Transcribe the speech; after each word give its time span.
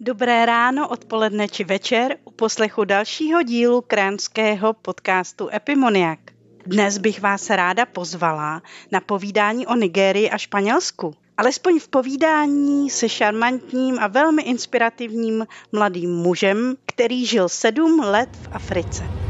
Dobré 0.00 0.46
ráno, 0.46 0.88
odpoledne 0.88 1.46
či 1.48 1.64
večer 1.64 2.18
u 2.24 2.30
poslechu 2.30 2.84
dalšího 2.84 3.42
dílu 3.42 3.80
kránského 3.80 4.72
podcastu 4.72 5.48
Epimoniak. 5.54 6.18
Dnes 6.66 6.98
bych 6.98 7.20
vás 7.20 7.50
ráda 7.50 7.86
pozvala 7.86 8.62
na 8.92 9.00
povídání 9.00 9.66
o 9.66 9.74
Nigérii 9.74 10.30
a 10.30 10.38
Španělsku. 10.38 11.14
Alespoň 11.36 11.78
v 11.78 11.88
povídání 11.88 12.90
se 12.90 13.08
šarmantním 13.08 13.98
a 13.98 14.06
velmi 14.06 14.42
inspirativním 14.42 15.46
mladým 15.72 16.10
mužem, 16.10 16.76
který 16.86 17.26
žil 17.26 17.48
sedm 17.48 18.00
let 18.00 18.28
v 18.42 18.48
Africe. 18.52 19.23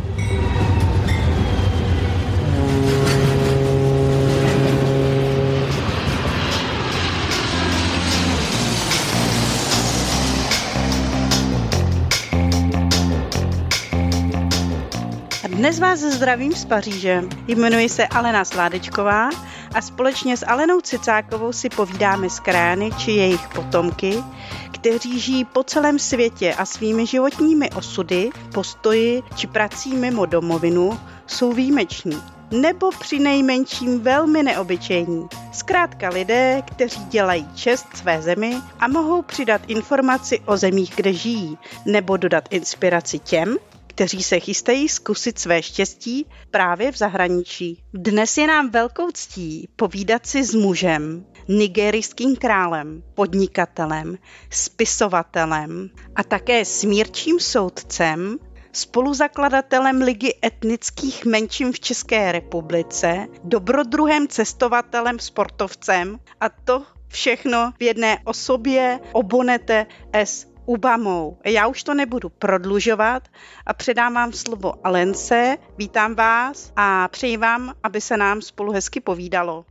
Dnes 15.65 15.79
vás 15.79 16.01
zdravím 16.01 16.53
z 16.53 16.65
Paříže. 16.65 17.23
Jmenuji 17.47 17.89
se 17.89 18.07
Alena 18.07 18.45
Sládečková 18.45 19.31
a 19.75 19.81
společně 19.81 20.37
s 20.37 20.47
Alenou 20.47 20.81
Cicákovou 20.81 21.53
si 21.53 21.69
povídáme 21.69 22.31
s 22.31 22.41
krány 22.41 22.91
či 22.99 23.11
jejich 23.11 23.49
potomky, 23.55 24.25
kteří 24.73 25.21
žijí 25.21 25.45
po 25.45 25.63
celém 25.63 25.99
světě 25.99 26.55
a 26.55 26.65
svými 26.65 27.07
životními 27.07 27.71
osudy, 27.71 28.31
postoji 28.55 29.23
či 29.37 29.47
prací 29.47 29.97
mimo 29.97 30.27
domovinu 30.27 31.01
jsou 31.27 31.53
výjimeční 31.53 32.23
nebo 32.51 32.91
při 33.01 33.19
nejmenším 33.19 34.01
velmi 34.01 34.43
neobyčejní. 34.43 35.29
Zkrátka 35.53 36.09
lidé, 36.09 36.63
kteří 36.67 37.05
dělají 37.05 37.49
čest 37.55 37.87
své 37.95 38.23
zemi 38.23 38.57
a 38.81 38.89
mohou 38.89 39.23
přidat 39.23 39.61
informaci 39.67 40.41
o 40.47 40.57
zemích, 40.57 40.93
kde 40.97 41.13
žijí, 41.13 41.59
nebo 41.87 42.17
dodat 42.17 42.45
inspiraci 42.51 43.19
těm, 43.19 43.57
kteří 43.95 44.23
se 44.23 44.41
chystají 44.41 44.89
zkusit 44.89 45.39
své 45.39 45.63
štěstí 45.63 46.27
právě 46.51 46.93
v 46.93 46.97
zahraničí. 46.97 47.83
Dnes 47.95 48.39
je 48.39 48.47
nám 48.47 48.71
velkou 48.71 49.11
ctí 49.11 49.69
povídat 49.77 50.27
si 50.27 50.45
s 50.45 50.55
mužem, 50.55 51.27
nigerijským 51.49 52.37
králem, 52.37 53.03
podnikatelem, 53.15 54.19
spisovatelem 54.51 55.91
a 56.17 56.25
také 56.25 56.65
smírčím 56.65 57.41
soudcem, 57.41 58.39
spoluzakladatelem 58.73 60.03
Ligy 60.03 60.35
etnických 60.45 61.25
menšin 61.25 61.73
v 61.73 61.81
České 61.81 62.33
republice, 62.33 63.27
dobrodruhem 63.45 64.29
cestovatelem, 64.29 65.19
sportovcem 65.19 66.19
a 66.41 66.49
to 66.49 66.83
všechno 67.09 67.73
v 67.79 67.83
jedné 67.83 68.19
osobě 68.25 69.01
Obonete 69.13 69.87
S. 70.13 70.54
Ubamou. 70.67 71.39
Já 71.47 71.67
už 71.67 71.83
to 71.83 71.95
nebudu 71.95 72.29
prodlužovat 72.29 73.29
a 73.67 73.75
předám 73.75 74.15
vám 74.15 74.33
slovo 74.33 74.87
Alence. 74.87 75.57
Vítám 75.79 76.15
vás 76.15 76.73
a 76.77 77.09
přeji 77.09 77.37
vám, 77.37 77.73
aby 77.83 78.01
se 78.01 78.17
nám 78.17 78.43
spolu 78.43 78.73
hezky 78.73 79.01
povídalo. 79.01 79.65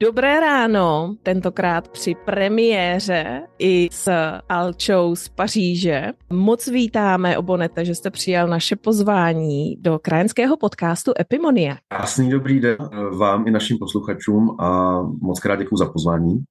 Dobré 0.00 0.40
ráno, 0.40 1.16
tentokrát 1.22 1.88
při 1.88 2.14
premiéře 2.24 3.42
i 3.58 3.88
s 3.92 4.12
Alčou 4.48 5.16
z 5.16 5.28
Paříže. 5.28 6.12
Moc 6.30 6.66
vítáme, 6.66 7.38
Obonete, 7.38 7.84
že 7.84 7.94
jste 7.94 8.10
přijal 8.10 8.48
naše 8.48 8.76
pozvání 8.76 9.76
do 9.76 9.98
krajenského 9.98 10.56
podcastu 10.56 11.12
Epimonia. 11.20 11.76
Krásný 11.88 12.30
dobrý 12.30 12.60
den 12.60 12.76
vám 13.18 13.48
i 13.48 13.50
našim 13.50 13.78
posluchačům 13.78 14.56
a 14.60 15.00
moc 15.02 15.40
krát 15.40 15.56
děkuji 15.56 15.76
za 15.76 15.86
pozvání. 15.92 16.44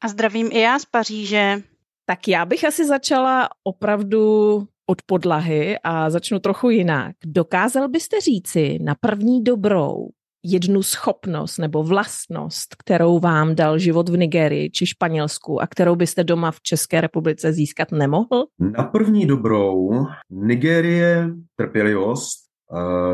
A 0.00 0.08
zdravím 0.08 0.48
i 0.52 0.60
já 0.60 0.78
z 0.78 0.84
Paříže. 0.84 1.62
Tak 2.06 2.28
já 2.28 2.44
bych 2.44 2.64
asi 2.64 2.86
začala 2.86 3.48
opravdu 3.64 4.58
od 4.86 5.02
podlahy 5.06 5.76
a 5.84 6.10
začnu 6.10 6.38
trochu 6.38 6.70
jinak. 6.70 7.16
Dokázal 7.26 7.88
byste 7.88 8.20
říci 8.20 8.78
na 8.82 8.94
první 9.00 9.44
dobrou 9.44 10.08
jednu 10.44 10.82
schopnost 10.82 11.58
nebo 11.58 11.82
vlastnost, 11.82 12.74
kterou 12.78 13.18
vám 13.18 13.54
dal 13.54 13.78
život 13.78 14.08
v 14.08 14.16
Nigerii 14.16 14.70
či 14.70 14.86
Španělsku 14.86 15.62
a 15.62 15.66
kterou 15.66 15.96
byste 15.96 16.24
doma 16.24 16.50
v 16.50 16.60
České 16.60 17.00
republice 17.00 17.52
získat 17.52 17.92
nemohl? 17.92 18.46
Na 18.58 18.84
první 18.84 19.26
dobrou 19.26 19.90
Nigérie 20.30 21.30
trpělivost, 21.56 22.45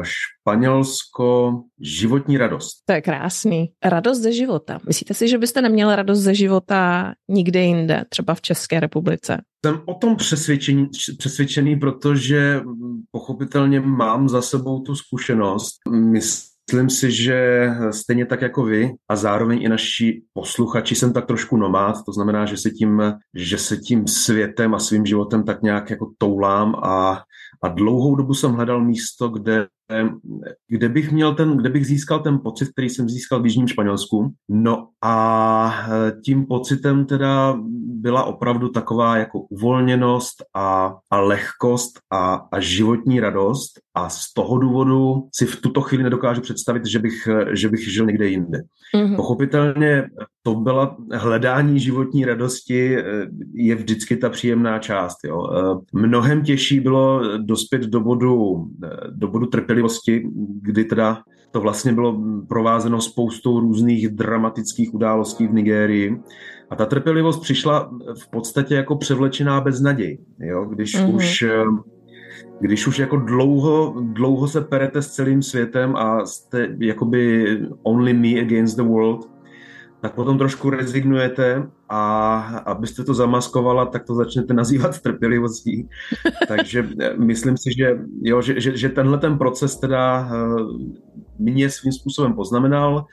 Španělsko, 0.02 1.60
životní 1.80 2.38
radost. 2.38 2.82
To 2.86 2.92
je 2.92 3.02
krásný. 3.02 3.72
Radost 3.84 4.20
ze 4.20 4.32
života. 4.32 4.78
Myslíte 4.86 5.14
si, 5.14 5.28
že 5.28 5.38
byste 5.38 5.62
neměl 5.62 5.96
radost 5.96 6.18
ze 6.18 6.34
života 6.34 7.12
nikde 7.28 7.62
jinde, 7.62 8.04
třeba 8.08 8.34
v 8.34 8.41
České 8.41 8.80
republice? 8.80 9.42
Jsem 9.66 9.80
o 9.86 9.94
tom 9.94 10.16
přesvědčený, 10.16 10.88
přesvědčený, 11.18 11.76
protože 11.76 12.60
pochopitelně 13.10 13.80
mám 13.80 14.28
za 14.28 14.42
sebou 14.42 14.80
tu 14.80 14.94
zkušenost. 14.94 15.74
Myslím 15.91 16.51
si, 16.88 17.10
že 17.10 17.68
stejně 17.90 18.26
tak 18.26 18.42
jako 18.42 18.64
vy 18.64 18.90
a 19.08 19.16
zároveň 19.16 19.62
i 19.62 19.68
naši 19.68 20.22
posluchači 20.32 20.94
jsem 20.94 21.12
tak 21.12 21.26
trošku 21.26 21.56
nomád, 21.56 21.96
to 22.06 22.12
znamená, 22.12 22.46
že 22.46 22.56
se 22.56 22.70
tím, 22.70 23.02
že 23.34 23.58
se 23.58 23.76
tím 23.76 24.06
světem 24.06 24.74
a 24.74 24.78
svým 24.78 25.06
životem 25.06 25.44
tak 25.44 25.62
nějak 25.62 25.90
jako 25.90 26.12
toulám 26.18 26.74
a 26.74 27.22
a 27.64 27.68
dlouhou 27.68 28.14
dobu 28.14 28.34
jsem 28.34 28.52
hledal 28.52 28.84
místo, 28.84 29.28
kde, 29.28 29.66
kde 30.69 30.88
bych 30.88 31.12
měl 31.12 31.34
ten, 31.34 31.56
kde 31.56 31.70
bych 31.70 31.86
získal 31.86 32.20
ten 32.20 32.38
pocit, 32.38 32.69
který 32.69 32.91
jsem 32.91 33.08
získal 33.08 33.42
v 33.42 33.47
Jižním 33.47 33.69
Španělsku. 33.69 34.32
No 34.48 34.88
a 35.04 35.75
tím 36.25 36.47
pocitem 36.47 37.06
teda 37.06 37.58
byla 38.03 38.25
opravdu 38.25 38.69
taková 38.69 39.16
jako 39.16 39.41
uvolněnost 39.41 40.44
a, 40.54 40.94
a 41.10 41.20
lehkost 41.20 41.98
a, 42.10 42.34
a 42.53 42.60
životní 42.60 43.20
radost 43.20 43.72
a 43.94 44.08
z 44.08 44.32
toho 44.32 44.58
důvodu 44.58 45.28
si 45.34 45.47
v 45.47 45.60
tuto 45.60 45.80
chvíli 45.80 46.04
nedokážu 46.04 46.41
představit, 46.41 46.86
že 46.86 46.98
bych, 46.98 47.28
že 47.53 47.69
bych 47.69 47.92
žil 47.92 48.06
někde 48.06 48.28
jinde. 48.28 48.62
Mm-hmm. 48.97 49.16
Pochopitelně 49.16 50.09
to 50.42 50.54
byla 50.54 50.97
hledání 51.12 51.80
životní 51.80 52.25
radosti 52.25 52.98
eh, 52.98 53.04
je 53.54 53.75
vždycky 53.75 54.16
ta 54.16 54.30
příjemná 54.30 54.78
část. 54.78 55.25
Jo. 55.25 55.48
Eh, 55.53 55.98
mnohem 55.98 56.42
těžší 56.42 56.80
bylo 56.80 57.22
dospět 57.38 57.82
do 57.82 58.00
bodu, 58.00 58.66
eh, 58.84 58.88
do 59.10 59.28
bodu 59.28 59.47
trpělivosti, 59.47 60.28
kdy 60.62 60.84
teda 60.84 61.22
to 61.50 61.60
vlastně 61.60 61.92
bylo 61.92 62.20
provázeno 62.48 63.00
spoustou 63.00 63.60
různých 63.60 64.08
dramatických 64.08 64.94
událostí 64.94 65.47
v 65.47 65.53
Nigérii. 65.53 66.20
A 66.70 66.76
ta 66.76 66.86
trpělivost 66.86 67.41
přišla 67.41 67.91
v 68.22 68.30
podstatě 68.30 68.74
jako 68.74 68.97
převlečená 68.97 69.60
beznaděj. 69.60 70.19
Jo? 70.38 70.64
Když 70.64 71.00
mm-hmm. 71.00 71.14
už 71.14 71.44
když 72.60 72.86
už 72.86 72.98
jako 72.98 73.16
dlouho, 73.16 73.94
dlouho 74.00 74.48
se 74.48 74.60
perete 74.60 75.03
s 75.03 75.10
celým 75.10 75.42
světem 75.42 75.97
a 75.97 76.26
jste 76.26 76.76
jakoby 76.78 77.47
only 77.82 78.14
me 78.14 78.41
against 78.41 78.76
the 78.76 78.82
world, 78.82 79.31
tak 80.02 80.14
potom 80.14 80.38
trošku 80.38 80.70
rezignujete 80.70 81.62
a 81.88 82.02
abyste 82.66 83.04
to 83.04 83.14
zamaskovala, 83.14 83.86
tak 83.86 84.04
to 84.04 84.14
začnete 84.14 84.54
nazývat 84.54 85.00
trpělivostí. 85.00 85.88
Takže 86.48 86.88
eh, 87.00 87.14
myslím 87.16 87.56
si, 87.56 87.70
že, 87.78 87.98
jo, 88.22 88.42
že, 88.42 88.60
že, 88.60 88.76
že 88.76 88.88
tenhle 88.88 89.18
ten 89.18 89.38
proces 89.38 89.76
teda 89.76 90.28
eh, 90.32 90.62
mě 91.38 91.70
svým 91.70 91.92
způsobem 91.92 92.34
poznamenal, 92.34 93.06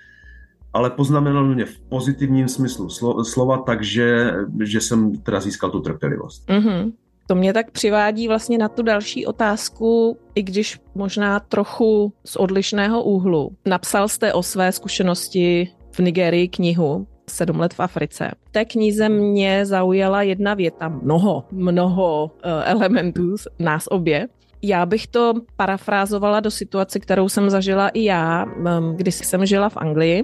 ale 0.74 0.90
poznamenal 0.90 1.46
mě 1.46 1.66
v 1.66 1.80
pozitivním 1.80 2.48
smyslu 2.48 2.90
slova, 3.24 3.58
takže 3.58 4.32
že 4.64 4.82
jsem 4.82 5.16
teda 5.22 5.40
získal 5.40 5.70
tu 5.70 5.80
trpělivost. 5.80 6.50
Mm-hmm. 6.50 6.94
To 7.28 7.36
mě 7.36 7.54
tak 7.54 7.72
přivádí 7.72 8.28
vlastně 8.28 8.58
na 8.58 8.70
tu 8.70 8.84
další 8.84 9.26
otázku, 9.26 10.18
i 10.36 10.44
když 10.44 10.80
možná 10.96 11.40
trochu 11.40 12.14
z 12.26 12.36
odlišného 12.36 13.04
úhlu. 13.04 13.52
Napsal 13.66 14.08
jste 14.08 14.34
o 14.34 14.44
své 14.44 14.72
zkušenosti 14.72 15.70
v 15.92 16.00
Nigerii 16.00 16.48
knihu 16.48 17.08
Sedm 17.30 17.60
let 17.60 17.74
v 17.74 17.80
Africe. 17.80 18.32
V 18.46 18.52
té 18.52 18.66
knize 18.66 19.10
mě 19.10 19.66
zaujala 19.66 20.22
jedna 20.22 20.54
věta, 20.54 20.88
mnoho, 20.88 21.44
mnoho 21.52 22.32
uh, 22.46 22.52
elementů, 22.66 23.36
nás 23.60 23.88
obě. 23.88 24.28
Já 24.62 24.86
bych 24.86 25.08
to 25.08 25.34
parafrázovala 25.56 26.40
do 26.40 26.52
situace, 26.52 27.00
kterou 27.00 27.30
jsem 27.30 27.50
zažila 27.50 27.90
i 27.90 28.04
já, 28.04 28.46
um, 28.46 28.96
když 28.96 29.16
jsem 29.16 29.46
žila 29.46 29.70
v 29.70 29.78
Anglii 29.78 30.24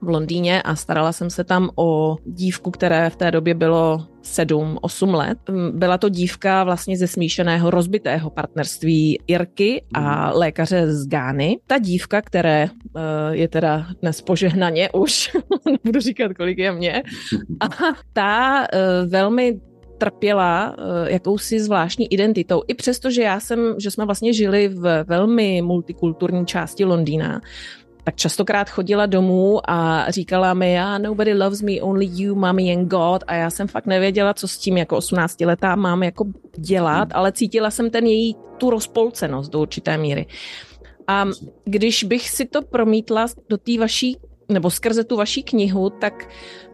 v 0.00 0.08
Londýně 0.08 0.62
a 0.62 0.76
starala 0.76 1.12
jsem 1.12 1.30
se 1.30 1.44
tam 1.44 1.70
o 1.76 2.16
dívku, 2.24 2.70
které 2.70 3.10
v 3.10 3.16
té 3.16 3.30
době 3.30 3.54
bylo 3.54 4.06
7-8 4.22 5.14
let. 5.14 5.38
Byla 5.72 5.98
to 5.98 6.08
dívka 6.08 6.64
vlastně 6.64 6.96
ze 6.96 7.06
smíšeného 7.06 7.70
rozbitého 7.70 8.30
partnerství 8.30 9.18
Irky 9.26 9.82
a 9.94 10.00
hmm. 10.00 10.38
lékaře 10.38 10.92
z 10.92 11.06
Gány. 11.06 11.58
Ta 11.66 11.78
dívka, 11.78 12.22
které 12.22 12.68
eh, 12.68 13.00
je 13.30 13.48
teda 13.48 13.86
dnes 14.02 14.22
požehnaně 14.22 14.90
už, 14.90 15.36
nebudu 15.84 16.00
říkat, 16.00 16.32
kolik 16.36 16.58
je 16.58 16.72
mě, 16.72 17.02
a 17.60 17.68
ta 18.12 18.64
eh, 18.64 19.06
velmi 19.06 19.60
trpěla 19.98 20.74
uh, 20.78 21.08
jakousi 21.08 21.60
zvláštní 21.60 22.12
identitou. 22.12 22.62
I 22.68 22.74
přesto, 22.74 23.10
že 23.10 23.22
já 23.22 23.40
jsem, 23.40 23.74
že 23.78 23.90
jsme 23.90 24.04
vlastně 24.04 24.32
žili 24.32 24.68
v 24.68 25.04
velmi 25.04 25.62
multikulturní 25.62 26.46
části 26.46 26.84
Londýna, 26.84 27.40
tak 28.08 28.16
častokrát 28.16 28.70
chodila 28.70 29.06
domů 29.06 29.70
a 29.70 30.10
říkala 30.10 30.54
mi, 30.54 30.80
ah, 30.80 30.98
nobody 30.98 31.34
loves 31.34 31.62
me, 31.62 31.72
only 31.80 32.08
you, 32.10 32.34
mommy 32.34 32.72
and 32.76 32.88
God 32.88 33.24
a 33.26 33.34
já 33.34 33.50
jsem 33.50 33.68
fakt 33.68 33.86
nevěděla, 33.86 34.34
co 34.34 34.48
s 34.48 34.58
tím 34.58 34.76
jako 34.76 34.96
18 34.96 35.40
letá 35.40 35.76
mám 35.76 36.02
jako 36.02 36.24
dělat, 36.58 37.08
ale 37.12 37.32
cítila 37.32 37.70
jsem 37.70 37.90
ten 37.90 38.06
její 38.06 38.36
tu 38.58 38.70
rozpolcenost 38.70 39.52
do 39.52 39.60
určité 39.60 39.98
míry. 39.98 40.26
A 41.06 41.24
když 41.64 42.04
bych 42.04 42.30
si 42.30 42.46
to 42.46 42.62
promítla 42.62 43.26
do 43.48 43.56
té 43.56 43.78
vaší, 43.78 44.16
nebo 44.48 44.70
skrze 44.70 45.04
tu 45.04 45.16
vaší 45.16 45.42
knihu, 45.42 45.90
tak 45.90 46.28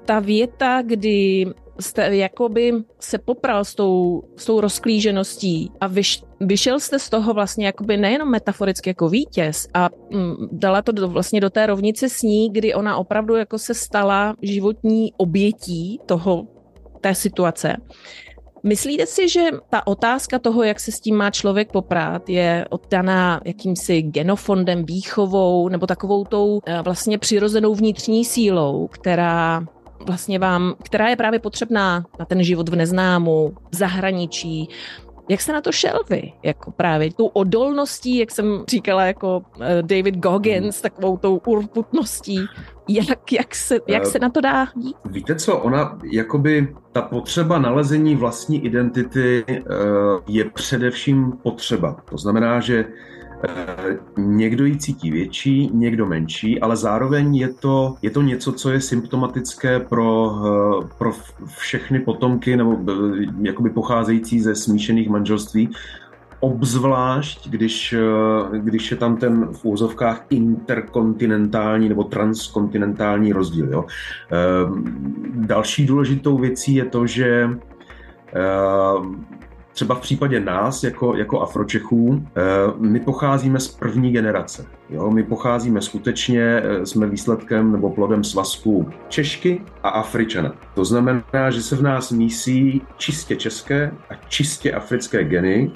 ta 0.04 0.20
věta, 0.20 0.82
kdy 0.82 1.46
jste 1.80 2.16
jakoby 2.16 2.72
se 3.00 3.18
popral 3.18 3.64
s 3.64 3.74
tou, 3.74 4.22
s 4.36 4.44
tou 4.44 4.60
rozklížeností 4.60 5.70
a 5.80 5.86
vyš, 5.86 6.22
vyšel 6.44 6.80
jste 6.80 6.98
z 6.98 7.10
toho 7.10 7.34
vlastně 7.34 7.66
jakoby 7.66 7.96
nejenom 7.96 8.30
metaforicky 8.30 8.90
jako 8.90 9.08
vítěz 9.08 9.68
a 9.74 9.88
mm, 10.10 10.34
dala 10.52 10.82
to 10.82 10.92
do, 10.92 11.08
vlastně 11.08 11.40
do 11.40 11.50
té 11.50 11.66
rovnice 11.66 12.08
s 12.08 12.22
ní, 12.22 12.52
kdy 12.52 12.74
ona 12.74 12.96
opravdu 12.96 13.36
jako 13.36 13.58
se 13.58 13.74
stala 13.74 14.34
životní 14.42 15.12
obětí 15.16 16.00
toho, 16.06 16.46
té 17.00 17.14
situace. 17.14 17.76
Myslíte 18.62 19.06
si, 19.06 19.28
že 19.28 19.40
ta 19.70 19.86
otázka 19.86 20.38
toho, 20.38 20.62
jak 20.62 20.80
se 20.80 20.92
s 20.92 21.00
tím 21.00 21.16
má 21.16 21.30
člověk 21.30 21.72
poprát, 21.72 22.28
je 22.28 22.66
oddaná 22.70 23.40
jakýmsi 23.44 24.02
genofondem, 24.02 24.86
výchovou 24.86 25.68
nebo 25.68 25.86
takovou 25.86 26.24
tou 26.24 26.60
eh, 26.66 26.82
vlastně 26.82 27.18
přirozenou 27.18 27.74
vnitřní 27.74 28.24
sílou, 28.24 28.88
která 28.88 29.66
vlastně 30.06 30.38
vám, 30.38 30.74
která 30.82 31.08
je 31.08 31.16
právě 31.16 31.38
potřebná 31.38 32.06
na 32.18 32.24
ten 32.24 32.42
život 32.42 32.68
v 32.68 32.76
neznámu, 32.76 33.54
v 33.70 33.76
zahraničí, 33.76 34.68
jak 35.28 35.40
jste 35.40 35.52
na 35.52 35.60
to 35.60 35.72
šel 35.72 36.00
vy? 36.10 36.32
Jako 36.42 36.70
právě 36.70 37.12
tou 37.12 37.26
odolností, 37.26 38.18
jak 38.18 38.30
jsem 38.30 38.64
říkala, 38.68 39.04
jako 39.04 39.42
eh, 39.60 39.82
David 39.82 40.16
Goggins, 40.16 40.80
takovou 40.80 41.16
tou 41.16 41.40
urputností. 41.46 42.40
Jak, 42.88 43.32
jak, 43.32 43.54
se, 43.54 43.78
jak 43.88 44.06
se 44.06 44.18
na 44.18 44.30
to 44.30 44.40
dá 44.40 44.66
dít? 44.76 44.96
Víte 45.04 45.34
co, 45.34 45.58
ona, 45.58 45.98
jakoby 46.12 46.74
ta 46.92 47.02
potřeba 47.02 47.58
nalezení 47.58 48.16
vlastní 48.16 48.64
identity 48.64 49.44
eh, 49.48 49.62
je 50.28 50.44
především 50.44 51.32
potřeba. 51.42 51.96
To 52.10 52.18
znamená, 52.18 52.60
že 52.60 52.84
Eh, 52.84 53.13
někdo 54.16 54.64
ji 54.64 54.76
cítí 54.76 55.10
větší, 55.10 55.70
někdo 55.72 56.06
menší, 56.06 56.60
ale 56.60 56.76
zároveň 56.76 57.36
je 57.36 57.48
to, 57.52 57.94
je 58.02 58.10
to 58.10 58.22
něco, 58.22 58.52
co 58.52 58.70
je 58.70 58.80
symptomatické 58.80 59.80
pro, 59.80 60.32
eh, 60.46 60.88
pro 60.98 61.12
všechny 61.46 62.00
potomky 62.00 62.56
nebo 62.56 62.78
eh, 62.88 62.94
jakoby 63.42 63.70
pocházející 63.70 64.40
ze 64.40 64.54
smíšených 64.54 65.08
manželství, 65.08 65.68
obzvlášť, 66.40 67.48
když, 67.48 67.94
když 68.58 68.90
je 68.90 68.96
tam 68.96 69.16
ten 69.16 69.48
v 69.52 69.64
úzovkách 69.64 70.26
interkontinentální 70.30 71.88
nebo 71.88 72.04
transkontinentální 72.04 73.32
rozdíl. 73.32 73.72
Jo. 73.72 73.84
Další 75.34 75.86
důležitou 75.86 76.38
věcí 76.38 76.74
je 76.74 76.84
to, 76.84 77.06
že 77.06 77.48
třeba 79.74 79.94
v 79.94 80.00
případě 80.00 80.40
nás, 80.40 80.84
jako, 80.84 81.16
jako 81.16 81.40
Afročechů, 81.40 82.22
eh, 82.36 82.40
my 82.78 83.00
pocházíme 83.00 83.60
z 83.60 83.68
první 83.68 84.12
generace. 84.12 84.66
Jo? 84.90 85.10
My 85.10 85.22
pocházíme 85.22 85.80
skutečně, 85.82 86.42
eh, 86.42 86.86
jsme 86.86 87.06
výsledkem 87.06 87.72
nebo 87.72 87.90
plodem 87.90 88.24
svazku 88.24 88.90
Češky 89.08 89.60
a 89.82 89.88
Afričana. 89.88 90.52
To 90.74 90.84
znamená, 90.84 91.50
že 91.50 91.62
se 91.62 91.76
v 91.76 91.82
nás 91.82 92.10
mísí 92.10 92.82
čistě 92.96 93.36
české 93.36 93.90
a 94.10 94.14
čistě 94.28 94.72
africké 94.72 95.24
geny, 95.24 95.70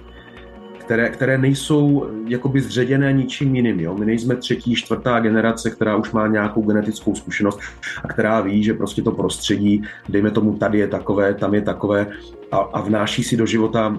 které, 0.89 1.09
které 1.09 1.39
nejsou 1.39 2.07
jakoby 2.29 2.61
zředěné 2.61 3.13
ničím 3.13 3.57
jiným. 3.57 3.81
Jo? 3.81 3.95
My 3.99 4.07
nejsme 4.07 4.37
třetí, 4.37 4.75
čtvrtá 4.75 5.21
generace, 5.21 5.71
která 5.71 5.97
už 5.97 6.13
má 6.13 6.27
nějakou 6.27 6.63
genetickou 6.63 7.15
zkušenost 7.15 7.61
a 8.05 8.09
která 8.09 8.41
ví, 8.41 8.65
že 8.65 8.75
prostě 8.75 9.03
to 9.03 9.13
prostředí, 9.13 9.83
dejme 10.09 10.31
tomu, 10.31 10.57
tady 10.57 10.79
je 10.79 10.89
takové, 10.89 11.35
tam 11.35 11.55
je 11.55 11.63
takové 11.63 12.07
a, 12.53 12.57
a 12.57 12.81
vnáší 12.81 13.25
si 13.25 13.37
do 13.37 13.47
života 13.47 13.97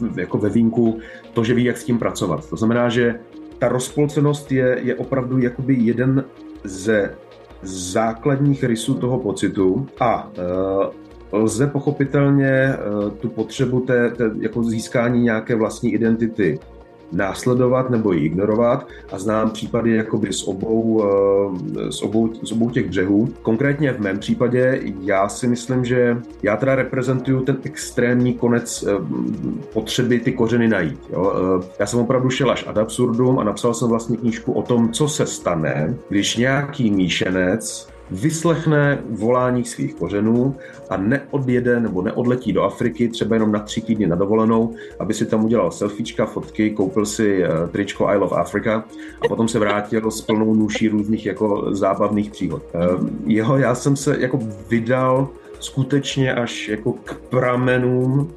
v, 0.00 0.18
jako 0.18 0.38
ve 0.38 0.48
vínku 0.48 0.98
to, 1.32 1.44
že 1.44 1.54
ví, 1.54 1.64
jak 1.64 1.78
s 1.78 1.84
tím 1.84 1.98
pracovat. 1.98 2.50
To 2.50 2.56
znamená, 2.56 2.88
že 2.88 3.14
ta 3.58 3.68
rozpolcenost 3.68 4.52
je, 4.52 4.78
je 4.82 4.94
opravdu 4.94 5.38
jakoby 5.38 5.74
jeden 5.74 6.24
ze 6.64 7.14
základních 7.62 8.64
rysů 8.64 8.94
toho 8.94 9.18
pocitu 9.18 9.86
a 10.00 10.30
lze 11.32 11.66
pochopitelně 11.66 12.50
eh, 12.50 12.76
tu 13.20 13.28
potřebu 13.28 13.80
té, 13.80 14.10
té 14.10 14.30
jako 14.40 14.64
získání 14.64 15.22
nějaké 15.22 15.54
vlastní 15.54 15.94
identity 15.94 16.58
následovat 17.12 17.90
nebo 17.90 18.12
ji 18.12 18.24
ignorovat 18.24 18.86
a 19.12 19.18
znám 19.18 19.50
případy 19.50 19.96
jakoby 19.96 20.32
z 20.32 20.48
obou, 20.48 21.04
eh, 21.04 21.92
z 21.92 22.02
obou, 22.02 22.30
z 22.42 22.52
obou 22.52 22.70
těch 22.70 22.88
břehů. 22.88 23.28
Konkrétně 23.42 23.92
v 23.92 24.00
mém 24.00 24.18
případě 24.18 24.80
já 25.00 25.28
si 25.28 25.46
myslím, 25.46 25.84
že 25.84 26.16
já 26.42 26.56
teda 26.56 26.74
reprezentuju 26.74 27.40
ten 27.40 27.58
extrémní 27.62 28.34
konec 28.34 28.84
eh, 28.88 28.92
potřeby 29.72 30.20
ty 30.20 30.32
kořeny 30.32 30.68
najít. 30.68 31.00
Jo. 31.10 31.62
Já 31.78 31.86
jsem 31.86 32.00
opravdu 32.00 32.30
šel 32.30 32.50
až 32.50 32.64
ad 32.66 32.78
absurdum 32.78 33.38
a 33.38 33.44
napsal 33.44 33.74
jsem 33.74 33.88
vlastně 33.88 34.16
knížku 34.16 34.52
o 34.52 34.62
tom, 34.62 34.92
co 34.92 35.08
se 35.08 35.26
stane, 35.26 35.94
když 36.08 36.36
nějaký 36.36 36.90
míšenec 36.90 37.88
vyslechne 38.10 39.02
volání 39.10 39.64
svých 39.64 39.94
kořenů 39.94 40.56
a 40.90 40.96
neodjede 40.96 41.80
nebo 41.80 42.02
neodletí 42.02 42.52
do 42.52 42.62
Afriky 42.62 43.08
třeba 43.08 43.36
jenom 43.36 43.52
na 43.52 43.58
tři 43.58 43.80
týdny 43.80 44.06
na 44.06 44.16
dovolenou, 44.16 44.74
aby 44.98 45.14
si 45.14 45.26
tam 45.26 45.44
udělal 45.44 45.70
selfiečka, 45.70 46.26
fotky, 46.26 46.70
koupil 46.70 47.06
si 47.06 47.42
uh, 47.42 47.68
tričko 47.68 48.08
I 48.08 48.16
Love 48.16 48.36
Africa 48.36 48.84
a 49.20 49.28
potom 49.28 49.48
se 49.48 49.58
vrátil 49.58 50.10
s 50.10 50.20
plnou 50.20 50.54
nůší 50.54 50.88
různých 50.88 51.26
jako 51.26 51.74
zábavných 51.74 52.30
příhod. 52.30 52.62
Uh, 52.74 53.08
jeho 53.26 53.58
já 53.58 53.74
jsem 53.74 53.96
se 53.96 54.16
jako 54.18 54.38
vydal 54.68 55.28
skutečně 55.60 56.34
až 56.34 56.68
jako 56.68 56.92
k 56.92 57.14
pramenům 57.30 58.34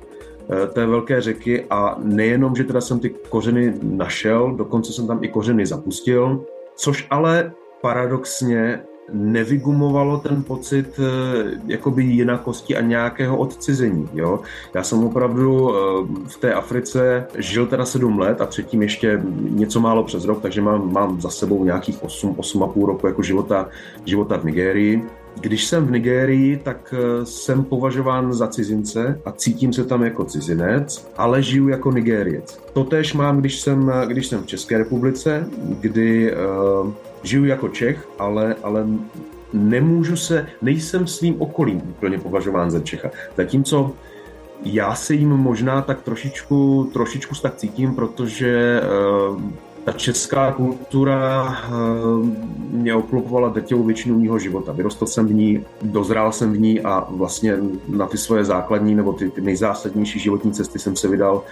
eh, 0.50 0.68
té 0.68 0.86
velké 0.86 1.22
řeky 1.22 1.66
a 1.70 1.96
nejenom, 2.04 2.56
že 2.56 2.64
teda 2.64 2.82
jsem 2.82 3.00
ty 3.00 3.10
kořeny 3.10 3.74
našel, 3.84 4.52
dokonce 4.52 4.94
jsem 4.94 5.08
tam 5.08 5.24
i 5.24 5.28
kořeny 5.28 5.66
zapustil, 5.66 6.46
což 6.76 7.08
ale 7.10 7.52
paradoxně 7.82 8.84
nevygumovalo 9.14 10.18
ten 10.18 10.44
pocit 10.44 11.00
eh, 11.00 11.60
jakoby 11.68 12.04
jinakosti 12.04 12.78
a 12.78 12.82
nějakého 12.82 13.38
odcizení. 13.38 14.10
Jo? 14.14 14.40
Já 14.74 14.84
jsem 14.84 15.04
opravdu 15.04 15.70
eh, 15.70 16.08
v 16.28 16.38
té 16.38 16.54
Africe 16.54 17.28
žil 17.38 17.68
teda 17.68 17.86
sedm 17.86 18.20
let 18.20 18.42
a 18.42 18.46
předtím 18.46 18.82
ještě 18.82 19.22
něco 19.40 19.80
málo 19.80 20.04
přes 20.04 20.26
rok, 20.26 20.42
takže 20.42 20.62
mám, 20.62 20.94
mám 20.94 21.22
za 21.22 21.30
sebou 21.30 21.64
nějakých 21.64 22.04
8, 22.04 22.36
8 22.38 22.64
a 22.64 22.68
půl 22.68 22.86
roku 22.86 23.08
jako 23.08 23.22
života, 23.22 23.70
života 24.06 24.38
v 24.38 24.44
Nigérii. 24.44 25.04
Když 25.40 25.66
jsem 25.66 25.86
v 25.86 25.92
Nigérii, 25.92 26.58
tak 26.58 26.94
eh, 26.98 27.26
jsem 27.26 27.64
považován 27.64 28.34
za 28.34 28.48
cizince 28.48 29.22
a 29.26 29.32
cítím 29.32 29.74
se 29.74 29.84
tam 29.84 30.04
jako 30.04 30.26
cizinec, 30.26 31.12
ale 31.18 31.44
žiju 31.44 31.68
jako 31.68 31.92
Nigériec. 31.92 32.60
Totež 32.74 33.14
mám, 33.14 33.40
když 33.40 33.62
jsem, 33.62 33.92
když 34.08 34.28
jsem 34.28 34.44
v 34.44 34.46
České 34.46 34.78
republice, 34.78 35.48
kdy 35.80 36.34
uh, 36.34 36.92
žiju 37.24 37.46
jako 37.46 37.70
Čech, 37.70 38.10
ale, 38.20 38.56
ale 38.64 38.88
nemůžu 39.54 40.16
se, 40.16 40.48
nejsem 40.62 41.08
svým 41.08 41.42
okolím 41.42 41.82
úplně 41.90 42.20
považován 42.20 42.72
za 42.72 42.80
Čecha. 42.80 43.10
Zatímco 43.38 43.92
já 44.64 44.96
se 44.96 45.14
jim 45.14 45.30
možná 45.30 45.82
tak 45.82 46.02
trošičku, 46.02 46.90
trošičku 46.94 47.36
tak 47.42 47.56
cítím, 47.56 47.96
protože 47.96 48.82
uh, 49.32 49.42
ta 49.86 49.92
česká 49.92 50.52
kultura 50.52 51.58
uh, 51.70 52.26
mě 52.72 52.96
obklopovala 52.96 53.50
drtivou 53.50 53.84
většinu 53.84 54.20
mého 54.20 54.40
života. 54.40 54.72
Vyrostl 54.72 55.06
jsem 55.06 55.28
v 55.28 55.34
ní, 55.34 55.66
dozrál 55.82 56.32
jsem 56.32 56.54
v 56.54 56.60
ní 56.60 56.82
a 56.82 57.08
vlastně 57.10 57.58
na 57.88 58.08
ty 58.08 58.18
svoje 58.18 58.46
základní 58.46 58.96
nebo 58.96 59.14
ty, 59.14 59.30
ty 59.30 59.42
nejzásadnější 59.42 60.20
životní 60.20 60.52
cesty 60.52 60.80
jsem 60.80 60.96
se 60.96 61.08
vydal 61.08 61.44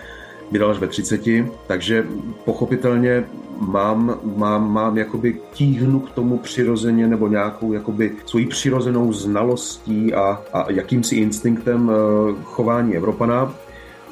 vydal 0.51 0.72
až 0.72 0.79
ve 0.79 0.88
30, 0.88 1.22
takže 1.68 2.08
pochopitelně 2.46 3.25
mám, 3.60 4.20
mám, 4.36 4.74
mám 4.74 4.98
jakoby 4.98 5.38
tíhnu 5.53 6.00
k 6.00 6.12
tomu 6.12 6.38
přirozeně 6.38 7.08
nebo 7.08 7.27
nějakou 7.27 7.74
jakoby 7.74 8.12
svojí 8.25 8.46
přirozenou 8.46 9.13
znalostí 9.13 10.13
a, 10.13 10.41
a 10.53 10.72
jakýmsi 10.72 11.15
instinktem 11.15 11.89
uh, 11.89 11.96
chování 12.44 12.96
Evropana. 12.96 13.53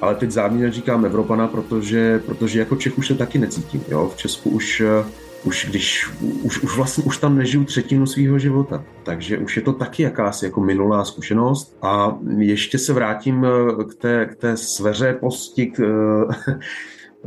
Ale 0.02 0.16
teď 0.16 0.32
záměrně 0.32 0.72
říkám 0.72 1.06
Evropana, 1.06 1.48
protože, 1.48 2.20
protože 2.26 2.60
jako 2.60 2.76
Čech 2.76 2.98
už 2.98 3.08
se 3.08 3.16
taky 3.16 3.40
necítím. 3.40 3.84
Jo? 3.88 4.12
V 4.16 4.18
Česku 4.18 4.50
už 4.50 4.82
uh, 4.82 5.06
už 5.44 5.68
když, 5.70 6.10
už, 6.44 6.64
už 6.64 6.76
vlastně 6.76 7.04
už 7.04 7.18
tam 7.18 7.38
nežiju 7.38 7.64
třetinu 7.64 8.06
svého 8.06 8.40
života. 8.40 8.86
Takže 9.04 9.38
už 9.38 9.56
je 9.56 9.62
to 9.62 9.74
taky 9.74 10.04
jakási 10.04 10.46
jako 10.46 10.62
minulá 10.62 11.06
zkušenost. 11.06 11.78
A 11.82 12.18
ještě 12.38 12.78
se 12.78 12.94
vrátím 12.94 13.46
eh, 13.46 13.84
k 13.84 13.96
té, 13.96 14.26
k 14.26 14.36
té 14.36 14.58
sveře 14.58 15.14
posti, 15.14 15.66
k, 15.68 15.80
eh, 15.80 16.56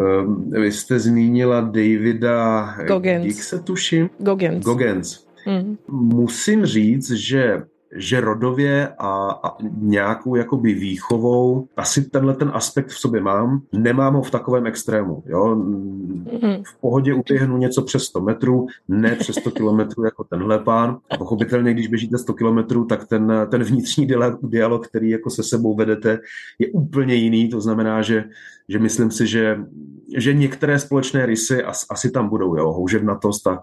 eh, 0.56 0.60
vy 0.60 0.72
jste 0.72 0.98
zmínila 0.98 1.60
Davida 1.60 2.74
Goggins. 2.86 3.38
se 3.38 3.58
tuším? 3.58 4.10
Goggins. 4.18 4.64
Goggins. 4.64 5.26
Mm. 5.46 5.76
Musím 5.88 6.66
říct, 6.66 7.10
že 7.10 7.62
že 7.96 8.20
rodově 8.20 8.88
a, 8.98 9.30
a 9.44 9.56
nějakou 9.78 10.34
jakoby 10.34 10.74
výchovou 10.74 11.68
asi 11.76 12.10
tenhle 12.10 12.34
ten 12.34 12.50
aspekt 12.54 12.88
v 12.88 12.98
sobě 12.98 13.20
mám, 13.20 13.62
nemám 13.72 14.14
ho 14.14 14.22
v 14.22 14.30
takovém 14.30 14.66
extrému. 14.66 15.22
Jo? 15.26 15.56
Mm-hmm. 15.56 16.62
V 16.64 16.80
pohodě 16.80 17.14
uběhnu 17.14 17.56
něco 17.56 17.82
přes 17.82 18.02
100 18.04 18.20
metrů, 18.20 18.66
ne 18.88 19.16
přes 19.16 19.36
100 19.36 19.50
kilometrů 19.50 20.04
jako 20.04 20.24
tenhle 20.24 20.58
pán. 20.58 20.98
A 21.10 21.16
pochopitelně, 21.16 21.74
když 21.74 21.86
běžíte 21.86 22.18
100 22.18 22.34
kilometrů, 22.34 22.84
tak 22.84 23.06
ten, 23.08 23.32
ten 23.50 23.62
vnitřní 23.62 24.08
dialog, 24.42 24.88
který 24.88 25.10
jako 25.10 25.30
se 25.30 25.42
sebou 25.42 25.74
vedete, 25.74 26.18
je 26.58 26.68
úplně 26.68 27.14
jiný. 27.14 27.48
To 27.48 27.60
znamená, 27.60 28.02
že, 28.02 28.24
že 28.68 28.78
myslím 28.78 29.10
si, 29.10 29.26
že, 29.26 29.58
že 30.16 30.34
některé 30.34 30.78
společné 30.78 31.26
rysy 31.26 31.62
as, 31.62 31.86
asi 31.90 32.10
tam 32.10 32.28
budou. 32.28 32.56
Jo? 32.56 32.72
Houževnatost 32.72 33.46
a 33.46 33.62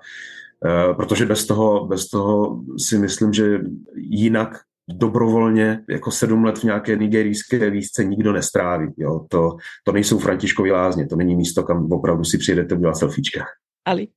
protože 0.97 1.25
bez 1.25 1.45
toho, 1.45 1.87
bez 1.87 2.09
toho 2.09 2.63
si 2.77 2.97
myslím, 2.97 3.33
že 3.33 3.59
jinak 3.95 4.59
dobrovolně 4.89 5.83
jako 5.89 6.11
sedm 6.11 6.43
let 6.43 6.57
v 6.57 6.63
nějaké 6.63 6.95
nigerijské 6.95 7.69
výzce 7.69 8.03
nikdo 8.03 8.33
nestráví. 8.33 8.93
Jo? 8.97 9.25
To, 9.29 9.57
to 9.83 9.91
nejsou 9.91 10.19
Františkovi 10.19 10.71
lázně, 10.71 11.07
to 11.07 11.15
není 11.15 11.35
místo, 11.35 11.63
kam 11.63 11.91
opravdu 11.91 12.23
si 12.23 12.37
přijedete 12.37 12.75
udělat 12.75 12.97
selfiečka. 12.97 13.45
Ali. 13.85 14.07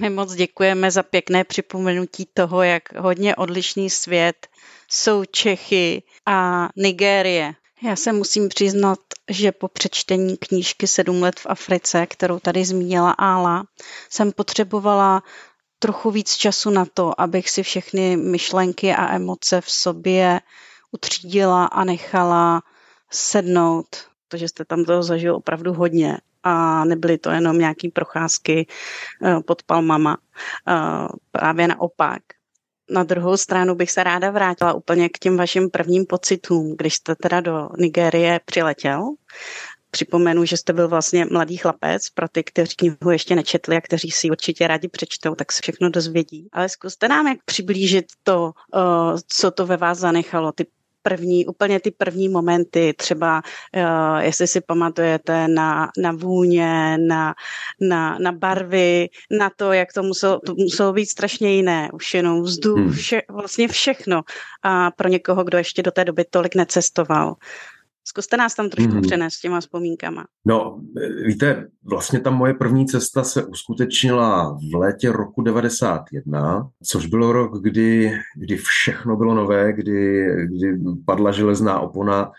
My 0.00 0.10
moc 0.10 0.34
děkujeme 0.34 0.90
za 0.90 1.02
pěkné 1.02 1.44
připomenutí 1.44 2.28
toho, 2.34 2.62
jak 2.62 2.82
hodně 2.98 3.36
odlišný 3.36 3.90
svět 3.90 4.46
jsou 4.90 5.24
Čechy 5.24 6.02
a 6.26 6.68
Nigérie. 6.76 7.54
Já 7.82 7.96
se 7.96 8.12
musím 8.12 8.48
přiznat, 8.48 8.98
že 9.30 9.52
po 9.52 9.68
přečtení 9.68 10.36
knížky 10.36 10.86
Sedm 10.86 11.22
let 11.22 11.40
v 11.40 11.46
Africe, 11.46 12.06
kterou 12.06 12.38
tady 12.38 12.64
zmínila 12.64 13.10
Ála, 13.10 13.64
jsem 14.10 14.32
potřebovala 14.32 15.22
trochu 15.78 16.10
víc 16.10 16.36
času 16.36 16.70
na 16.70 16.84
to, 16.94 17.20
abych 17.20 17.50
si 17.50 17.62
všechny 17.62 18.16
myšlenky 18.16 18.94
a 18.94 19.14
emoce 19.14 19.60
v 19.60 19.70
sobě 19.70 20.40
utřídila 20.92 21.64
a 21.64 21.84
nechala 21.84 22.62
sednout, 23.10 23.86
protože 24.28 24.48
jste 24.48 24.64
tam 24.64 24.84
toho 24.84 25.02
zažil 25.02 25.36
opravdu 25.36 25.72
hodně 25.72 26.18
a 26.42 26.84
nebyly 26.84 27.18
to 27.18 27.30
jenom 27.30 27.58
nějaké 27.58 27.88
procházky 27.92 28.66
eh, 29.24 29.40
pod 29.40 29.62
palmama. 29.62 30.16
Eh, 30.68 31.08
právě 31.30 31.68
naopak. 31.68 32.22
Na 32.90 33.02
druhou 33.02 33.36
stranu 33.36 33.74
bych 33.74 33.90
se 33.90 34.04
ráda 34.04 34.30
vrátila 34.30 34.72
úplně 34.72 35.08
k 35.08 35.18
těm 35.18 35.36
vašim 35.36 35.70
prvním 35.70 36.06
pocitům, 36.06 36.74
když 36.78 36.94
jste 36.94 37.14
teda 37.14 37.40
do 37.40 37.68
Nigérie 37.78 38.40
přiletěl. 38.44 39.02
Připomenu, 39.90 40.44
že 40.44 40.56
jste 40.56 40.72
byl 40.72 40.88
vlastně 40.88 41.24
mladý 41.24 41.56
chlapec, 41.56 42.10
pro 42.10 42.28
ty, 42.28 42.44
kteří 42.44 42.76
knihu 42.76 43.10
ještě 43.10 43.34
nečetli 43.34 43.76
a 43.76 43.80
kteří 43.80 44.10
si 44.10 44.30
určitě 44.30 44.66
rádi 44.66 44.88
přečtou, 44.88 45.34
tak 45.34 45.52
se 45.52 45.58
všechno 45.62 45.90
dozvědí. 45.90 46.48
Ale 46.52 46.68
zkuste 46.68 47.08
nám 47.08 47.26
jak 47.26 47.38
přiblížit 47.44 48.04
to, 48.22 48.52
eh, 48.74 48.78
co 49.26 49.50
to 49.50 49.66
ve 49.66 49.76
vás 49.76 49.98
zanechalo, 49.98 50.52
ty 50.52 50.66
první, 51.08 51.46
úplně 51.46 51.80
ty 51.80 51.90
první 51.90 52.28
momenty, 52.28 52.94
třeba 52.98 53.42
uh, 53.76 54.18
jestli 54.18 54.46
si 54.46 54.60
pamatujete 54.60 55.48
na, 55.48 55.88
na 55.98 56.12
vůně, 56.12 56.98
na, 56.98 57.34
na, 57.80 58.18
na 58.18 58.32
barvy, 58.32 59.08
na 59.30 59.50
to, 59.56 59.72
jak 59.72 59.92
to 59.92 60.02
muselo, 60.02 60.40
to 60.40 60.54
muselo 60.54 60.92
být 60.92 61.06
strašně 61.06 61.54
jiné, 61.54 61.90
už 61.92 62.14
jenom 62.14 62.42
vzduch, 62.42 62.78
hmm. 62.78 62.92
vše, 62.92 63.22
vlastně 63.30 63.68
všechno. 63.68 64.22
A 64.62 64.90
pro 64.90 65.08
někoho, 65.08 65.44
kdo 65.44 65.58
ještě 65.58 65.82
do 65.82 65.90
té 65.90 66.04
doby 66.04 66.24
tolik 66.30 66.54
necestoval. 66.54 67.34
Zkuste 68.08 68.36
nás 68.36 68.54
tam 68.54 68.70
trošku 68.70 68.94
mm. 68.94 69.02
přenést 69.02 69.34
s 69.34 69.40
těma 69.40 69.60
vzpomínkama. 69.60 70.24
No, 70.46 70.80
víte, 71.26 71.66
vlastně 71.84 72.20
ta 72.20 72.30
moje 72.30 72.54
první 72.54 72.86
cesta 72.86 73.24
se 73.24 73.44
uskutečnila 73.44 74.58
v 74.72 74.74
létě 74.74 75.12
roku 75.12 75.42
91, 75.42 76.70
což 76.84 77.06
byl 77.06 77.32
rok, 77.32 77.62
kdy, 77.62 78.12
kdy 78.36 78.56
všechno 78.56 79.16
bylo 79.16 79.34
nové, 79.34 79.72
kdy, 79.72 80.26
kdy 80.46 80.78
padla 81.06 81.32
železná 81.32 81.80
opona 81.80 82.30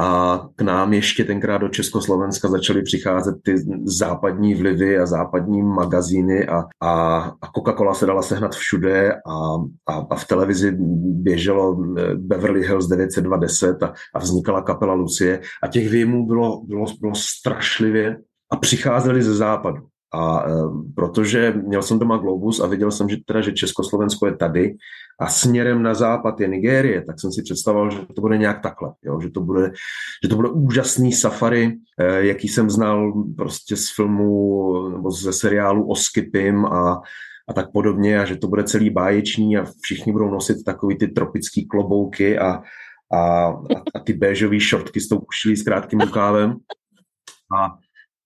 a 0.00 0.40
k 0.56 0.62
nám 0.62 0.92
ještě 0.92 1.24
tenkrát 1.24 1.58
do 1.58 1.68
Československa 1.68 2.48
začaly 2.48 2.82
přicházet 2.82 3.34
ty 3.42 3.54
západní 3.84 4.54
vlivy 4.54 4.98
a 4.98 5.06
západní 5.06 5.62
magazíny 5.62 6.46
a, 6.46 6.64
a, 6.80 7.18
a 7.42 7.46
Coca-Cola 7.56 7.92
se 7.94 8.06
dala 8.06 8.22
sehnat 8.22 8.54
všude 8.54 9.12
a, 9.12 9.54
a, 9.88 10.06
a 10.10 10.16
v 10.16 10.26
televizi 10.26 10.72
běželo 11.22 11.84
eh, 11.98 12.14
Beverly 12.14 12.66
Hills 12.66 12.86
920 12.86 13.82
a, 13.82 13.92
a 14.14 14.18
vznikala 14.18 14.62
kapela 14.62 14.94
Lucie 14.94 15.40
a 15.62 15.68
těch 15.68 15.88
výjimů 15.88 16.26
bylo, 16.26 16.62
bylo, 16.64 16.86
bylo 17.00 17.14
strašlivě 17.14 18.16
a 18.50 18.56
přicházeli 18.56 19.22
ze 19.22 19.34
západu. 19.34 19.91
A 20.14 20.44
e, 20.46 20.52
protože 20.94 21.54
měl 21.66 21.82
jsem 21.82 21.98
doma 21.98 22.16
Globus 22.16 22.60
a 22.60 22.66
viděl 22.66 22.90
jsem, 22.90 23.08
že, 23.08 23.16
teda, 23.26 23.40
že 23.40 23.52
Československo 23.52 24.26
je 24.26 24.36
tady 24.36 24.76
a 25.20 25.28
směrem 25.28 25.82
na 25.82 25.94
západ 25.94 26.40
je 26.40 26.48
Nigérie, 26.48 27.02
tak 27.02 27.20
jsem 27.20 27.32
si 27.32 27.42
představoval, 27.42 27.90
že 27.90 27.98
to 28.14 28.20
bude 28.20 28.38
nějak 28.38 28.62
takhle, 28.62 28.92
jo? 29.02 29.20
Že, 29.20 29.30
to 29.30 29.40
bude, 29.40 29.72
že 30.24 30.28
to 30.28 30.36
bude 30.36 30.48
úžasný 30.48 31.12
safari, 31.12 31.72
e, 31.98 32.26
jaký 32.26 32.48
jsem 32.48 32.70
znal 32.70 33.12
prostě 33.36 33.76
z 33.76 33.94
filmu 33.94 34.88
nebo 34.88 35.10
ze 35.10 35.32
seriálu 35.32 35.88
o 35.88 35.96
Skipim 35.96 36.64
a, 36.64 37.00
a 37.48 37.52
tak 37.52 37.72
podobně 37.72 38.20
a 38.20 38.24
že 38.24 38.36
to 38.36 38.48
bude 38.48 38.64
celý 38.64 38.90
báječný 38.90 39.58
a 39.58 39.64
všichni 39.82 40.12
budou 40.12 40.30
nosit 40.30 40.64
takový 40.64 40.98
ty 40.98 41.08
tropický 41.08 41.66
klobouky 41.66 42.38
a, 42.38 42.62
a, 43.12 43.46
a, 43.46 43.54
a 43.94 44.00
ty 44.04 44.12
béžové 44.12 44.60
šortky 44.60 45.00
s 45.00 45.08
tou 45.08 45.18
kušilí 45.18 45.56
s 45.56 45.62
krátkým 45.62 46.00
rukávem. 46.00 46.56
A 47.58 47.78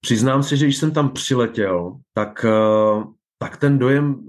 Přiznám 0.06 0.42
se, 0.42 0.56
že 0.56 0.64
když 0.64 0.76
jsem 0.76 0.90
tam 0.90 1.10
přiletěl, 1.10 1.96
tak, 2.14 2.44
eh, 2.44 3.04
tak 3.38 3.56
ten 3.56 3.78
dojem 3.78 4.24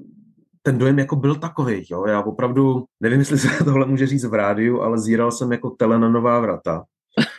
ten 0.61 0.77
dojem 0.77 0.99
jako 0.99 1.15
byl 1.15 1.35
takový. 1.35 1.85
Jo? 1.89 2.05
Já 2.05 2.21
opravdu, 2.21 2.85
nevím, 2.99 3.19
jestli 3.19 3.37
se 3.37 3.63
tohle 3.63 3.85
může 3.85 4.07
říct 4.07 4.25
v 4.25 4.33
rádiu, 4.33 4.81
ale 4.81 4.99
zíral 4.99 5.31
jsem 5.31 5.51
jako 5.51 5.69
tele 5.69 5.99
na 5.99 6.09
nová 6.09 6.39
vrata. 6.39 6.83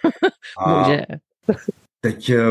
A 0.59 0.79
může. 0.79 1.03
teď 2.01 2.31
eh, 2.31 2.45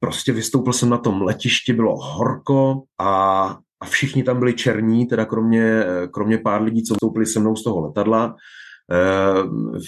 prostě 0.00 0.32
vystoupil 0.32 0.72
jsem 0.72 0.88
na 0.88 0.98
tom 0.98 1.22
letišti, 1.22 1.72
bylo 1.72 1.96
horko 1.96 2.82
a, 3.00 3.44
a 3.80 3.86
všichni 3.86 4.22
tam 4.22 4.38
byli 4.38 4.54
černí, 4.54 5.06
teda 5.06 5.24
kromě, 5.24 5.84
eh, 5.84 6.08
kromě 6.08 6.38
pár 6.38 6.62
lidí, 6.62 6.82
co 6.82 6.94
vstoupili 6.94 7.26
se 7.26 7.40
mnou 7.40 7.56
z 7.56 7.64
toho 7.64 7.80
letadla. 7.80 8.36
Eh, 8.90 9.42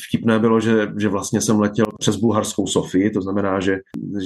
vtipné 0.08 0.38
bylo, 0.38 0.60
že, 0.60 0.88
že 0.98 1.08
vlastně 1.08 1.40
jsem 1.40 1.60
letěl 1.60 1.86
přes 1.98 2.16
bulharskou 2.16 2.66
Sofii, 2.66 3.10
to 3.10 3.22
znamená, 3.22 3.60
že, 3.60 3.76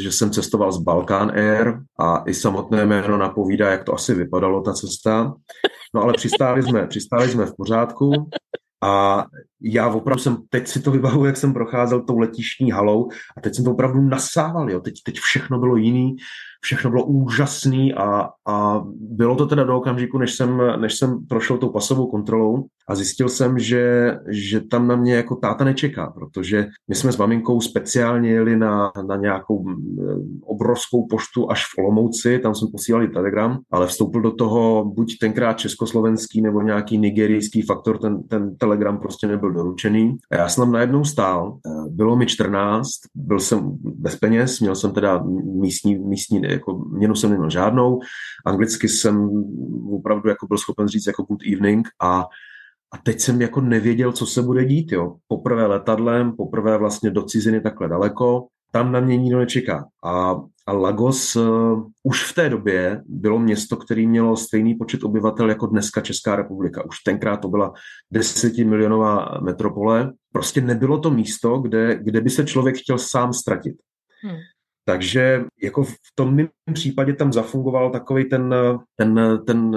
že 0.03 0.13
jsem 0.13 0.31
cestoval 0.31 0.73
z 0.73 0.79
Balkán 0.79 1.31
Air 1.31 1.79
a 2.01 2.23
i 2.27 2.35
samotné 2.35 2.87
jméno 2.87 3.19
napovídá, 3.19 3.71
jak 3.71 3.85
to 3.85 3.95
asi 3.95 4.15
vypadalo, 4.15 4.61
ta 4.61 4.73
cesta. 4.73 5.35
No 5.95 6.03
ale 6.03 6.13
přistáli 6.13 6.63
jsme, 6.63 6.87
přistáli 6.87 7.29
jsme 7.29 7.47
v 7.47 7.57
pořádku 7.57 8.13
a 8.85 9.25
já 9.63 9.89
opravdu 9.89 10.23
jsem, 10.23 10.37
teď 10.49 10.69
si 10.69 10.83
to 10.83 10.91
vybavuju, 10.91 11.25
jak 11.25 11.37
jsem 11.37 11.53
procházel 11.53 12.01
tou 12.01 12.19
letišní 12.19 12.71
halou 12.71 13.09
a 13.37 13.41
teď 13.41 13.55
jsem 13.55 13.65
to 13.65 13.71
opravdu 13.71 14.01
nasával, 14.01 14.71
jo. 14.71 14.81
Teď, 14.81 14.95
teď 15.05 15.19
všechno 15.19 15.59
bylo 15.59 15.77
jiný, 15.77 16.17
všechno 16.61 16.91
bylo 16.91 17.05
úžasný 17.05 17.95
a, 17.95 18.29
a 18.47 18.83
bylo 19.01 19.37
to 19.37 19.47
teda 19.47 19.65
do 19.65 19.77
okamžiku, 19.77 20.19
než 20.19 20.35
jsem, 20.35 20.63
než 20.81 20.99
jsem 20.99 21.27
prošel 21.29 21.59
tou 21.59 21.69
pasovou 21.69 22.07
kontrolou 22.07 22.67
a 22.89 22.95
zjistil 22.95 23.29
jsem, 23.29 23.59
že, 23.59 24.15
že 24.29 24.61
tam 24.61 24.89
na 24.89 24.97
mě 24.97 25.15
jako 25.15 25.37
táta 25.37 25.65
nečeká, 25.65 26.07
protože 26.07 26.67
my 26.89 26.95
jsme 26.95 27.13
s 27.13 27.17
maminkou 27.17 27.61
speciálně 27.61 28.31
jeli 28.31 28.57
na, 28.57 28.93
na 29.07 29.17
nějakou 29.17 29.65
obrovskou 30.43 31.07
poštu 31.07 31.51
až 31.51 31.65
v 31.65 31.79
Olomouci, 31.79 32.39
tam 32.39 32.55
jsme 32.55 32.69
posílali 32.73 33.09
telegram, 33.09 33.59
ale 33.71 33.87
vstoupil 33.87 34.21
do 34.21 34.31
toho 34.31 34.85
buď 34.85 35.19
tenkrát 35.21 35.59
československý 35.59 36.43
nebo 36.43 36.63
nějaký 36.63 36.99
nigerijský 36.99 37.63
faktor, 37.63 37.99
ten, 37.99 38.23
ten 38.23 38.57
telegram 38.57 38.99
prostě 38.99 39.27
nebyl 39.27 39.48
doručený. 39.53 40.17
A 40.31 40.37
já 40.37 40.49
jsem 40.49 40.65
tam 40.65 40.73
najednou 40.73 41.05
stál, 41.05 41.59
bylo 41.89 42.17
mi 42.17 42.27
14, 42.27 42.91
byl 43.15 43.41
jsem 43.41 43.79
bez 43.83 44.17
peněz, 44.17 44.61
měl 44.61 44.75
jsem 44.75 44.93
teda 44.93 45.25
místní, 45.61 45.99
místní 45.99 46.43
jako 46.43 46.79
měnu 46.79 47.15
jsem 47.15 47.31
neměl 47.31 47.51
žádnou, 47.51 48.01
anglicky 48.47 48.89
jsem 48.89 49.31
opravdu 49.93 50.29
jako 50.29 50.47
byl 50.47 50.59
schopen 50.59 50.89
říct 50.89 51.07
jako 51.07 51.23
good 51.23 51.43
evening 51.53 51.89
a 52.03 52.25
a 52.93 52.99
teď 52.99 53.21
jsem 53.21 53.41
jako 53.41 53.61
nevěděl, 53.61 54.13
co 54.13 54.27
se 54.27 54.43
bude 54.43 54.65
dít, 54.65 54.93
jo. 54.93 55.17
Poprvé 55.29 55.67
letadlem, 55.67 56.37
poprvé 56.37 56.79
vlastně 56.79 57.11
do 57.11 57.23
ciziny 57.23 57.61
takhle 57.61 57.89
daleko, 57.89 58.47
tam 58.73 58.93
na 58.93 59.01
mě 59.01 59.17
nikdo 59.17 59.39
nečeká. 59.39 59.89
A, 60.05 60.41
a 60.69 60.73
Lagos 60.73 61.37
uh, 61.37 61.87
už 62.03 62.25
v 62.25 62.35
té 62.35 62.49
době 62.49 63.03
bylo 63.07 63.39
město, 63.39 63.77
které 63.77 64.07
mělo 64.07 64.37
stejný 64.37 64.75
počet 64.75 65.05
obyvatel 65.05 65.49
jako 65.49 65.67
dneska 65.67 66.01
Česká 66.01 66.37
republika. 66.37 66.85
Už 66.87 66.99
tenkrát 66.99 67.37
to 67.37 67.49
byla 67.49 67.73
desetimilionová 68.13 69.39
metropole. 69.41 70.13
Prostě 70.33 70.61
nebylo 70.61 70.99
to 70.99 71.11
místo, 71.11 71.59
kde, 71.59 71.99
kde 72.03 72.21
by 72.21 72.31
se 72.31 72.45
člověk 72.45 72.77
chtěl 72.77 72.99
sám 72.99 73.33
ztratit. 73.33 73.77
Hmm. 74.23 74.37
Takže 74.85 75.45
jako 75.63 75.85
v 75.85 75.95
tom 76.15 76.35
mým 76.35 76.49
případě 76.73 77.13
tam 77.13 77.33
zafungoval 77.33 77.91
takový 77.91 78.29
ten, 78.29 78.55
ten, 78.97 79.41
ten 79.47 79.77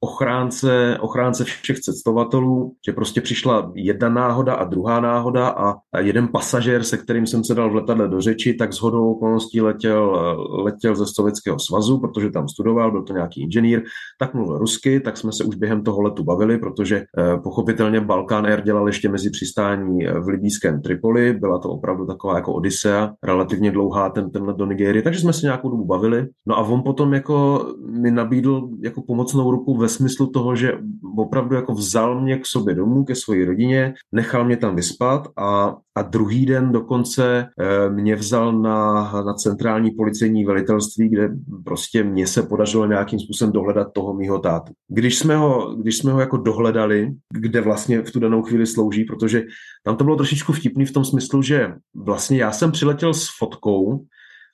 ochránce, 0.00 0.98
ochránce 1.00 1.44
všech 1.44 1.80
cestovatelů, 1.80 2.72
že 2.86 2.92
prostě 2.92 3.20
přišla 3.20 3.72
jedna 3.74 4.08
náhoda 4.08 4.54
a 4.54 4.64
druhá 4.64 5.00
náhoda 5.00 5.48
a, 5.48 5.74
jeden 6.00 6.28
pasažér, 6.28 6.84
se 6.84 6.96
kterým 6.96 7.26
jsem 7.26 7.44
se 7.44 7.54
dal 7.54 7.70
v 7.70 7.74
letadle 7.74 8.08
do 8.08 8.20
řeči, 8.20 8.54
tak 8.54 8.72
z 8.72 8.80
hodou 8.80 9.12
okolností 9.12 9.60
letěl, 9.60 10.10
letěl 10.50 10.96
ze 10.96 11.06
Sovětského 11.06 11.58
svazu, 11.58 12.00
protože 12.00 12.30
tam 12.30 12.48
studoval, 12.48 12.90
byl 12.90 13.02
to 13.02 13.12
nějaký 13.12 13.42
inženýr, 13.42 13.82
tak 14.20 14.34
mluvil 14.34 14.58
rusky, 14.58 15.00
tak 15.00 15.16
jsme 15.16 15.32
se 15.32 15.44
už 15.44 15.56
během 15.56 15.82
toho 15.82 16.02
letu 16.02 16.24
bavili, 16.24 16.58
protože 16.58 16.96
eh, 16.96 17.38
pochopitelně 17.42 18.00
Balkán 18.00 18.46
Air 18.46 18.60
dělal 18.60 18.86
ještě 18.86 19.08
mezi 19.08 19.30
přistání 19.30 20.06
v 20.06 20.28
libýském 20.28 20.82
Tripoli, 20.82 21.32
byla 21.32 21.58
to 21.58 21.70
opravdu 21.70 22.06
taková 22.06 22.34
jako 22.34 22.54
Odisea, 22.54 23.12
relativně 23.22 23.70
dlouhá 23.70 24.10
ten, 24.10 24.30
ten 24.30 24.46
do 24.56 24.66
Nigérie, 24.66 25.02
takže 25.02 25.20
jsme 25.20 25.32
se 25.32 25.46
nějakou 25.46 25.70
dobu 25.70 25.84
bavili. 25.84 26.27
No 26.46 26.58
a 26.58 26.60
on 26.60 26.82
potom 26.82 27.14
jako 27.14 27.66
mi 27.86 28.10
nabídl 28.10 28.68
jako 28.82 29.02
pomocnou 29.02 29.50
ruku 29.50 29.76
ve 29.76 29.88
smyslu 29.88 30.26
toho, 30.26 30.56
že 30.56 30.72
opravdu 31.16 31.54
jako 31.54 31.72
vzal 31.72 32.20
mě 32.20 32.38
k 32.38 32.46
sobě 32.46 32.74
domů, 32.74 33.04
ke 33.04 33.14
své 33.14 33.44
rodině, 33.44 33.94
nechal 34.12 34.44
mě 34.44 34.56
tam 34.56 34.76
vyspat 34.76 35.28
a, 35.36 35.76
a 35.94 36.02
druhý 36.02 36.46
den 36.46 36.72
dokonce 36.72 37.46
eh, 37.60 37.90
mě 37.90 38.16
vzal 38.16 38.52
na, 38.52 39.12
na 39.26 39.34
centrální 39.34 39.90
policejní 39.90 40.44
velitelství, 40.44 41.08
kde 41.08 41.30
prostě 41.64 42.04
mě 42.04 42.26
se 42.26 42.42
podařilo 42.42 42.86
nějakým 42.86 43.20
způsobem 43.20 43.52
dohledat 43.52 43.92
toho 43.92 44.14
mýho 44.14 44.38
tátu. 44.38 44.72
Když 44.88 45.18
jsme 45.18 45.36
ho, 45.36 45.74
když 45.74 45.98
jsme 45.98 46.12
ho 46.12 46.20
jako 46.20 46.36
dohledali, 46.36 47.12
kde 47.34 47.60
vlastně 47.60 48.02
v 48.02 48.10
tu 48.10 48.20
danou 48.20 48.42
chvíli 48.42 48.66
slouží, 48.66 49.04
protože 49.04 49.42
tam 49.84 49.96
to 49.96 50.04
bylo 50.04 50.16
trošičku 50.16 50.52
vtipný 50.52 50.84
v 50.84 50.92
tom 50.92 51.04
smyslu, 51.04 51.42
že 51.42 51.74
vlastně 51.94 52.38
já 52.38 52.52
jsem 52.52 52.72
přiletěl 52.72 53.14
s 53.14 53.28
fotkou, 53.38 54.04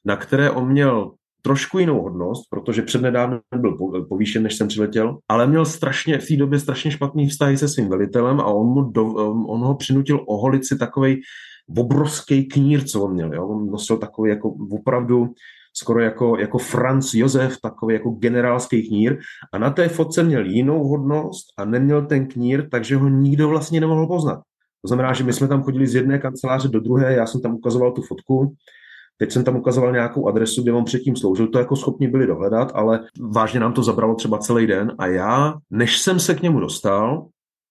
na 0.04 0.16
které 0.16 0.50
on 0.50 0.68
měl 0.68 1.12
trošku 1.44 1.78
jinou 1.78 2.02
hodnost, 2.02 2.44
protože 2.50 2.82
přednedávno 2.82 3.40
byl 3.56 3.76
povýšen, 4.08 4.42
než 4.42 4.56
jsem 4.56 4.68
přiletěl, 4.68 5.18
ale 5.28 5.46
měl 5.46 5.64
strašně 5.64 6.18
v 6.18 6.28
té 6.28 6.36
době 6.36 6.58
strašně 6.58 6.90
špatný 6.90 7.28
vztahy 7.28 7.56
se 7.56 7.68
svým 7.68 7.88
velitelem 7.88 8.40
a 8.40 8.44
on, 8.44 8.66
mu 8.66 8.82
do, 8.82 9.06
on 9.48 9.60
ho 9.60 9.74
přinutil 9.74 10.24
oholit 10.28 10.66
si 10.66 10.78
takový 10.78 11.20
obrovský 11.78 12.44
knír, 12.44 12.84
co 12.84 13.02
on 13.02 13.12
měl. 13.12 13.34
Jo? 13.34 13.46
On 13.48 13.70
nosil 13.70 13.96
takový 13.96 14.30
jako 14.30 14.54
opravdu 14.70 15.28
skoro 15.76 16.00
jako, 16.00 16.38
jako 16.38 16.58
Franz 16.58 17.14
Josef, 17.14 17.60
takový 17.60 17.94
jako 17.94 18.10
generálský 18.10 18.88
knír 18.88 19.18
a 19.52 19.58
na 19.58 19.70
té 19.70 19.88
fotce 19.88 20.22
měl 20.22 20.46
jinou 20.46 20.88
hodnost 20.88 21.46
a 21.58 21.64
neměl 21.64 22.06
ten 22.06 22.26
knír, 22.26 22.68
takže 22.70 22.96
ho 22.96 23.08
nikdo 23.08 23.48
vlastně 23.48 23.80
nemohl 23.80 24.06
poznat. 24.06 24.40
To 24.82 24.88
znamená, 24.88 25.12
že 25.12 25.24
my 25.24 25.32
jsme 25.32 25.48
tam 25.48 25.62
chodili 25.62 25.86
z 25.86 25.94
jedné 25.94 26.18
kanceláře 26.18 26.68
do 26.68 26.80
druhé, 26.80 27.14
já 27.14 27.26
jsem 27.26 27.40
tam 27.40 27.54
ukazoval 27.54 27.92
tu 27.92 28.02
fotku, 28.02 28.54
Teď 29.18 29.32
jsem 29.32 29.44
tam 29.44 29.56
ukazoval 29.56 29.92
nějakou 29.92 30.28
adresu, 30.28 30.62
kde 30.62 30.72
on 30.72 30.84
předtím 30.84 31.16
sloužil, 31.16 31.48
to 31.48 31.58
jako 31.58 31.76
schopni 31.76 32.08
byli 32.08 32.26
dohledat, 32.26 32.72
ale 32.74 33.00
vážně 33.20 33.60
nám 33.60 33.72
to 33.72 33.82
zabralo 33.82 34.14
třeba 34.14 34.38
celý 34.38 34.66
den 34.66 34.92
a 34.98 35.06
já, 35.06 35.54
než 35.70 35.98
jsem 35.98 36.20
se 36.20 36.34
k 36.34 36.42
němu 36.42 36.60
dostal, 36.60 37.26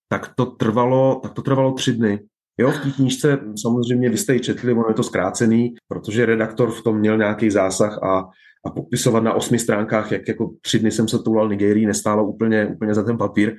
tak 0.09 0.31
to 0.35 0.45
trvalo, 0.45 1.19
tak 1.23 1.33
to 1.33 1.41
trvalo 1.41 1.71
tři 1.71 1.93
dny. 1.93 2.19
Jo, 2.59 2.71
v 2.71 2.79
té 2.79 2.91
knížce 2.91 3.39
samozřejmě 3.61 4.09
vy 4.09 4.17
jste 4.17 4.33
ji 4.33 4.39
četli, 4.39 4.73
ono 4.73 4.85
je 4.87 4.93
to 4.93 5.03
zkrácený, 5.03 5.73
protože 5.87 6.25
redaktor 6.25 6.71
v 6.71 6.83
tom 6.83 6.97
měl 6.97 7.17
nějaký 7.17 7.49
zásah 7.49 8.03
a, 8.03 8.29
a 8.65 8.69
popisovat 8.69 9.23
na 9.23 9.33
osmi 9.33 9.59
stránkách, 9.59 10.11
jak 10.11 10.27
jako 10.27 10.51
tři 10.61 10.79
dny 10.79 10.91
jsem 10.91 11.07
se 11.07 11.19
toulal 11.19 11.49
Nigerii, 11.49 11.85
nestálo 11.85 12.27
úplně, 12.27 12.67
úplně 12.67 12.93
za 12.93 13.03
ten 13.03 13.17
papír, 13.17 13.55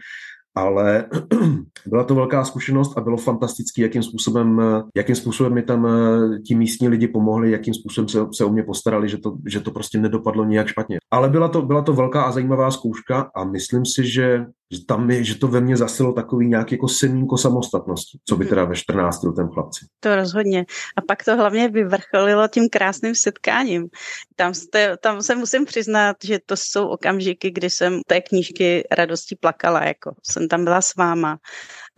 ale 0.54 1.06
byla 1.87 2.04
to 2.04 2.14
velká 2.14 2.44
zkušenost 2.44 2.99
a 2.99 3.00
bylo 3.00 3.16
fantastický, 3.16 3.82
jakým 3.82 4.02
způsobem, 4.02 4.62
jakým 4.96 5.14
způsobem 5.14 5.54
mi 5.54 5.62
tam 5.62 5.87
eh, 5.87 6.38
ti 6.38 6.54
místní 6.54 6.88
lidi 6.88 7.08
pomohli, 7.08 7.50
jakým 7.50 7.75
způsobem 7.75 8.08
se, 8.08 8.18
se 8.32 8.44
o 8.44 8.52
mě 8.52 8.62
postarali, 8.62 9.08
že 9.08 9.18
to, 9.18 9.37
že 9.46 9.61
to 9.61 9.70
prostě 9.70 9.99
nedopadlo 9.99 10.44
nijak 10.44 10.66
špatně. 10.66 10.99
Ale 11.11 11.28
byla 11.28 11.49
to, 11.49 11.62
byla 11.62 11.82
to 11.82 11.92
velká 11.92 12.23
a 12.23 12.32
zajímavá 12.32 12.70
zkouška 12.70 13.30
a 13.34 13.44
myslím 13.44 13.87
si, 13.87 14.11
že 14.11 14.46
že 14.73 14.87
tam 14.87 15.11
je, 15.11 15.25
že 15.25 15.35
to 15.38 15.49
ve 15.49 15.61
mně 15.61 15.76
zasilo 15.76 16.12
takový 16.12 16.49
nějaký 16.49 16.75
jako 16.75 16.88
semínko 16.88 17.38
samostatnosti, 17.38 18.18
co 18.28 18.37
by 18.37 18.44
mhm. 18.44 18.49
teda 18.49 18.64
ve 18.64 18.76
14 18.76 19.25
letém 19.25 19.49
chlapci. 19.49 19.87
To 20.00 20.16
rozhodně. 20.16 20.66
A 20.97 21.00
pak 21.09 21.25
to 21.25 21.37
hlavně 21.37 21.68
vyvrcholilo 21.68 22.49
tím 22.49 22.68
krásným 22.68 23.14
setkáním. 23.14 23.88
Tam, 24.37 24.54
jste, 24.54 24.97
tam 24.97 25.23
se 25.23 25.35
musím 25.35 25.64
přiznat, 25.64 26.16
že 26.25 26.38
to 26.47 26.56
jsou 26.56 26.88
okamžiky, 26.88 27.50
kdy 27.50 27.71
jsem 27.71 28.00
té 28.06 28.21
knížky 28.21 28.85
radostí 28.90 29.37
plakala, 29.37 29.85
jako 29.85 30.14
jsem 30.30 30.49
tam 30.49 30.64
byla 30.64 30.80
s 30.80 30.97
váma. 30.97 31.38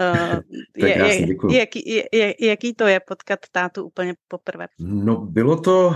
Uh, 0.01 0.41
je 0.77 0.95
krásný, 0.95 1.29
je, 1.51 1.59
jaký, 1.59 2.03
je, 2.13 2.35
jaký 2.47 2.75
to 2.75 2.87
je 2.87 3.01
potkat 3.01 3.39
tátu 3.53 3.85
úplně 3.85 4.15
poprvé? 4.29 4.67
No 4.79 5.17
bylo 5.17 5.61
to, 5.61 5.95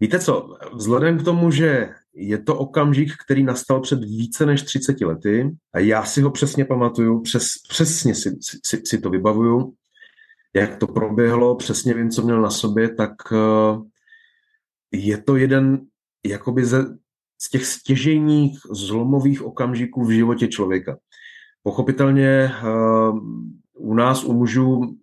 víte 0.00 0.18
co, 0.18 0.56
vzhledem 0.74 1.18
k 1.18 1.24
tomu, 1.24 1.50
že 1.50 1.88
je 2.18 2.38
to 2.38 2.58
okamžik, 2.58 3.12
který 3.24 3.44
nastal 3.44 3.80
před 3.80 4.04
více 4.04 4.46
než 4.46 4.62
30 4.62 5.00
lety 5.00 5.50
a 5.74 5.78
já 5.78 6.04
si 6.04 6.20
ho 6.20 6.30
přesně 6.30 6.64
pamatuju, 6.64 7.20
přes, 7.20 7.46
přesně 7.68 8.14
si, 8.14 8.38
si, 8.66 8.82
si 8.84 8.98
to 8.98 9.10
vybavuju, 9.10 9.72
jak 10.54 10.76
to 10.76 10.86
proběhlo, 10.86 11.56
přesně 11.56 11.94
vím, 11.94 12.10
co 12.10 12.22
měl 12.22 12.40
na 12.40 12.50
sobě, 12.50 12.94
tak 12.94 13.12
uh, 13.32 13.82
je 14.92 15.18
to 15.18 15.36
jeden 15.36 15.80
jakoby 16.26 16.64
ze, 16.64 16.84
z 17.40 17.50
těch 17.50 17.66
stěžejních 17.66 18.58
zlomových 18.70 19.42
okamžiků 19.42 20.04
v 20.04 20.10
životě 20.10 20.48
člověka. 20.48 20.98
Pochopitelně 21.62 22.52
uh, 22.62 23.18
u 23.74 23.94
nás, 23.94 24.24
u 24.24 24.32
mužů, 24.32 24.96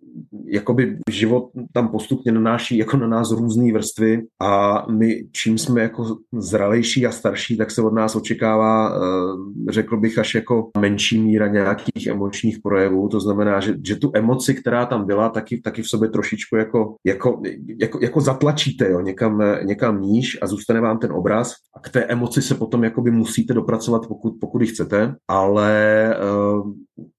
jakoby 0.46 0.98
život 1.10 1.50
tam 1.72 1.88
postupně 1.88 2.32
nanáší 2.32 2.78
jako 2.78 2.96
na 2.96 3.06
nás 3.06 3.30
různé 3.30 3.72
vrstvy 3.72 4.22
a 4.42 4.84
my 4.90 5.22
čím 5.32 5.58
jsme 5.58 5.82
jako 5.82 6.16
zralejší 6.38 7.06
a 7.06 7.10
starší, 7.12 7.56
tak 7.56 7.70
se 7.70 7.82
od 7.82 7.92
nás 7.92 8.16
očekává, 8.16 8.96
eh, 8.96 9.72
řekl 9.72 9.96
bych, 9.96 10.18
až 10.18 10.34
jako 10.34 10.70
menší 10.78 11.20
míra 11.20 11.46
nějakých 11.46 12.06
emočních 12.06 12.58
projevů. 12.62 13.08
To 13.08 13.20
znamená, 13.20 13.60
že, 13.60 13.74
že 13.86 13.96
tu 13.96 14.10
emoci, 14.14 14.54
která 14.54 14.86
tam 14.86 15.06
byla, 15.06 15.28
taky, 15.28 15.60
taky 15.60 15.82
v 15.82 15.88
sobě 15.88 16.08
trošičku 16.08 16.56
jako, 16.56 16.94
jako, 17.04 17.42
jako, 17.80 17.98
jako 18.02 18.20
zatlačíte 18.20 18.90
jo, 18.90 19.00
někam, 19.00 19.42
někam 19.62 20.00
níž 20.00 20.38
a 20.42 20.46
zůstane 20.46 20.80
vám 20.80 20.98
ten 20.98 21.12
obraz 21.12 21.54
a 21.76 21.80
k 21.80 21.88
té 21.88 22.04
emoci 22.04 22.42
se 22.42 22.54
potom 22.54 22.84
jakoby 22.84 23.10
musíte 23.10 23.54
dopracovat, 23.54 24.06
pokud, 24.06 24.34
pokud 24.40 24.62
ji 24.62 24.66
chcete, 24.66 25.14
ale 25.28 26.14
uh, 26.54 26.72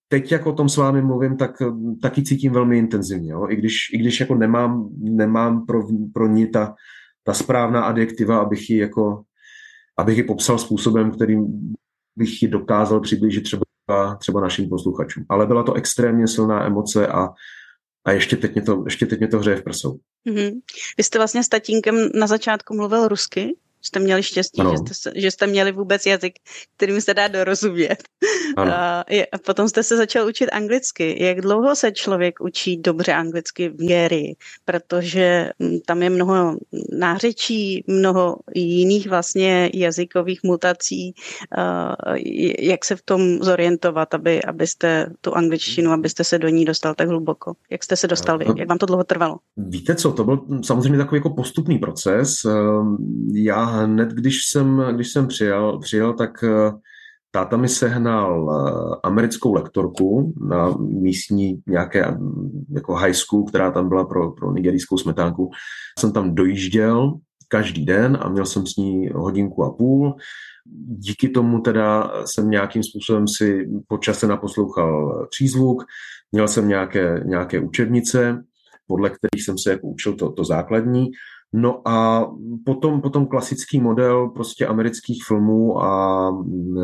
teď, 0.08 0.32
jak 0.32 0.46
o 0.46 0.54
tom 0.54 0.70
s 0.70 0.78
vámi 0.78 1.02
mluvím, 1.02 1.38
tak 1.38 1.52
taky 2.02 2.24
cítím 2.24 2.52
velmi 2.52 2.78
intenzivně. 2.78 3.32
Jo? 3.32 3.48
I, 3.50 3.56
když, 3.56 3.76
I 3.94 3.98
když 3.98 4.20
jako 4.20 4.36
nemám, 4.36 4.90
nemám 5.00 5.66
pro, 5.66 5.84
pro 6.14 6.28
ní 6.28 6.48
ta, 6.48 6.76
ta 7.24 7.34
správná 7.34 7.84
adjektiva, 7.84 8.40
abych 8.40 8.70
ji, 8.70 8.78
jako, 8.78 9.24
abych 9.98 10.18
ji 10.18 10.24
popsal 10.24 10.58
způsobem, 10.58 11.12
kterým 11.12 11.48
bych 12.16 12.42
ji 12.42 12.48
dokázal 12.48 13.00
přiblížit 13.00 13.44
třeba, 13.44 14.16
třeba 14.20 14.42
našim 14.42 14.70
posluchačům. 14.70 15.26
Ale 15.30 15.46
byla 15.46 15.64
to 15.64 15.74
extrémně 15.74 16.28
silná 16.28 16.66
emoce 16.66 17.08
a, 17.08 17.28
a 18.06 18.12
ještě 18.12 18.36
teď 18.36 18.54
mě 18.54 18.62
to, 18.62 18.84
ještě 18.86 19.06
teď 19.06 19.20
mě 19.20 19.28
to 19.28 19.40
hřeje 19.40 19.58
v 19.58 19.64
prsou. 19.64 20.00
Mm-hmm. 20.30 20.52
Vy 20.98 21.04
jste 21.04 21.20
vlastně 21.20 21.44
s 21.44 21.50
tatínkem 21.50 21.96
na 22.16 22.28
začátku 22.28 22.76
mluvil 22.76 23.08
rusky? 23.08 23.58
Jste 23.88 24.00
měli 24.00 24.24
štěstí, 24.24 24.62
že 24.72 24.96
jste, 24.96 25.12
že 25.16 25.32
jste 25.32 25.48
měli 25.48 25.72
vůbec 25.72 26.06
jazyk, 26.06 26.34
kterým 26.78 27.02
se 27.02 27.14
dá 27.14 27.28
dorozumět. 27.28 28.04
A, 28.58 29.00
a 29.32 29.38
potom 29.46 29.70
jste 29.70 29.84
se 29.84 29.98
začal 29.98 30.28
učit 30.28 30.50
anglicky. 30.50 31.24
Jak 31.24 31.42
dlouho 31.42 31.76
se 31.76 31.92
člověk 31.92 32.42
učí 32.42 32.78
dobře 32.78 33.14
anglicky 33.14 33.70
v 33.70 33.80
Nigerii? 33.80 34.36
Protože 34.66 35.50
hm, 35.64 35.80
tam 35.86 36.04
je 36.04 36.10
mnoho 36.10 36.58
nářečí, 37.00 37.84
mnoho 37.88 38.38
jiných 38.56 39.10
vlastně 39.10 39.70
jazykových 39.74 40.44
mutací. 40.44 41.14
Jak 42.60 42.86
se 42.86 42.96
v 42.96 43.02
tom 43.02 43.40
zorientovat, 43.42 44.14
aby, 44.14 44.44
abyste 44.44 45.10
tu 45.22 45.36
angličtinu, 45.36 45.92
abyste 45.92 46.24
se 46.24 46.40
do 46.40 46.48
ní 46.48 46.66
dostal 46.66 46.96
tak 46.96 47.10
hluboko? 47.10 47.54
Jak 47.72 47.84
jste 47.84 47.96
se 47.96 48.08
dostal 48.08 48.38
vy? 48.38 48.46
Jak 48.58 48.70
vám 48.70 48.78
to 48.78 48.86
dlouho 48.86 49.04
trvalo? 49.04 49.38
Víte 49.58 49.96
co, 49.96 50.12
to 50.12 50.24
byl 50.24 50.40
samozřejmě 50.64 50.98
takový 50.98 51.20
jako 51.20 51.30
postupný 51.30 51.78
proces. 51.78 52.46
Ehm, 52.46 52.98
já 53.34 53.77
hned, 53.78 54.10
když 54.10 54.46
jsem, 54.46 54.84
když 54.96 55.12
jsem 55.12 55.28
přijel, 55.28 55.80
přijel 55.80 56.14
tak 56.14 56.44
eh, 56.44 56.72
táta 57.32 57.58
mi 57.58 57.70
sehnal 57.70 58.50
eh, 58.52 59.00
americkou 59.04 59.54
lektorku 59.54 60.34
na 60.50 60.78
místní 60.78 61.62
nějaké 61.68 62.12
mm, 62.12 62.66
jako 62.76 62.96
high 62.96 63.14
school, 63.14 63.46
která 63.46 63.72
tam 63.72 63.90
byla 63.90 64.06
pro, 64.06 64.32
pro 64.32 64.52
nigerijskou 64.52 64.98
smetánku. 64.98 65.52
Jsem 66.00 66.12
tam 66.12 66.36
dojížděl 66.36 67.14
každý 67.48 67.86
den 67.86 68.18
a 68.22 68.30
měl 68.30 68.46
jsem 68.46 68.66
s 68.66 68.76
ní 68.76 69.10
hodinku 69.16 69.64
a 69.64 69.72
půl. 69.72 70.16
Díky 70.88 71.30
tomu 71.30 71.60
teda 71.60 72.12
jsem 72.26 72.50
nějakým 72.50 72.84
způsobem 72.84 73.28
si 73.28 73.70
po 73.88 73.98
čase 73.98 74.28
naposlouchal 74.28 75.28
přízvuk, 75.30 75.84
měl 76.32 76.48
jsem 76.48 76.68
nějaké, 76.68 77.24
nějaké 77.26 77.60
učebnice, 77.60 78.44
podle 78.88 79.10
kterých 79.10 79.46
jsem 79.46 79.58
se 79.58 79.72
jako 79.72 79.88
učil 79.88 80.14
to, 80.14 80.32
to 80.32 80.44
základní 80.44 81.06
No 81.58 81.88
a 81.88 82.28
potom, 82.66 83.02
potom 83.02 83.26
klasický 83.26 83.80
model 83.80 84.30
prostě 84.30 84.68
amerických 84.68 85.24
filmů 85.28 85.84
a 85.84 86.30
e, 86.30 86.84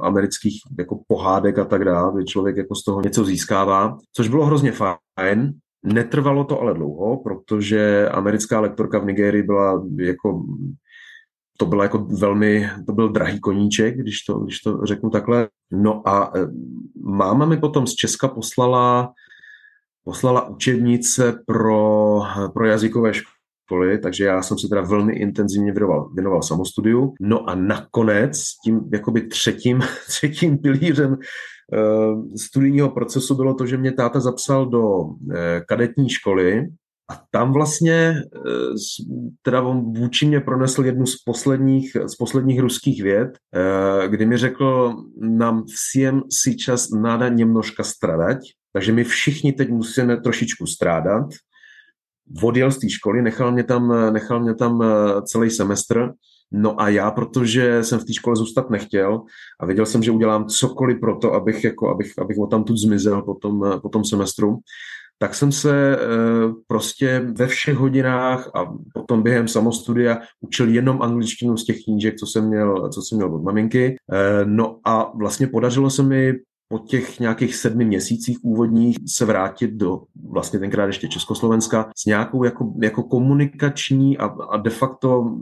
amerických 0.00 0.60
jako 0.78 1.00
pohádek 1.08 1.58
a 1.58 1.64
tak 1.64 1.84
dále, 1.84 2.12
kdy 2.14 2.24
člověk 2.24 2.56
jako 2.56 2.74
z 2.74 2.84
toho 2.84 3.00
něco 3.00 3.24
získává, 3.24 3.98
což 4.12 4.28
bylo 4.28 4.46
hrozně 4.46 4.72
fajn. 4.72 5.52
Netrvalo 5.84 6.44
to 6.44 6.60
ale 6.60 6.74
dlouho, 6.74 7.16
protože 7.16 8.08
americká 8.08 8.60
lektorka 8.60 8.98
v 8.98 9.04
Nigérii 9.06 9.42
byla 9.42 9.86
jako 9.98 10.44
to 11.58 11.66
bylo 11.66 11.82
jako 11.82 11.98
velmi, 11.98 12.70
to 12.86 12.92
byl 12.92 13.08
drahý 13.08 13.40
koníček, 13.40 13.96
když 13.96 14.22
to, 14.22 14.38
když 14.38 14.58
to 14.58 14.80
řeknu 14.84 15.10
takhle. 15.10 15.48
No 15.72 16.08
a 16.08 16.32
e, 16.36 16.46
máma 17.04 17.46
mi 17.46 17.56
potom 17.56 17.86
z 17.86 17.94
Česka 17.94 18.28
poslala 18.28 19.12
poslala 20.04 20.48
učebnice 20.48 21.42
pro, 21.46 22.20
pro 22.54 22.66
jazykové 22.66 23.14
školy, 23.14 23.35
školy, 23.66 23.98
takže 23.98 24.24
já 24.24 24.42
jsem 24.42 24.58
se 24.58 24.68
teda 24.68 24.80
velmi 24.80 25.12
intenzivně 25.12 25.72
věnoval, 25.72 26.10
věnoval 26.14 26.42
samostudiu. 26.42 27.14
No 27.20 27.50
a 27.50 27.54
nakonec 27.54 28.42
tím 28.64 28.80
jakoby 28.92 29.22
třetím, 29.22 29.80
třetím 30.08 30.58
pilířem 30.58 31.16
Uh, 31.72 32.22
studijního 32.36 32.90
procesu 32.90 33.34
bylo 33.34 33.54
to, 33.54 33.66
že 33.66 33.76
mě 33.76 33.92
táta 33.92 34.20
zapsal 34.20 34.66
do 34.66 34.88
uh, 34.98 35.34
kadetní 35.68 36.08
školy 36.08 36.66
a 37.10 37.22
tam 37.30 37.52
vlastně 37.52 38.22
uh, 38.36 38.74
teda 39.42 39.62
on 39.62 39.92
vůči 39.98 40.26
mě 40.26 40.40
pronesl 40.40 40.84
jednu 40.84 41.06
z 41.06 41.16
posledních, 41.22 41.96
z 42.06 42.14
posledních 42.14 42.60
ruských 42.60 43.02
věd, 43.02 43.28
kdy 44.06 44.26
mi 44.26 44.36
řekl, 44.36 44.94
nám 45.20 45.64
všem 45.66 46.22
si 46.42 46.56
čas 46.56 46.90
náda 46.90 47.28
němnožka 47.28 47.82
stradať, 47.82 48.38
takže 48.72 48.92
my 48.92 49.04
všichni 49.04 49.52
teď 49.52 49.70
musíme 49.70 50.16
trošičku 50.16 50.66
strádat, 50.66 51.26
Odjel 52.42 52.70
z 52.70 52.78
té 52.78 52.88
školy, 52.88 53.22
nechal 53.22 53.52
mě, 53.52 53.64
tam, 53.64 54.12
nechal 54.12 54.40
mě 54.40 54.54
tam 54.54 54.82
eh, 54.82 55.22
celý 55.22 55.50
semestr, 55.50 56.10
No 56.52 56.80
a 56.80 56.88
já, 56.88 57.10
protože 57.10 57.84
jsem 57.84 57.98
v 57.98 58.04
té 58.04 58.12
škole 58.12 58.36
zůstat 58.36 58.70
nechtěl 58.70 59.22
a 59.60 59.66
věděl 59.66 59.86
jsem, 59.86 60.02
že 60.02 60.10
udělám 60.10 60.46
cokoliv 60.46 61.00
pro 61.00 61.16
to, 61.16 61.32
abych, 61.32 61.64
jako, 61.64 61.90
abych, 61.90 62.12
abych 62.18 62.36
tam 62.50 62.64
tu 62.64 62.76
zmizel 62.76 63.22
po 63.22 63.34
tom, 63.34 63.64
eh, 63.64 63.80
po 63.80 63.88
tom 63.88 64.04
semestru, 64.04 64.58
tak 65.18 65.34
jsem 65.34 65.52
se 65.52 65.96
e, 65.96 65.98
prostě 66.66 67.26
ve 67.38 67.46
všech 67.46 67.76
hodinách 67.76 68.50
a 68.54 68.72
potom 68.94 69.22
během 69.22 69.48
samostudia 69.48 70.18
učil 70.40 70.68
jenom 70.68 71.02
angličtinu 71.02 71.56
z 71.56 71.64
těch 71.64 71.76
knížek, 71.84 72.16
co 72.16 72.26
jsem 72.26 72.48
měl, 72.48 72.88
co 72.88 73.02
jsem 73.02 73.18
měl 73.18 73.34
od 73.34 73.42
maminky. 73.42 73.96
No 74.44 74.78
a 74.84 75.12
vlastně 75.18 75.46
podařilo 75.46 75.90
se 75.90 76.02
mi 76.02 76.32
po 76.68 76.78
těch 76.78 77.20
nějakých 77.20 77.56
sedmi 77.56 77.84
měsících 77.84 78.38
úvodních 78.42 78.96
se 79.06 79.24
vrátit 79.24 79.70
do 79.70 80.02
vlastně 80.30 80.58
tenkrát 80.58 80.86
ještě 80.86 81.08
Československa 81.08 81.90
s 81.96 82.04
nějakou 82.04 82.44
jako, 82.44 82.74
jako 82.82 83.02
komunikační 83.02 84.18
a, 84.18 84.24
a 84.24 84.56
de 84.56 84.70
facto 84.70 85.36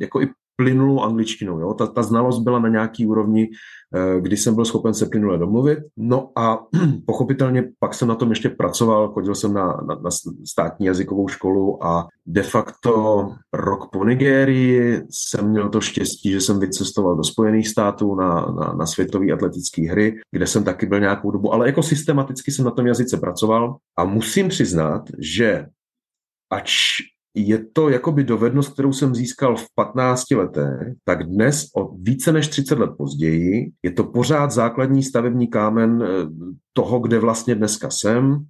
jako 0.00 0.22
i 0.22 0.28
plynulou 0.56 1.00
angličtinou. 1.00 1.60
Jo? 1.60 1.74
Ta, 1.74 1.86
ta 1.86 2.02
znalost 2.02 2.38
byla 2.38 2.58
na 2.58 2.68
nějaký 2.68 3.06
úrovni, 3.06 3.48
eh, 3.94 4.20
kdy 4.20 4.36
jsem 4.36 4.54
byl 4.54 4.64
schopen 4.64 4.94
se 4.94 5.06
plynule 5.06 5.38
domluvit. 5.38 5.78
No 5.96 6.30
a 6.38 6.58
pochopitelně 7.06 7.70
pak 7.78 7.94
jsem 7.94 8.08
na 8.08 8.14
tom 8.14 8.30
ještě 8.30 8.48
pracoval, 8.48 9.12
chodil 9.12 9.34
jsem 9.34 9.54
na, 9.54 9.66
na, 9.66 9.94
na 9.94 10.10
státní 10.44 10.86
jazykovou 10.86 11.28
školu 11.28 11.84
a 11.84 12.08
de 12.26 12.42
facto 12.42 13.28
rok 13.52 13.90
po 13.92 14.04
Nigérii 14.04 15.02
jsem 15.10 15.50
měl 15.50 15.68
to 15.68 15.80
štěstí, 15.80 16.32
že 16.32 16.40
jsem 16.40 16.60
vycestoval 16.60 17.16
do 17.16 17.24
Spojených 17.24 17.68
států 17.68 18.14
na, 18.14 18.46
na, 18.46 18.72
na 18.72 18.86
světové 18.86 19.32
atletické 19.32 19.90
hry, 19.90 20.20
kde 20.30 20.46
jsem 20.46 20.64
taky 20.64 20.86
byl 20.86 21.00
nějakou 21.00 21.30
dobu, 21.30 21.52
ale 21.52 21.66
jako 21.66 21.82
systematicky 21.82 22.50
jsem 22.50 22.64
na 22.64 22.70
tom 22.70 22.86
jazyce 22.86 23.16
pracoval 23.16 23.76
a 23.98 24.04
musím 24.04 24.48
přiznat, 24.48 25.02
že 25.18 25.66
ač 26.50 26.98
je 27.34 27.64
to 27.72 27.88
jakoby 27.88 28.24
dovednost, 28.24 28.72
kterou 28.72 28.92
jsem 28.92 29.14
získal 29.14 29.56
v 29.56 29.66
15 29.74 30.30
letech, 30.30 30.92
tak 31.04 31.24
dnes 31.24 31.66
o 31.76 31.96
více 31.96 32.32
než 32.32 32.48
30 32.48 32.78
let 32.78 32.90
později 32.98 33.70
je 33.82 33.92
to 33.92 34.04
pořád 34.04 34.50
základní 34.50 35.02
stavební 35.02 35.48
kámen 35.48 36.02
eh, 36.02 36.26
toho, 36.72 36.98
kde 36.98 37.18
vlastně 37.18 37.54
dneska 37.54 37.90
jsem, 37.90 38.44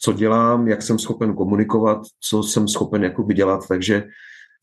co 0.00 0.12
dělám, 0.12 0.68
jak 0.68 0.82
jsem 0.82 0.98
schopen 0.98 1.34
komunikovat, 1.34 2.00
co 2.20 2.42
jsem 2.42 2.68
schopen 2.68 3.04
jakoby 3.04 3.34
dělat, 3.34 3.68
takže 3.68 4.04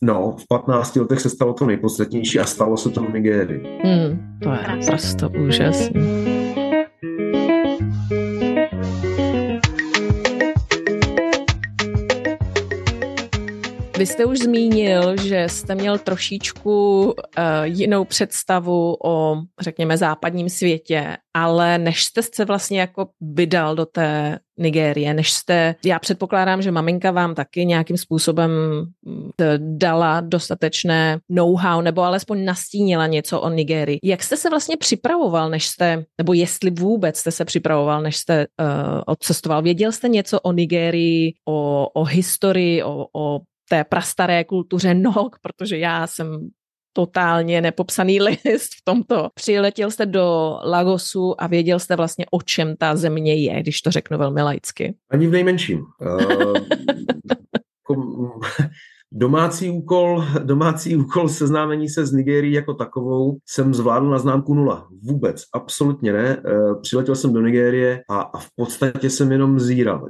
No, 0.02 0.36
v 0.40 0.48
15 0.48 0.96
letech 0.96 1.22
se 1.22 1.30
stalo 1.30 1.54
to 1.54 1.66
nejpodstatnější 1.66 2.40
a 2.40 2.46
stalo 2.46 2.78
se 2.78 2.90
to 2.90 3.02
v 3.02 3.14
Nigérii. 3.14 3.80
Hmm, 3.84 4.40
to 4.44 4.50
je 4.50 4.68
naprosto 4.68 5.30
úžasné. 5.30 6.37
Vy 13.98 14.06
jste 14.06 14.26
už 14.26 14.40
zmínil, 14.40 15.18
že 15.22 15.44
jste 15.50 15.76
měl 15.76 15.98
trošičku 15.98 17.04
uh, 17.04 17.14
jinou 17.64 18.06
představu 18.06 18.98
o, 19.04 19.38
řekněme, 19.62 19.98
západním 19.98 20.50
světě, 20.50 21.18
ale 21.34 21.78
než 21.78 22.04
jste 22.04 22.22
se 22.24 22.46
vlastně 22.46 22.80
jako 22.80 23.08
vydal 23.22 23.76
do 23.76 23.86
té 23.86 24.40
Nigérie, 24.60 25.14
než 25.14 25.32
jste, 25.32 25.76
já 25.86 26.00
předpokládám, 26.00 26.62
že 26.62 26.72
maminka 26.72 27.12
vám 27.12 27.36
taky 27.36 27.66
nějakým 27.66 27.98
způsobem 27.98 28.52
mm, 29.06 29.30
dala 29.58 30.22
dostatečné 30.22 31.20
know-how 31.30 31.82
nebo 31.82 32.02
alespoň 32.02 32.46
nastínila 32.46 33.08
něco 33.08 33.42
o 33.42 33.50
Nigérii. 33.50 34.00
Jak 34.04 34.24
jste 34.24 34.38
se 34.38 34.50
vlastně 34.50 34.78
připravoval, 34.78 35.50
než 35.50 35.68
jste, 35.68 36.06
nebo 36.18 36.34
jestli 36.34 36.72
vůbec 36.72 37.18
jste 37.18 37.32
se 37.32 37.46
připravoval, 37.46 38.02
než 38.02 38.18
jste 38.18 38.48
uh, 38.62 39.02
odcestoval? 39.06 39.62
Věděl 39.62 39.92
jste 39.92 40.08
něco 40.08 40.40
o 40.40 40.52
Nigérii, 40.52 41.34
o, 41.48 41.88
o 41.94 42.04
historii, 42.04 42.84
o, 42.84 43.06
o 43.16 43.40
té 43.70 43.84
prastaré 43.84 44.44
kultuře 44.44 44.94
nog, 44.94 45.40
protože 45.42 45.78
já 45.78 46.08
jsem 46.08 46.50
totálně 46.94 47.62
nepopsaný 47.62 48.22
list 48.22 48.74
v 48.74 48.82
tomto. 48.84 49.30
Přiletěl 49.34 49.92
jste 49.92 50.06
do 50.06 50.58
Lagosu 50.66 51.42
a 51.42 51.48
věděl 51.48 51.80
jste 51.80 51.96
vlastně, 51.96 52.26
o 52.32 52.42
čem 52.42 52.76
ta 52.76 52.96
země 52.96 53.36
je, 53.36 53.62
když 53.62 53.82
to 53.82 53.92
řeknu 53.92 54.18
velmi 54.18 54.42
laicky. 54.42 54.96
Ani 55.10 55.28
v 55.28 55.32
nejmenším. 55.32 55.86
Uh, 56.02 56.54
Domácí 59.12 59.70
úkol, 59.70 60.24
domácí 60.44 60.96
úkol 60.96 61.30
seznámení 61.30 61.90
se 61.90 62.06
s 62.06 62.12
Nigérií 62.12 62.54
jako 62.54 62.74
takovou 62.74 63.38
jsem 63.46 63.74
zvládl 63.74 64.10
na 64.10 64.20
známku 64.20 64.54
nula. 64.54 64.88
Vůbec, 65.04 65.44
absolutně 65.54 66.14
ne. 66.14 66.44
Eh, 66.46 66.76
přiletěl 66.82 67.16
jsem 67.16 67.34
do 67.34 67.42
Nigérie 67.42 68.04
a, 68.10 68.20
a 68.20 68.38
v 68.38 68.48
podstatě 68.56 69.10
jsem 69.10 69.32
jenom 69.32 69.60
zíral. 69.60 70.08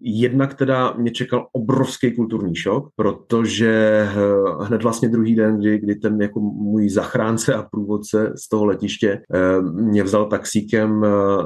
Jednak 0.00 0.54
teda 0.54 0.92
mě 0.92 1.10
čekal 1.10 1.46
obrovský 1.52 2.12
kulturní 2.12 2.56
šok, 2.56 2.88
protože 2.96 3.70
eh, 3.70 4.64
hned 4.64 4.82
vlastně 4.82 5.08
druhý 5.08 5.34
den, 5.34 5.58
kdy, 5.58 5.78
kdy 5.78 5.94
ten 5.94 6.22
jako 6.22 6.40
můj 6.40 6.88
zachránce 6.88 7.54
a 7.54 7.62
průvodce 7.62 8.32
z 8.44 8.48
toho 8.48 8.64
letiště 8.64 9.22
eh, 9.34 9.62
mě 9.62 10.02
vzal 10.02 10.26
taxíkem 10.26 11.00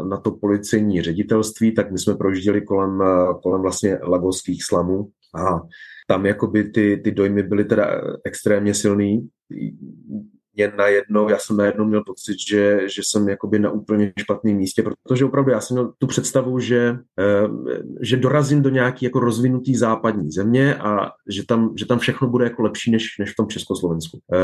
na 0.09 0.17
to 0.17 0.31
policejní 0.31 1.03
ředitelství, 1.03 1.75
tak 1.75 1.93
my 1.93 1.99
jsme 1.99 2.15
projížděli 2.15 2.61
kolem, 2.61 3.03
kolem 3.43 3.63
vlastně 3.63 3.99
lagoských 4.03 4.65
slamů 4.65 5.09
a 5.35 5.61
tam 6.11 6.27
jakoby 6.27 6.65
ty, 6.65 7.01
ty 7.05 7.11
dojmy 7.11 7.43
byly 7.43 7.65
teda 7.65 7.87
extrémně 8.25 8.75
silný 8.75 9.29
mě 10.55 10.73
najednou, 10.77 11.29
já 11.29 11.39
jsem 11.39 11.57
najednou 11.57 11.85
měl 11.85 12.03
pocit, 12.05 12.37
že, 12.49 12.81
že 12.89 13.03
jsem 13.05 13.29
jakoby 13.29 13.59
na 13.59 13.71
úplně 13.71 14.13
špatném 14.21 14.57
místě, 14.57 14.85
protože 15.03 15.25
opravdu 15.25 15.51
já 15.51 15.61
jsem 15.61 15.75
měl 15.75 15.93
tu 15.99 16.07
představu, 16.07 16.59
že, 16.59 16.97
eh, 17.21 17.49
že 18.01 18.17
dorazím 18.17 18.63
do 18.63 18.71
nějaký 18.71 19.05
jako 19.05 19.21
rozvinutý 19.21 19.77
západní 19.77 20.31
země 20.31 20.75
a 20.75 21.11
že 21.29 21.47
tam, 21.47 21.75
že 21.77 21.87
tam 21.87 21.99
všechno 21.99 22.29
bude 22.29 22.45
jako 22.45 22.63
lepší 22.63 22.91
než, 22.91 23.05
než 23.19 23.33
v 23.33 23.37
tom 23.37 23.49
Československu. 23.49 24.19
Eh, 24.35 24.39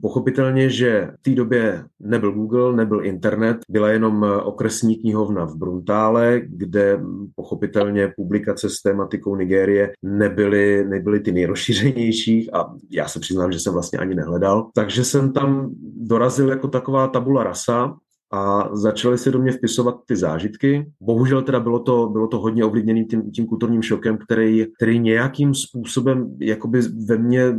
pochopitelně, 0.00 0.70
že 0.70 1.08
v 1.20 1.22
té 1.22 1.30
době 1.30 1.84
nebyl 2.00 2.32
Google, 2.32 2.76
nebyl 2.76 3.04
internet, 3.04 3.56
byla 3.68 3.88
jenom 3.88 4.26
okresní 4.44 4.96
knihovna 4.96 5.44
v 5.44 5.56
Bruntále, 5.56 6.40
kde 6.44 7.00
pochopitelně 7.34 8.12
publikace 8.16 8.70
s 8.70 8.82
tématikou 8.82 9.36
Nigérie 9.36 9.92
nebyly, 10.02 10.84
nebyly 10.88 11.20
ty 11.20 11.32
nejrozšířenějších 11.32 12.54
a 12.54 12.74
já 12.90 13.08
se 13.08 13.20
přiznám, 13.20 13.52
že 13.52 13.60
jsem 13.60 13.72
vlastně 13.72 13.98
ani 13.98 14.14
nehledal. 14.14 14.70
Takže 14.74 15.04
jsem 15.04 15.32
tam 15.32 15.51
dorazil 15.96 16.48
jako 16.48 16.68
taková 16.68 17.08
tabula 17.08 17.44
rasa 17.44 17.94
a 18.32 18.68
začaly 18.76 19.18
se 19.18 19.30
do 19.30 19.38
mě 19.38 19.52
vpisovat 19.52 19.96
ty 20.06 20.16
zážitky. 20.16 20.92
Bohužel 21.00 21.42
teda 21.42 21.60
bylo 21.60 21.78
to, 21.78 22.08
bylo 22.08 22.28
to 22.28 22.38
hodně 22.38 22.64
ovlivněné 22.64 23.04
tím, 23.04 23.30
tím 23.30 23.46
kulturním 23.46 23.82
šokem, 23.82 24.18
který, 24.18 24.66
který 24.76 24.98
nějakým 24.98 25.54
způsobem 25.54 26.36
jakoby 26.40 26.80
ve 27.08 27.16
mně 27.16 27.42
eh, 27.42 27.56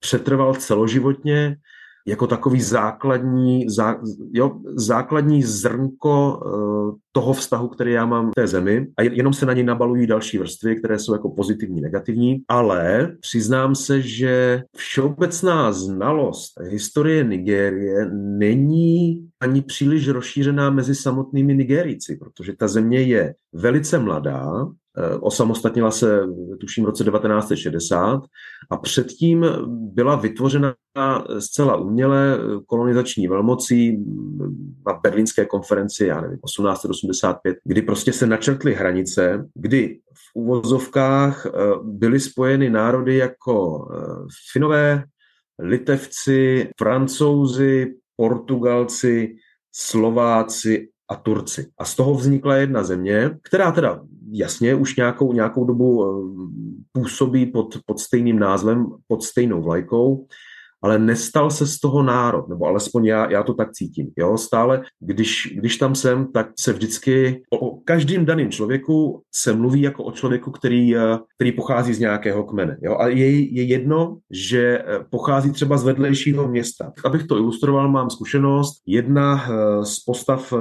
přetrval 0.00 0.54
celoživotně 0.54 1.56
jako 2.06 2.26
takový 2.26 2.60
základní, 2.60 3.70
zá, 3.70 4.00
jo, 4.32 4.52
základní 4.74 5.42
zrnko 5.42 6.40
uh, 6.44 6.94
toho 7.12 7.32
vztahu, 7.32 7.68
který 7.68 7.92
já 7.92 8.06
mám 8.06 8.30
v 8.30 8.34
té 8.34 8.46
zemi. 8.46 8.86
A 8.96 9.02
jenom 9.02 9.32
se 9.32 9.46
na 9.46 9.52
něj 9.52 9.64
nabalují 9.64 10.06
další 10.06 10.38
vrstvy, 10.38 10.76
které 10.76 10.98
jsou 10.98 11.12
jako 11.12 11.30
pozitivní, 11.30 11.80
negativní, 11.80 12.42
ale 12.48 13.12
přiznám 13.20 13.74
se, 13.74 14.02
že 14.02 14.62
všeobecná 14.76 15.72
znalost 15.72 16.60
historie 16.62 17.24
Nigérie 17.24 18.10
není 18.12 19.28
ani 19.40 19.62
příliš 19.62 20.08
rozšířená 20.08 20.70
mezi 20.70 20.94
samotnými 20.94 21.54
Nigérici, 21.54 22.16
protože 22.16 22.52
ta 22.56 22.68
země 22.68 23.02
je 23.02 23.34
velice 23.52 23.98
mladá, 23.98 24.66
osamostatnila 25.20 25.90
se, 25.90 26.20
tuším, 26.60 26.84
v 26.84 26.86
roce 26.86 27.04
1960 27.04 28.20
a 28.70 28.76
předtím 28.76 29.46
byla 29.68 30.16
vytvořena 30.16 30.74
zcela 31.38 31.76
uměle 31.76 32.38
kolonizační 32.66 33.28
velmocí 33.28 34.04
na 34.86 35.00
berlínské 35.02 35.44
konferenci, 35.44 36.06
já 36.06 36.20
nevím, 36.20 36.38
1885, 36.46 37.56
kdy 37.64 37.82
prostě 37.82 38.12
se 38.12 38.26
načrtly 38.26 38.74
hranice, 38.74 39.48
kdy 39.54 39.98
v 40.14 40.36
úvozovkách 40.36 41.46
eh, 41.46 41.50
byly 41.82 42.20
spojeny 42.20 42.70
národy 42.70 43.16
jako 43.16 43.86
eh, 43.92 44.26
Finové, 44.52 45.04
Litevci, 45.58 46.70
Francouzi, 46.78 47.94
Portugalci, 48.16 49.36
Slováci 49.72 50.88
a 51.10 51.16
Turci. 51.16 51.66
A 51.78 51.84
z 51.84 51.96
toho 51.96 52.14
vznikla 52.14 52.56
jedna 52.56 52.82
země, 52.82 53.38
která 53.42 53.72
teda 53.72 54.00
jasně 54.30 54.74
už 54.74 54.96
nějakou, 54.96 55.32
nějakou 55.32 55.64
dobu 55.64 56.04
eh, 56.04 56.08
působí 56.92 57.46
pod, 57.46 57.78
pod 57.86 58.00
stejným 58.00 58.38
názvem, 58.38 58.86
pod 59.06 59.22
stejnou 59.22 59.62
vlajkou, 59.62 60.26
ale 60.82 60.98
nestal 60.98 61.50
se 61.50 61.66
z 61.66 61.78
toho 61.80 62.02
národ, 62.02 62.48
nebo 62.48 62.66
alespoň 62.66 63.04
já, 63.04 63.30
já 63.30 63.42
to 63.42 63.54
tak 63.54 63.72
cítím. 63.72 64.08
Jo? 64.18 64.38
Stále, 64.38 64.82
když, 65.00 65.54
když 65.56 65.76
tam 65.76 65.94
jsem, 65.94 66.32
tak 66.32 66.48
se 66.58 66.72
vždycky 66.72 67.42
o, 67.50 67.58
o 67.58 67.80
každém 67.84 68.24
daném 68.24 68.50
člověku 68.50 69.22
se 69.34 69.52
mluví 69.52 69.82
jako 69.82 70.04
o 70.04 70.12
člověku, 70.12 70.50
který, 70.50 70.96
eh, 70.96 71.18
který 71.34 71.52
pochází 71.52 71.94
z 71.94 71.98
nějakého 71.98 72.44
kmene. 72.44 72.76
Jo? 72.82 72.96
A 72.98 73.08
je, 73.08 73.54
je 73.54 73.62
jedno, 73.62 74.18
že 74.30 74.78
eh, 74.78 75.04
pochází 75.10 75.52
třeba 75.52 75.76
z 75.76 75.84
vedlejšího 75.84 76.48
města. 76.48 76.92
Abych 77.04 77.26
to 77.26 77.36
ilustroval, 77.36 77.88
mám 77.88 78.10
zkušenost. 78.10 78.82
Jedna 78.86 79.44
eh, 79.44 79.84
z 79.84 80.00
postav 80.00 80.52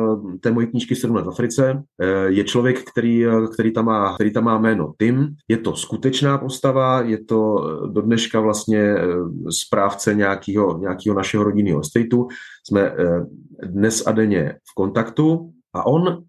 té 0.41 0.51
mojí 0.51 0.67
knížky 0.67 0.95
7 0.95 1.15
let 1.15 1.25
v 1.25 1.30
Africe 1.30 1.84
je 2.28 2.43
člověk, 2.43 2.84
který, 2.91 3.25
který, 3.54 3.73
tam 3.73 3.86
má, 3.86 4.15
který 4.15 4.34
tam 4.34 4.43
má 4.43 4.58
jméno 4.58 4.93
Tim. 4.99 5.28
Je 5.47 5.58
to 5.58 5.75
skutečná 5.75 6.38
postava, 6.38 7.01
je 7.01 7.23
to 7.23 7.56
do 7.88 8.01
dneška 8.01 8.39
vlastně 8.39 8.95
správce 9.49 10.05
nějakého, 10.13 10.78
nějakého 10.78 11.15
našeho 11.15 11.44
rodinného 11.44 11.80
estateu. 11.80 12.28
Jsme 12.68 12.82
eh, 12.82 13.26
dnes 13.68 14.08
a 14.08 14.12
denně 14.12 14.54
v 14.54 14.76
kontaktu 14.76 15.52
a 15.74 15.86
on, 15.86 16.24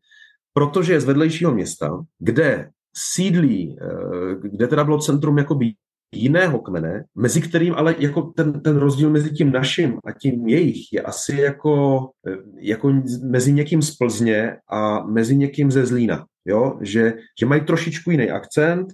protože 0.53 0.93
je 0.93 1.01
z 1.01 1.05
vedlejšího 1.05 1.55
města, 1.55 2.05
kde 2.19 2.71
sídlí, 2.97 3.79
eh, 3.81 4.49
kde 4.49 4.67
teda 4.67 4.85
bylo 4.85 4.99
centrum 4.99 5.39
jakoby 5.39 5.73
jiného 6.15 6.59
kmene, 6.59 7.05
mezi 7.15 7.41
kterým 7.41 7.75
ale 7.75 7.95
jako 7.99 8.23
ten, 8.23 8.61
ten 8.61 8.77
rozdíl 8.77 9.11
mezi 9.11 9.31
tím 9.31 9.53
naším 9.53 9.99
a 10.05 10.12
tím 10.12 10.49
jejich 10.49 10.93
je 10.93 11.01
asi 11.03 11.37
jako, 11.37 12.01
eh, 12.29 12.37
jako 12.61 12.93
mezi 13.23 13.53
někým 13.53 13.83
z 13.83 13.97
Plzně 13.97 14.57
a 14.71 15.07
mezi 15.07 15.37
někým 15.37 15.71
ze 15.71 15.87
Zlína. 15.87 16.25
Jo? 16.45 16.79
Že, 16.81 17.15
že 17.41 17.47
mají 17.47 17.61
trošičku 17.61 18.11
jiný 18.11 18.31
akcent 18.31 18.89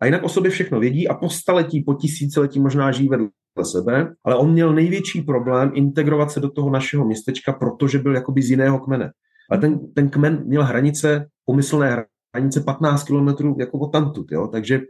a 0.00 0.06
jinak 0.06 0.22
o 0.22 0.28
sobě 0.28 0.50
všechno 0.50 0.80
vědí 0.80 1.08
a 1.08 1.14
po 1.14 1.30
staletí, 1.30 1.82
po 1.82 1.94
tisíciletí 1.94 2.60
možná 2.60 2.92
žijí 2.92 3.08
vedle 3.08 3.28
sebe, 3.62 4.14
ale 4.24 4.36
on 4.36 4.52
měl 4.52 4.72
největší 4.72 5.22
problém 5.22 5.70
integrovat 5.74 6.30
se 6.30 6.40
do 6.40 6.50
toho 6.50 6.70
našeho 6.70 7.04
městečka, 7.04 7.52
protože 7.52 7.98
byl 7.98 8.14
jakoby 8.14 8.42
z 8.42 8.50
jiného 8.50 8.78
kmene. 8.78 9.10
Ale 9.50 9.60
ten, 9.60 9.92
ten 9.94 10.08
kmen 10.08 10.42
měl 10.46 10.64
hranice, 10.64 11.26
pomyslné 11.44 12.04
hranice 12.34 12.60
15 12.60 13.04
kilometrů 13.04 13.56
jako 13.60 13.78
od 13.78 13.92
tamtud, 13.92 14.32
jo? 14.32 14.46
takže 14.46 14.80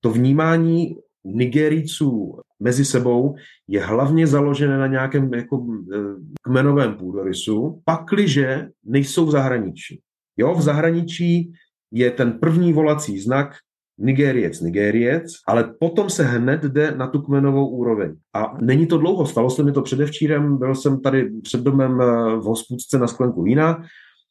to 0.00 0.10
vnímání 0.10 0.96
Nigerijců 1.24 2.40
mezi 2.60 2.84
sebou 2.84 3.34
je 3.68 3.84
hlavně 3.84 4.26
založené 4.26 4.78
na 4.78 4.86
nějakém 4.86 5.34
jako 5.34 5.56
e, 5.56 5.98
kmenovém 6.42 6.94
půdorysu, 6.94 7.82
pakliže 7.84 8.68
nejsou 8.84 9.26
v 9.26 9.30
zahraničí. 9.30 10.00
Jo, 10.36 10.54
v 10.54 10.62
zahraničí 10.62 11.52
je 11.92 12.10
ten 12.10 12.38
první 12.38 12.72
volací 12.72 13.20
znak 13.20 13.56
Nigériec, 13.98 14.60
Nigériec, 14.60 15.24
ale 15.48 15.74
potom 15.80 16.10
se 16.10 16.24
hned 16.24 16.62
jde 16.62 16.94
na 16.96 17.06
tu 17.06 17.22
kmenovou 17.22 17.68
úroveň. 17.68 18.14
A 18.34 18.56
není 18.60 18.86
to 18.86 18.98
dlouho, 18.98 19.26
stalo 19.26 19.50
se 19.50 19.62
mi 19.62 19.72
to 19.72 19.82
předevčírem, 19.82 20.58
byl 20.58 20.74
jsem 20.74 21.00
tady 21.00 21.30
před 21.42 21.60
domem 21.60 22.00
eh, 22.00 22.04
v 22.36 22.42
hospůdce 22.42 22.98
na 22.98 23.06
sklenku 23.06 23.42
vína 23.42 23.82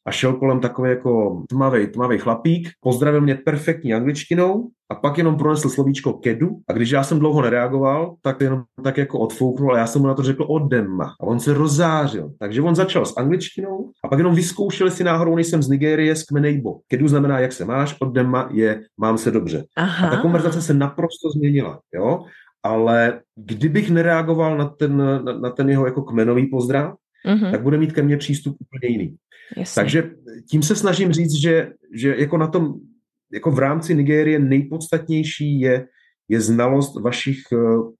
a 0.06 0.10
šel 0.10 0.32
kolem 0.32 0.60
takový 0.60 0.90
jako 0.90 1.42
tmavý, 1.48 1.86
tmavý 1.86 2.18
chlapík, 2.18 2.68
pozdravil 2.80 3.20
mě 3.20 3.34
perfektní 3.34 3.94
angličtinou 3.94 4.68
a 4.90 4.94
pak 4.94 5.18
jenom 5.18 5.36
pronesl 5.36 5.68
slovíčko 5.68 6.12
kedu 6.12 6.50
a 6.68 6.72
když 6.72 6.90
já 6.90 7.02
jsem 7.02 7.18
dlouho 7.18 7.42
nereagoval, 7.42 8.14
tak 8.22 8.40
jenom 8.40 8.62
tak 8.84 8.98
jako 8.98 9.18
odfouknul 9.18 9.74
a 9.74 9.78
já 9.78 9.86
jsem 9.86 10.02
mu 10.02 10.08
na 10.08 10.14
to 10.14 10.22
řekl 10.22 10.46
odemma 10.48 11.14
a 11.20 11.22
on 11.22 11.40
se 11.40 11.54
rozářil. 11.54 12.32
Takže 12.38 12.62
on 12.62 12.74
začal 12.74 13.06
s 13.06 13.16
angličtinou 13.16 13.90
a 14.04 14.08
pak 14.08 14.18
jenom 14.18 14.34
vyzkoušel 14.34 14.90
si 14.90 15.04
náhodou, 15.04 15.34
nejsem 15.34 15.62
z 15.62 15.68
Nigérie, 15.68 16.16
z 16.16 16.24
Kmenejbo. 16.24 16.78
Kedu 16.88 17.08
znamená, 17.08 17.38
jak 17.38 17.52
se 17.52 17.64
máš, 17.64 17.96
odemma 18.00 18.48
je, 18.52 18.82
mám 19.00 19.18
se 19.18 19.30
dobře. 19.30 19.64
Aha. 19.76 20.08
A 20.08 20.10
ta 20.10 20.22
konverzace 20.22 20.62
se 20.62 20.74
naprosto 20.74 21.30
změnila, 21.30 21.80
jo? 21.94 22.24
Ale 22.62 23.20
kdybych 23.36 23.90
nereagoval 23.90 24.58
na 24.58 24.68
ten, 24.68 24.96
na, 24.96 25.18
na 25.18 25.50
ten 25.50 25.70
jeho 25.70 25.86
jako 25.86 26.02
kmenový 26.02 26.46
pozdrav, 26.46 26.94
mm-hmm. 27.26 27.50
tak 27.50 27.62
bude 27.62 27.78
mít 27.78 27.92
ke 27.92 28.02
mně 28.02 28.16
přístup 28.16 28.56
úplně 28.60 28.92
jiný. 28.92 29.16
Jasně. 29.56 29.80
Takže 29.82 30.10
tím 30.50 30.62
se 30.62 30.76
snažím 30.76 31.12
říct, 31.12 31.32
že, 31.32 31.72
že 31.94 32.14
jako 32.18 32.36
na 32.38 32.46
tom, 32.46 32.74
jako 33.32 33.50
v 33.50 33.58
rámci 33.58 33.94
Nigérie 33.94 34.38
nejpodstatnější 34.38 35.60
je 35.60 35.86
je 36.28 36.40
znalost 36.40 37.00
vašich 37.00 37.38
eh, 37.52 37.56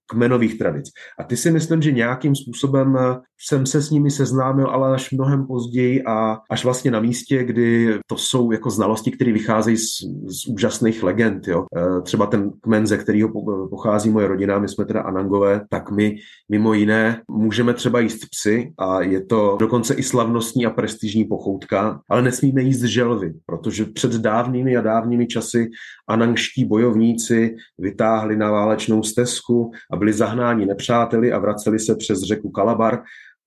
kmenových 0.09 0.57
tradic. 0.57 0.85
A 1.19 1.23
ty 1.23 1.37
si 1.37 1.51
myslím, 1.51 1.81
že 1.81 1.91
nějakým 1.91 2.35
způsobem 2.35 2.97
eh, 2.97 3.19
jsem 3.47 3.65
se 3.65 3.81
s 3.81 3.89
nimi 3.89 4.11
seznámil, 4.11 4.67
ale 4.67 4.93
až 4.93 5.11
mnohem 5.11 5.47
později 5.47 6.03
a 6.03 6.37
až 6.49 6.63
vlastně 6.63 6.91
na 6.91 6.99
místě, 6.99 7.43
kdy 7.43 7.99
to 8.07 8.17
jsou 8.17 8.51
jako 8.51 8.69
znalosti, 8.69 9.11
které 9.11 9.31
vycházejí 9.31 9.77
z, 9.77 9.87
z 10.27 10.47
úžasných 10.47 11.03
legend. 11.03 11.47
Jo. 11.47 11.65
Eh, 11.77 12.01
třeba 12.01 12.25
ten 12.25 12.51
kmen, 12.61 12.87
ze 12.87 12.97
kterého 12.97 13.29
pochází 13.69 14.09
moje 14.09 14.27
rodina, 14.27 14.59
my 14.59 14.67
jsme 14.67 14.85
teda 14.85 15.01
Anangové, 15.01 15.61
tak 15.69 15.91
my 15.91 16.15
mimo 16.49 16.73
jiné 16.73 17.21
můžeme 17.31 17.73
třeba 17.73 17.99
jíst 17.99 18.25
psy 18.31 18.73
a 18.77 19.01
je 19.01 19.25
to 19.25 19.57
dokonce 19.59 19.93
i 19.93 20.03
slavnostní 20.03 20.65
a 20.65 20.69
prestižní 20.69 21.25
pochoutka, 21.25 22.01
ale 22.09 22.21
nesmíme 22.21 22.61
jíst 22.61 22.81
želvy, 22.81 23.33
protože 23.45 23.85
před 23.85 24.11
dávnými 24.11 24.77
a 24.77 24.81
dávnými 24.81 25.27
časy 25.27 25.69
anangští 26.07 26.65
bojovníci 26.65 27.55
vytáhli 27.77 28.27
vytáhli 28.27 28.37
na 28.37 28.51
válečnou 28.51 29.03
stezku 29.03 29.71
a 29.91 29.96
byli 29.97 30.13
zahnáni 30.13 30.65
nepřáteli 30.65 31.31
a 31.31 31.39
vraceli 31.39 31.79
se 31.79 31.95
přes 31.95 32.19
řeku 32.19 32.49
Kalabar 32.49 32.99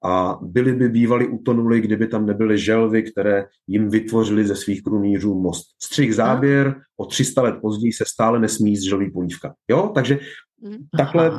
a 0.04 0.38
byli 0.42 0.72
by 0.72 0.88
bývali 0.88 1.28
utonuli, 1.28 1.80
kdyby 1.80 2.06
tam 2.06 2.26
nebyly 2.26 2.58
želvy, 2.58 3.02
které 3.02 3.46
jim 3.66 3.88
vytvořili 3.88 4.46
ze 4.46 4.56
svých 4.56 4.82
krunýřů 4.82 5.40
most. 5.40 5.64
Střih 5.82 6.14
záběr, 6.14 6.80
o 6.96 7.06
300 7.06 7.42
let 7.42 7.54
později 7.62 7.92
se 7.92 8.04
stále 8.06 8.40
nesmí 8.40 8.70
jíst 8.70 8.82
želví 8.82 9.10
polívka. 9.10 9.54
Jo, 9.70 9.90
takže 9.94 10.18
takhle, 10.96 11.32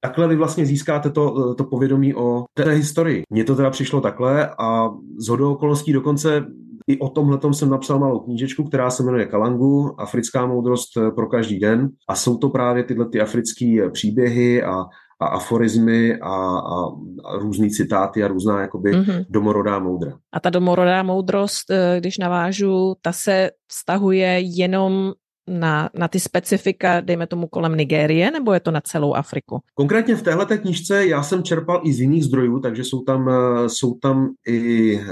takhle 0.00 0.28
vy 0.28 0.36
vlastně 0.36 0.66
získáte 0.66 1.10
to, 1.10 1.54
to 1.54 1.64
povědomí 1.64 2.14
o 2.14 2.44
té 2.54 2.70
historii. 2.70 3.22
Mně 3.30 3.44
to 3.44 3.56
teda 3.56 3.70
přišlo 3.70 4.00
takhle 4.00 4.50
a 4.58 4.88
z 5.18 5.28
hodou 5.28 5.52
okolností 5.52 5.92
dokonce 5.92 6.46
i 6.86 6.98
o 6.98 7.08
tomhle 7.08 7.38
jsem 7.52 7.70
napsal 7.70 7.98
malou 7.98 8.20
knížečku, 8.20 8.64
která 8.64 8.90
se 8.90 9.02
jmenuje 9.02 9.26
Kalangu, 9.26 10.00
Africká 10.00 10.46
moudrost 10.46 10.96
eh, 10.96 11.10
pro 11.10 11.26
každý 11.26 11.58
den. 11.58 11.88
A 12.08 12.14
jsou 12.14 12.38
to 12.38 12.48
právě 12.48 12.84
tyhle 12.84 13.08
ty 13.08 13.20
africké 13.20 13.82
eh, 13.86 13.90
příběhy 13.90 14.62
a, 14.62 14.84
a 15.20 15.26
aforizmy 15.26 16.20
a, 16.20 16.34
a, 16.58 16.86
a 17.24 17.36
různý 17.38 17.70
citáty 17.70 18.24
a 18.24 18.28
různá 18.28 18.60
jakoby 18.60 18.92
mm-hmm. 18.92 19.26
domorodá 19.28 19.78
moudra. 19.78 20.12
A 20.32 20.40
ta 20.40 20.50
domorodá 20.50 21.02
moudrost, 21.02 21.70
eh, 21.70 21.96
když 22.00 22.18
navážu, 22.18 22.94
ta 23.02 23.12
se 23.12 23.50
vztahuje 23.68 24.40
jenom 24.40 25.12
na, 25.48 25.90
na 25.94 26.08
ty 26.08 26.20
specifika, 26.20 27.00
dejme 27.00 27.26
tomu 27.26 27.46
kolem 27.46 27.76
Nigérie, 27.76 28.30
nebo 28.30 28.52
je 28.52 28.60
to 28.60 28.70
na 28.70 28.80
celou 28.80 29.14
Afriku? 29.14 29.60
Konkrétně 29.74 30.16
v 30.16 30.22
téhle 30.22 30.58
knižce 30.58 31.06
já 31.06 31.22
jsem 31.22 31.42
čerpal 31.42 31.80
i 31.84 31.92
z 31.92 32.00
jiných 32.00 32.24
zdrojů, 32.24 32.60
takže 32.60 32.84
jsou 32.84 33.02
tam, 33.02 33.28
eh, 33.28 33.68
jsou 33.68 33.94
tam 33.94 34.30
i 34.46 34.96
eh, 34.96 35.06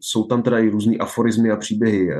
jsou 0.00 0.24
tam 0.24 0.42
teda 0.42 0.58
i 0.58 0.68
různý 0.68 0.98
aforizmy 0.98 1.50
a 1.50 1.56
příběhy 1.56 2.12
eh, 2.12 2.16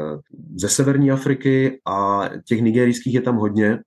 ze 0.57 0.69
severní 0.69 1.11
Afriky 1.11 1.81
a 1.87 2.29
těch 2.45 2.61
nigerijských 2.61 3.15
je 3.15 3.21
tam 3.21 3.37
hodně. 3.37 3.79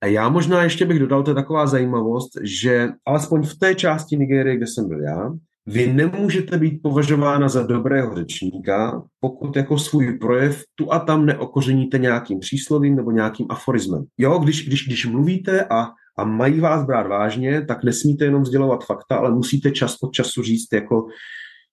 A 0.00 0.06
já 0.06 0.28
možná 0.28 0.62
ještě 0.62 0.86
bych 0.86 0.98
dodal, 0.98 1.22
to 1.22 1.30
je 1.30 1.34
taková 1.34 1.66
zajímavost, 1.66 2.30
že 2.42 2.88
alespoň 3.06 3.42
v 3.42 3.58
té 3.58 3.74
části 3.74 4.16
Nigérie, 4.16 4.56
kde 4.56 4.66
jsem 4.66 4.88
byl 4.88 5.02
já, 5.02 5.30
vy 5.66 5.92
nemůžete 5.92 6.58
být 6.58 6.82
považována 6.82 7.48
za 7.48 7.62
dobrého 7.62 8.14
řečníka, 8.14 9.02
pokud 9.20 9.56
jako 9.56 9.78
svůj 9.78 10.18
projev 10.18 10.62
tu 10.74 10.92
a 10.92 10.98
tam 10.98 11.26
neokořeníte 11.26 11.98
nějakým 11.98 12.40
příslovím 12.40 12.96
nebo 12.96 13.10
nějakým 13.10 13.46
aforismem. 13.50 14.04
Jo, 14.18 14.38
když, 14.38 14.66
když, 14.66 14.86
když 14.86 15.06
mluvíte 15.06 15.64
a, 15.64 15.86
a 16.18 16.24
mají 16.24 16.60
vás 16.60 16.86
brát 16.86 17.06
vážně, 17.06 17.64
tak 17.64 17.84
nesmíte 17.84 18.24
jenom 18.24 18.44
sdělovat 18.44 18.84
fakta, 18.84 19.16
ale 19.16 19.34
musíte 19.34 19.70
čas 19.70 19.96
od 20.02 20.12
času 20.12 20.42
říct 20.42 20.72
jako 20.72 21.06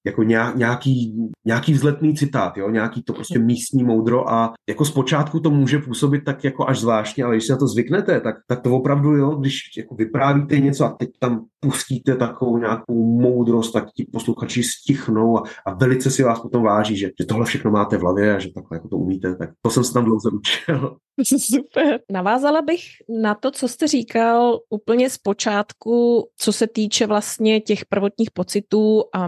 jako 0.05 0.23
nějaký, 0.23 1.15
nějaký 1.45 1.73
vzletný 1.73 2.15
citát, 2.15 2.57
jo? 2.57 2.69
nějaký 2.69 3.03
to 3.03 3.13
prostě 3.13 3.39
místní 3.39 3.83
moudro 3.83 4.29
a 4.29 4.53
jako 4.69 4.85
zpočátku 4.85 5.39
to 5.39 5.49
může 5.51 5.79
působit 5.79 6.21
tak 6.25 6.43
jako 6.43 6.67
až 6.67 6.79
zvláštně, 6.79 7.23
ale 7.23 7.35
když 7.35 7.45
si 7.45 7.51
na 7.51 7.57
to 7.57 7.67
zvyknete, 7.67 8.21
tak, 8.21 8.35
tak 8.47 8.61
to 8.61 8.75
opravdu, 8.75 9.11
jo, 9.11 9.29
když 9.29 9.59
jako 9.77 9.95
vyprávíte 9.95 10.59
něco 10.59 10.85
a 10.85 10.89
teď 10.89 11.09
tam 11.19 11.45
pustíte 11.59 12.15
takovou 12.15 12.57
nějakou 12.57 13.21
moudrost, 13.21 13.73
tak 13.73 13.91
ti 13.91 14.07
posluchači 14.11 14.63
stichnou 14.63 15.37
a, 15.37 15.43
a 15.65 15.73
velice 15.73 16.11
si 16.11 16.23
vás 16.23 16.39
potom 16.39 16.63
váží, 16.63 16.97
že, 16.97 17.09
že 17.19 17.25
tohle 17.25 17.45
všechno 17.45 17.71
máte 17.71 17.97
v 17.97 18.01
hlavě 18.01 18.35
a 18.35 18.39
že 18.39 18.49
takhle 18.53 18.75
jako 18.75 18.87
to 18.87 18.97
umíte, 18.97 19.35
tak 19.35 19.49
to 19.61 19.69
jsem 19.69 19.83
se 19.83 19.93
tam 19.93 20.05
dlouze 20.05 20.29
učil. 20.29 20.97
Super. 21.37 21.99
Navázala 22.11 22.61
bych 22.61 22.81
na 23.21 23.35
to, 23.35 23.51
co 23.51 23.67
jste 23.67 23.87
říkal 23.87 24.59
úplně 24.69 25.09
z 25.09 25.17
počátku, 25.17 26.27
co 26.37 26.53
se 26.53 26.67
týče 26.67 27.07
vlastně 27.07 27.61
těch 27.61 27.85
prvotních 27.85 28.31
pocitů 28.31 29.03
a 29.13 29.27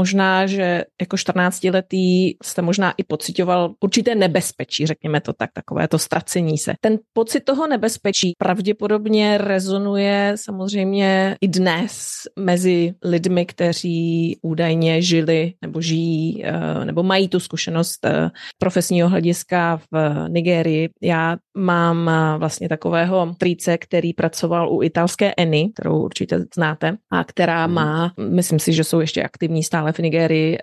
možná, 0.00 0.46
že 0.46 0.84
jako 1.00 1.16
14-letý 1.16 2.36
jste 2.42 2.62
možná 2.62 2.94
i 2.96 3.04
pocitoval 3.04 3.74
určité 3.80 4.14
nebezpečí, 4.14 4.86
řekněme 4.86 5.20
to 5.20 5.32
tak, 5.32 5.50
takové 5.52 5.88
to 5.88 5.98
ztracení 5.98 6.58
se. 6.58 6.74
Ten 6.80 6.98
pocit 7.12 7.44
toho 7.44 7.66
nebezpečí 7.66 8.32
pravděpodobně 8.38 9.38
rezonuje 9.38 10.32
samozřejmě 10.36 11.36
i 11.40 11.48
dnes 11.48 12.10
mezi 12.38 12.94
lidmi, 13.04 13.46
kteří 13.46 14.38
údajně 14.42 15.02
žili 15.02 15.52
nebo 15.62 15.80
žijí 15.80 16.44
eh, 16.44 16.84
nebo 16.84 17.02
mají 17.02 17.28
tu 17.28 17.40
zkušenost 17.40 18.00
eh, 18.04 18.30
profesního 18.58 19.08
hlediska 19.08 19.80
v 19.92 20.28
Nigérii. 20.28 20.88
Já 21.02 21.36
mám 21.56 22.08
eh, 22.08 22.38
vlastně 22.38 22.68
takového 22.68 23.34
trýce, 23.38 23.78
který 23.78 24.12
pracoval 24.12 24.72
u 24.72 24.82
italské 24.82 25.34
Eny, 25.36 25.70
kterou 25.74 26.02
určitě 26.02 26.38
znáte, 26.54 26.96
a 27.12 27.24
která 27.24 27.66
mhm. 27.66 27.74
má, 27.74 28.12
myslím 28.16 28.58
si, 28.58 28.72
že 28.72 28.84
jsou 28.84 29.00
ještě 29.00 29.22
aktivní 29.22 29.62
stále 29.62 29.89
v 29.92 29.98
Nigérii, 29.98 30.58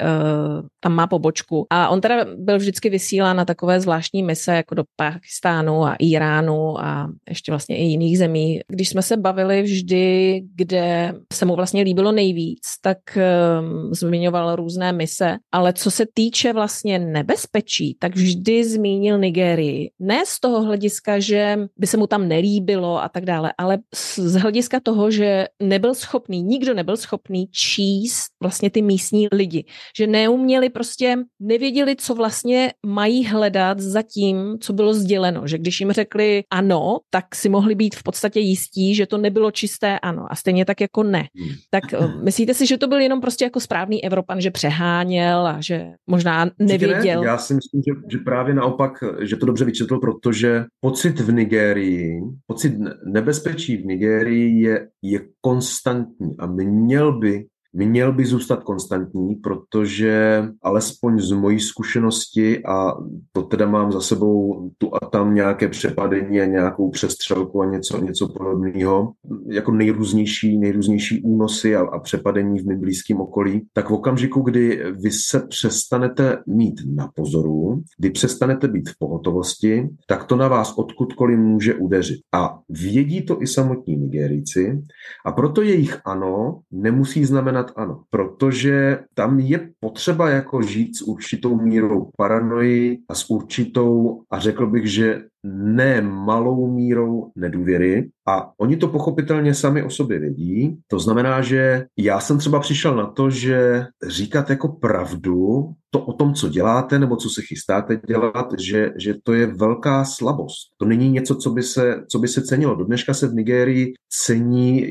tam 0.79 0.93
má 0.93 1.07
pobočku. 1.07 1.67
A 1.69 1.89
on 1.89 2.01
teda 2.01 2.25
byl 2.37 2.57
vždycky 2.57 2.89
vysílán 2.89 3.37
na 3.37 3.45
takové 3.45 3.79
zvláštní 3.79 4.23
mise, 4.23 4.55
jako 4.55 4.75
do 4.75 4.83
Pakistánu 4.95 5.85
a 5.85 5.95
Iránu 5.99 6.79
a 6.79 7.09
ještě 7.29 7.51
vlastně 7.51 7.77
i 7.77 7.83
jiných 7.83 8.17
zemí. 8.17 8.59
Když 8.67 8.89
jsme 8.89 9.01
se 9.01 9.17
bavili 9.17 9.61
vždy, 9.61 10.41
kde 10.55 11.13
se 11.33 11.45
mu 11.45 11.55
vlastně 11.55 11.81
líbilo 11.81 12.11
nejvíc, 12.11 12.61
tak 12.81 12.97
um, 13.15 13.93
zmiňoval 13.93 14.55
různé 14.55 14.91
mise, 14.91 15.37
ale 15.51 15.73
co 15.73 15.91
se 15.91 16.05
týče 16.13 16.53
vlastně 16.53 16.99
nebezpečí, 16.99 17.95
tak 17.99 18.15
vždy 18.15 18.63
zmínil 18.63 19.17
Nigérii. 19.17 19.91
Ne 19.99 20.23
z 20.25 20.39
toho 20.39 20.61
hlediska, 20.61 21.19
že 21.19 21.57
by 21.77 21.87
se 21.87 21.97
mu 21.97 22.07
tam 22.07 22.27
nelíbilo 22.27 23.03
a 23.03 23.09
tak 23.09 23.25
dále, 23.25 23.53
ale 23.57 23.77
z 23.95 24.33
hlediska 24.33 24.79
toho, 24.79 25.11
že 25.11 25.47
nebyl 25.63 25.95
schopný, 25.95 26.43
nikdo 26.43 26.73
nebyl 26.73 26.97
schopný 26.97 27.47
číst 27.47 28.27
vlastně 28.41 28.69
ty 28.69 28.81
místní 28.81 29.27
lidi. 29.31 29.65
Že 29.97 30.07
neuměli 30.07 30.69
prostě, 30.69 31.15
nevěděli, 31.39 31.95
co 31.95 32.15
vlastně 32.15 32.73
mají 32.85 33.25
hledat 33.25 33.79
za 33.79 34.01
tím, 34.01 34.57
co 34.59 34.73
bylo 34.73 34.93
sděleno. 34.93 35.47
Že 35.47 35.57
když 35.57 35.79
jim 35.79 35.91
řekli 35.91 36.43
ano, 36.51 36.97
tak 37.09 37.35
si 37.35 37.49
mohli 37.49 37.75
být 37.75 37.95
v 37.95 38.03
podstatě 38.03 38.39
jistí, 38.39 38.95
že 38.95 39.05
to 39.05 39.17
nebylo 39.17 39.51
čisté 39.51 39.99
ano. 39.99 40.25
A 40.29 40.35
stejně 40.35 40.65
tak 40.65 40.81
jako 40.81 41.03
ne. 41.03 41.27
Hmm. 41.39 41.55
Tak 41.69 41.93
eh, 41.93 42.07
myslíte 42.23 42.53
si, 42.53 42.67
že 42.67 42.77
to 42.77 42.87
byl 42.87 42.99
jenom 42.99 43.21
prostě 43.21 43.45
jako 43.45 43.59
správný 43.59 44.05
Evropan, 44.05 44.41
že 44.41 44.51
přeháněl 44.51 45.47
a 45.47 45.61
že 45.61 45.85
možná 46.07 46.49
nevěděl? 46.59 47.21
Ne. 47.21 47.27
Já 47.27 47.37
si 47.37 47.53
myslím, 47.53 47.81
že, 47.87 47.91
že 48.11 48.17
právě 48.17 48.53
naopak, 48.53 49.03
že 49.21 49.35
to 49.35 49.45
dobře 49.45 49.65
vyčetl, 49.65 49.97
protože 49.97 50.65
pocit 50.79 51.19
v 51.19 51.31
Nigérii, 51.31 52.21
pocit 52.47 52.73
nebezpečí 53.05 53.77
v 53.77 53.85
Nigérii 53.85 54.61
je, 54.61 54.87
je 55.01 55.19
konstantní 55.41 56.37
a 56.39 56.45
měl 56.45 57.19
by 57.19 57.45
měl 57.85 58.13
by 58.13 58.25
zůstat 58.25 58.63
konstantní, 58.63 59.35
protože 59.35 60.43
alespoň 60.63 61.19
z 61.19 61.31
mojí 61.31 61.59
zkušenosti, 61.59 62.65
a 62.65 62.93
to 63.31 63.41
teda 63.41 63.67
mám 63.67 63.91
za 63.91 64.01
sebou 64.01 64.69
tu 64.77 64.95
a 64.95 64.99
tam 64.99 65.35
nějaké 65.35 65.67
přepadení 65.67 66.41
a 66.41 66.45
nějakou 66.45 66.89
přestřelku 66.89 67.61
a 67.61 67.65
něco, 67.65 68.03
něco 68.03 68.27
podobného, 68.27 69.11
jako 69.47 69.71
nejrůznější, 69.71 70.57
nejrůznější 70.57 71.21
únosy 71.21 71.75
a, 71.75 71.81
a 71.81 71.99
přepadení 71.99 72.59
v 72.59 72.67
mým 72.67 72.79
blízkém 72.79 73.21
okolí, 73.21 73.65
tak 73.73 73.89
v 73.89 73.93
okamžiku, 73.93 74.41
kdy 74.41 74.83
vy 75.01 75.11
se 75.11 75.39
přestanete 75.39 76.37
mít 76.47 76.81
na 76.95 77.09
pozoru, 77.15 77.81
kdy 77.97 78.09
přestanete 78.09 78.67
být 78.67 78.89
v 78.89 78.99
pohotovosti, 78.99 79.89
tak 80.07 80.23
to 80.23 80.35
na 80.35 80.47
vás 80.47 80.73
odkudkoliv 80.77 81.39
může 81.39 81.75
udeřit. 81.75 82.19
A 82.33 82.59
vědí 82.69 83.25
to 83.25 83.41
i 83.41 83.47
samotní 83.47 83.95
Nigerijci 83.95 84.81
a 85.25 85.31
proto 85.31 85.61
jejich 85.61 86.01
ano 86.05 86.59
nemusí 86.71 87.25
znamenat 87.25 87.66
znamenat 87.67 87.73
ano, 87.75 88.03
protože 88.09 88.99
tam 89.13 89.39
je 89.39 89.69
potřeba 89.79 90.29
jako 90.29 90.61
žít 90.61 90.97
s 90.97 91.01
určitou 91.01 91.55
mírou 91.55 92.11
paranoji 92.17 92.99
a 93.09 93.15
s 93.15 93.29
určitou, 93.29 94.21
a 94.31 94.39
řekl 94.39 94.67
bych, 94.67 94.91
že 94.91 95.21
ne 95.43 96.01
malou 96.01 96.71
mírou 96.71 97.31
nedůvěry 97.35 98.09
a 98.27 98.51
oni 98.59 98.77
to 98.77 98.87
pochopitelně 98.87 99.53
sami 99.53 99.83
o 99.83 99.89
sobě 99.89 100.19
vědí. 100.19 100.77
To 100.87 100.99
znamená, 100.99 101.41
že 101.41 101.85
já 101.97 102.19
jsem 102.19 102.37
třeba 102.37 102.59
přišel 102.59 102.95
na 102.95 103.05
to, 103.05 103.29
že 103.29 103.85
říkat 104.07 104.49
jako 104.49 104.67
pravdu 104.67 105.69
to 105.89 106.05
o 106.05 106.13
tom, 106.13 106.33
co 106.33 106.49
děláte 106.49 106.99
nebo 106.99 107.15
co 107.15 107.29
se 107.29 107.41
chystáte 107.41 107.99
dělat, 108.07 108.47
že, 108.59 108.91
že 108.97 109.13
to 109.23 109.33
je 109.33 109.47
velká 109.47 110.05
slabost. 110.05 110.67
To 110.77 110.85
není 110.85 111.09
něco, 111.09 111.35
co 111.35 111.49
by 111.49 111.63
se, 111.63 112.03
co 112.09 112.19
by 112.19 112.27
se 112.27 112.41
cenilo. 112.41 112.75
Do 112.75 112.85
dneška 112.85 113.13
se 113.13 113.27
v 113.27 113.33
Nigérii 113.33 113.93
cení 114.09 114.85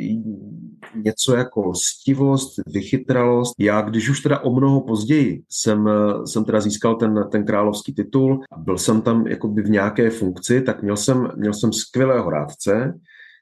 něco 1.05 1.37
jako 1.37 1.73
stivost, 1.75 2.53
vychytralost. 2.67 3.55
Já, 3.59 3.81
když 3.81 4.09
už 4.09 4.21
teda 4.21 4.39
o 4.39 4.55
mnoho 4.55 4.81
později 4.81 5.43
jsem, 5.51 5.89
jsem 6.25 6.45
teda 6.45 6.61
získal 6.61 6.95
ten, 6.95 7.25
ten 7.33 7.45
královský 7.45 7.95
titul 7.95 8.41
a 8.53 8.59
byl 8.59 8.79
jsem 8.79 9.03
tam 9.03 9.27
jakoby 9.27 9.63
v 9.63 9.71
nějaké 9.71 10.11
funkci, 10.11 10.46
tak 10.63 10.83
měl 10.83 10.97
jsem, 10.97 11.29
měl 11.37 11.55
jsem 11.55 11.73
skvělého 11.73 12.31
rádce, 12.31 12.95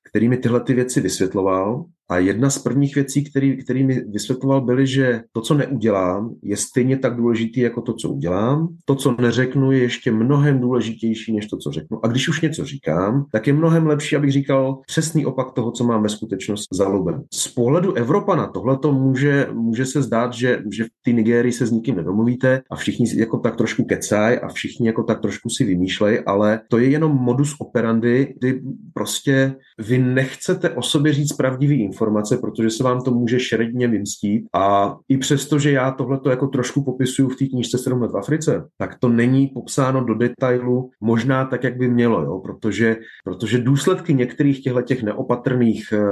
který 0.04 0.28
mi 0.28 0.36
tyhle 0.36 0.60
ty 0.60 0.74
věci 0.74 1.00
vysvětloval 1.00 1.84
a 2.10 2.18
jedna 2.18 2.50
z 2.50 2.58
prvních 2.58 2.94
věcí, 2.94 3.24
který, 3.24 3.64
který 3.64 3.84
mi 3.84 4.00
vysvětloval, 4.00 4.60
byly, 4.60 4.86
že 4.86 5.22
to, 5.32 5.40
co 5.40 5.54
neudělám, 5.54 6.34
je 6.42 6.56
stejně 6.56 6.98
tak 6.98 7.16
důležitý 7.16 7.60
jako 7.60 7.80
to, 7.80 7.94
co 7.94 8.08
udělám. 8.08 8.68
To, 8.84 8.94
co 8.94 9.16
neřeknu, 9.20 9.72
je 9.72 9.78
ještě 9.78 10.12
mnohem 10.12 10.60
důležitější 10.60 11.32
než 11.32 11.46
to, 11.46 11.56
co 11.56 11.70
řeknu. 11.70 12.04
A 12.04 12.08
když 12.08 12.28
už 12.28 12.40
něco 12.40 12.64
říkám, 12.64 13.24
tak 13.32 13.46
je 13.46 13.52
mnohem 13.52 13.86
lepší, 13.86 14.16
abych 14.16 14.32
říkal 14.32 14.80
přesný 14.86 15.26
opak 15.26 15.52
toho, 15.52 15.70
co 15.70 15.84
mám 15.84 16.02
ve 16.02 16.08
skutečnosti 16.08 16.76
zaluben. 16.76 17.22
Z 17.32 17.48
pohledu 17.48 17.92
Evropana 17.92 18.46
tohle 18.46 18.78
to 18.78 18.92
může, 18.92 19.48
může 19.52 19.86
se 19.86 20.02
zdát, 20.02 20.32
že, 20.32 20.62
že 20.72 20.84
v 20.84 20.88
té 21.04 21.12
Nigérii 21.12 21.52
se 21.52 21.66
s 21.66 21.70
nikým 21.70 21.96
nedomluvíte 21.96 22.62
a 22.70 22.76
všichni 22.76 23.06
jako 23.16 23.38
tak 23.38 23.56
trošku 23.56 23.84
kecaj 23.84 24.40
a 24.42 24.48
všichni 24.48 24.86
jako 24.86 25.02
tak 25.02 25.20
trošku 25.20 25.48
si 25.48 25.64
vymýšlej, 25.64 26.22
ale 26.26 26.60
to 26.68 26.78
je 26.78 26.90
jenom 26.90 27.12
modus 27.12 27.54
operandi, 27.58 28.34
kdy 28.38 28.60
prostě 28.94 29.54
vy 29.78 29.98
nechcete 29.98 30.70
o 30.70 30.82
sobě 30.82 31.12
říct 31.12 31.32
pravdivý 31.32 31.82
informace, 31.94 32.38
protože 32.38 32.70
se 32.70 32.84
vám 32.84 33.00
to 33.00 33.10
může 33.10 33.40
šeredně 33.40 33.88
vymstít. 33.88 34.46
A 34.54 34.96
i 35.08 35.18
přesto, 35.18 35.58
že 35.58 35.70
já 35.70 35.90
tohle 35.90 36.20
jako 36.30 36.46
trošku 36.46 36.84
popisuju 36.84 37.28
v 37.28 37.36
té 37.36 37.46
knížce 37.46 37.78
7 37.78 38.02
let 38.02 38.10
v 38.10 38.16
Africe, 38.16 38.64
tak 38.78 38.98
to 38.98 39.08
není 39.08 39.46
popsáno 39.46 40.04
do 40.04 40.14
detailu 40.14 40.90
možná 41.00 41.44
tak, 41.44 41.64
jak 41.64 41.76
by 41.76 41.88
mělo, 41.88 42.22
jo? 42.22 42.38
Protože, 42.38 42.96
protože 43.24 43.58
důsledky 43.58 44.14
některých 44.14 44.62
těchto 44.62 44.82
těch 44.82 45.02
neopatrných, 45.02 45.92
eh, 45.92 46.02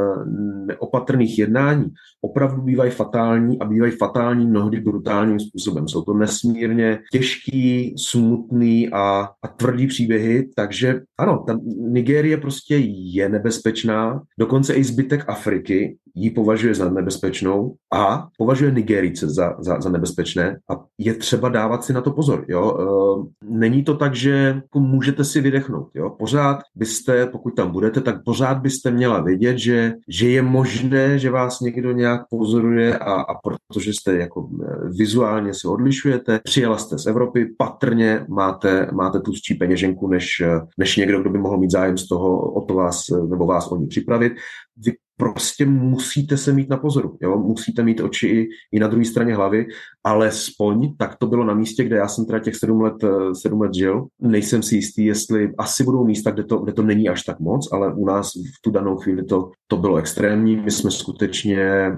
neopatrných 0.66 1.38
jednání 1.38 1.84
opravdu 2.20 2.62
bývají 2.62 2.90
fatální 2.90 3.58
a 3.58 3.64
bývají 3.64 3.92
fatální 3.92 4.46
mnohdy 4.46 4.80
brutálním 4.80 5.40
způsobem. 5.40 5.88
Jsou 5.88 6.02
to 6.02 6.14
nesmírně 6.14 6.98
těžký, 7.12 7.94
smutný 7.98 8.88
a, 8.92 9.28
a 9.42 9.48
tvrdý 9.48 9.86
příběhy, 9.86 10.48
takže 10.56 11.00
ano, 11.18 11.44
ta 11.46 11.58
Nigérie 11.78 12.36
prostě 12.36 12.76
je 13.14 13.28
nebezpečná, 13.28 14.22
dokonce 14.38 14.74
i 14.74 14.84
zbytek 14.84 15.24
Afriky 15.26 15.71
Ameriky 15.72 15.98
ji 16.14 16.30
považuje 16.30 16.74
za 16.74 16.90
nebezpečnou 16.90 17.74
a 17.92 18.28
považuje 18.38 18.72
Nigerice 18.72 19.28
za, 19.28 19.56
za, 19.58 19.80
za 19.80 19.90
nebezpečné 19.90 20.58
a 20.70 20.84
je 20.98 21.14
třeba 21.14 21.48
dávat 21.48 21.84
si 21.84 21.92
na 21.92 22.00
to 22.00 22.12
pozor. 22.12 22.44
Jo? 22.48 22.76
E, 22.78 23.46
není 23.48 23.84
to 23.84 23.96
tak, 23.96 24.14
že 24.14 24.30
jako 24.30 24.80
můžete 24.80 25.24
si 25.24 25.40
vydechnout. 25.40 25.88
Jo? 25.94 26.10
Pořád 26.10 26.58
byste, 26.74 27.26
pokud 27.26 27.56
tam 27.56 27.70
budete, 27.70 28.00
tak 28.00 28.24
pořád 28.24 28.58
byste 28.58 28.90
měla 28.90 29.20
vědět, 29.20 29.58
že, 29.58 29.92
že 30.08 30.28
je 30.28 30.42
možné, 30.42 31.18
že 31.18 31.30
vás 31.30 31.60
někdo 31.60 31.92
nějak 31.92 32.20
pozoruje 32.30 32.98
a, 32.98 33.12
a 33.12 33.34
protože 33.34 33.92
jste 33.92 34.16
jako 34.16 34.48
e, 34.52 34.88
vizuálně 34.88 35.54
se 35.54 35.68
odlišujete, 35.68 36.40
přijela 36.44 36.78
jste 36.78 36.98
z 36.98 37.06
Evropy, 37.06 37.54
patrně 37.58 38.26
máte, 38.28 38.88
máte 38.92 39.20
tu 39.20 39.32
peněženku, 39.58 40.08
než, 40.08 40.42
než 40.78 40.96
někdo, 40.96 41.20
kdo 41.20 41.30
by 41.30 41.38
mohl 41.38 41.58
mít 41.58 41.70
zájem 41.70 41.98
z 41.98 42.08
toho 42.08 42.52
o 42.52 42.64
to 42.64 42.74
vás 42.74 43.04
nebo 43.30 43.46
vás 43.46 43.72
o 43.72 43.76
ní 43.76 43.86
připravit. 43.86 44.32
Vy 44.76 44.92
prostě 45.16 45.66
musíte 45.66 46.36
se 46.36 46.52
mít 46.52 46.68
na 46.68 46.76
pozoru. 46.76 47.16
Jo? 47.20 47.38
Musíte 47.38 47.82
mít 47.82 48.00
oči 48.00 48.26
i, 48.26 48.48
i 48.72 48.80
na 48.80 48.88
druhé 48.88 49.04
straně 49.04 49.34
hlavy, 49.34 49.66
ale 50.04 50.30
spoň, 50.30 50.96
tak 50.98 51.16
to 51.16 51.26
bylo 51.26 51.44
na 51.44 51.54
místě, 51.54 51.84
kde 51.84 51.96
já 51.96 52.08
jsem 52.08 52.26
teda 52.26 52.38
těch 52.38 52.56
sedm 52.56 52.80
let, 52.80 53.04
eh, 53.04 53.34
sedm 53.34 53.60
let 53.60 53.74
žil. 53.74 54.06
Nejsem 54.20 54.62
si 54.62 54.76
jistý, 54.76 55.04
jestli 55.04 55.52
asi 55.58 55.84
budou 55.84 56.04
místa, 56.04 56.30
kde 56.30 56.44
to, 56.44 56.58
kde 56.58 56.72
to 56.72 56.82
není 56.82 57.08
až 57.08 57.22
tak 57.22 57.40
moc, 57.40 57.72
ale 57.72 57.94
u 57.94 58.06
nás 58.06 58.30
v 58.34 58.62
tu 58.62 58.70
danou 58.70 58.96
chvíli 58.96 59.24
to, 59.24 59.50
to 59.66 59.76
bylo 59.76 59.96
extrémní. 59.96 60.56
My 60.56 60.70
jsme 60.70 60.90
skutečně, 60.90 61.92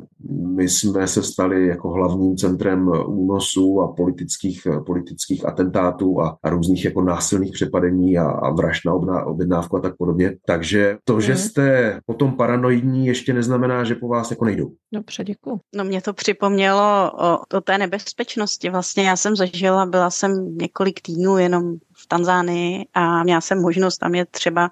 my 0.56 0.68
jsme 0.68 1.06
se 1.06 1.22
stali 1.22 1.66
jako 1.66 1.90
hlavním 1.90 2.36
centrem 2.36 2.90
únosů 3.06 3.80
a 3.80 3.92
politických, 3.92 4.66
politických 4.86 5.46
atentátů 5.46 6.20
a, 6.20 6.36
a 6.42 6.50
různých 6.50 6.84
jako 6.84 7.02
násilných 7.02 7.52
přepadení 7.52 8.18
a, 8.18 8.24
a 8.24 8.50
vražd 8.50 8.82
na 8.84 9.24
objednávku 9.24 9.76
a 9.76 9.80
tak 9.80 9.96
podobně. 9.96 10.36
Takže 10.46 10.96
to, 11.04 11.20
že 11.20 11.32
mhm. 11.32 11.40
jste 11.40 12.00
potom 12.06 12.32
paranoidní, 12.32 13.03
ještě 13.06 13.34
neznamená, 13.34 13.84
že 13.84 13.94
po 13.94 14.08
vás 14.08 14.30
jako 14.30 14.44
nejdou. 14.44 14.70
Dobře, 14.92 15.24
děkuji. 15.24 15.60
No 15.74 15.84
mě 15.84 16.02
to 16.02 16.12
připomnělo 16.12 17.12
o, 17.14 17.56
o 17.56 17.60
té 17.60 17.78
nebezpečnosti. 17.78 18.70
Vlastně 18.70 19.08
já 19.08 19.16
jsem 19.16 19.36
zažila, 19.36 19.86
byla 19.86 20.10
jsem 20.10 20.56
několik 20.58 21.00
týdnů 21.00 21.38
jenom 21.38 21.76
v 21.92 22.06
Tanzánii 22.06 22.86
a 22.94 23.22
měla 23.22 23.40
jsem 23.40 23.62
možnost 23.62 23.98
tam 23.98 24.14
je 24.14 24.26
třeba 24.26 24.70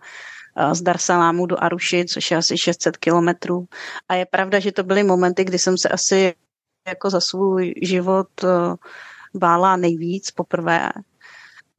eh, 0.57 0.75
z 0.75 0.83
Darsalámu 0.83 1.47
do 1.47 1.63
Aruši, 1.63 2.05
což 2.05 2.31
je 2.31 2.37
asi 2.37 2.59
600 2.59 2.97
kilometrů. 2.97 3.67
A 4.09 4.15
je 4.15 4.27
pravda, 4.27 4.59
že 4.59 4.73
to 4.73 4.83
byly 4.83 5.03
momenty, 5.03 5.45
kdy 5.45 5.59
jsem 5.59 5.79
se 5.79 5.89
asi 5.89 6.35
jako 6.89 7.11
za 7.11 7.21
svůj 7.21 7.75
život 7.83 8.29
eh, 8.45 8.49
bála 9.35 9.77
nejvíc 9.77 10.31
poprvé 10.31 10.91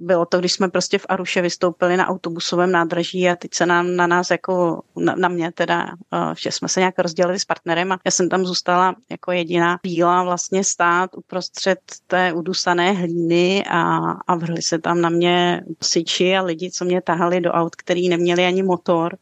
bylo 0.04 0.26
to, 0.26 0.40
když 0.40 0.54
jsme 0.54 0.70
prostě 0.70 0.98
v 0.98 1.06
Aruše 1.10 1.42
vystoupili 1.42 1.98
na 1.98 2.08
autobusovém 2.08 2.72
nádraží 2.72 3.30
a 3.30 3.36
teď 3.36 3.54
se 3.54 3.66
nám 3.66 3.96
na 3.96 4.08
nás 4.08 4.32
jako, 4.32 4.82
na, 4.96 5.16
na 5.16 5.28
mě 5.28 5.52
teda, 5.52 5.88
eh, 6.14 6.34
že 6.38 6.52
jsme 6.52 6.70
se 6.70 6.80
nějak 6.80 7.00
rozdělili 7.00 7.40
s 7.40 7.46
partnerem 7.46 7.92
a 7.92 8.00
já 8.06 8.12
jsem 8.12 8.30
tam 8.30 8.46
zůstala 8.46 8.96
jako 9.12 9.32
jediná 9.32 9.80
bílá 9.84 10.24
vlastně 10.24 10.64
stát 10.64 11.10
uprostřed 11.18 11.80
té 12.08 12.34
udusané 12.34 12.92
hlíny 12.92 13.64
a, 13.70 14.12
a 14.28 14.36
vrhli 14.36 14.62
se 14.62 14.80
tam 14.80 15.02
na 15.02 15.10
mě 15.10 15.62
siči 15.84 16.36
a 16.36 16.44
lidi, 16.44 16.72
co 16.72 16.86
mě 16.86 17.02
tahali 17.02 17.42
do 17.42 17.52
aut, 17.52 17.76
který 17.76 18.10
neměli 18.10 18.46
ani 18.46 18.64
motor 18.64 19.18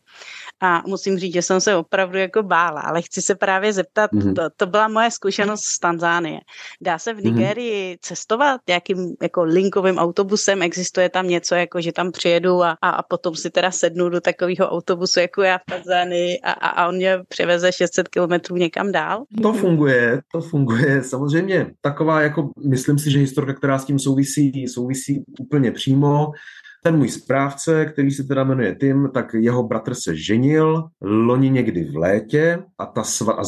a 0.61 0.83
musím 0.87 1.19
říct, 1.19 1.33
že 1.33 1.41
jsem 1.41 1.61
se 1.61 1.75
opravdu 1.75 2.17
jako 2.17 2.43
bála, 2.43 2.81
ale 2.81 3.01
chci 3.01 3.21
se 3.21 3.35
právě 3.35 3.73
zeptat, 3.73 4.11
mm-hmm. 4.11 4.33
to, 4.33 4.41
to 4.57 4.65
byla 4.65 4.87
moje 4.87 5.11
zkušenost 5.11 5.63
z 5.63 5.79
Tanzánie. 5.79 6.39
Dá 6.81 6.99
se 6.99 7.13
v 7.13 7.17
mhm. 7.17 7.25
Nigerii 7.25 7.93
mm-hmm. 7.93 7.99
cestovat 8.01 8.61
nějakým 8.67 9.15
jako 9.21 9.43
linkovým 9.43 9.97
autobusem? 9.97 10.61
Existuje 10.61 11.09
tam 11.09 11.27
něco, 11.27 11.55
jako 11.55 11.81
že 11.81 11.91
tam 11.91 12.11
přijedu 12.11 12.63
a, 12.63 12.77
a, 12.81 12.89
a 12.89 13.03
potom 13.03 13.35
si 13.35 13.49
teda 13.49 13.71
sednu 13.71 14.09
do 14.09 14.21
takového 14.21 14.69
autobusu, 14.69 15.19
jako 15.19 15.41
já 15.41 15.57
v 15.57 15.65
Tanzánii 15.69 16.39
a, 16.39 16.51
a, 16.51 16.67
a 16.67 16.87
on 16.87 16.95
mě 16.95 17.19
převeze 17.27 17.71
600 17.71 18.07
kilometrů 18.07 18.55
někam 18.55 18.91
dál? 18.91 19.23
To 19.41 19.53
funguje, 19.53 20.21
to 20.31 20.41
funguje. 20.41 21.03
Samozřejmě 21.03 21.71
taková 21.81 22.21
jako, 22.21 22.49
myslím 22.67 22.99
si, 22.99 23.11
že 23.11 23.19
historka, 23.19 23.53
která 23.53 23.79
s 23.79 23.85
tím 23.85 23.99
souvisí, 23.99 24.67
souvisí 24.67 25.23
úplně 25.39 25.71
přímo. 25.71 26.31
Ten 26.83 26.97
můj 26.97 27.09
správce, 27.09 27.85
který 27.85 28.11
se 28.11 28.23
teda 28.23 28.43
jmenuje 28.43 28.75
Tim, 28.75 29.09
tak 29.13 29.33
jeho 29.33 29.63
bratr 29.63 29.93
se 29.93 30.15
ženil 30.15 30.83
loni 31.01 31.49
někdy 31.49 31.83
v 31.83 31.95
létě 31.95 32.63
a, 32.77 32.85
ta 32.85 33.03
sva, 33.03 33.33
a 33.33 33.43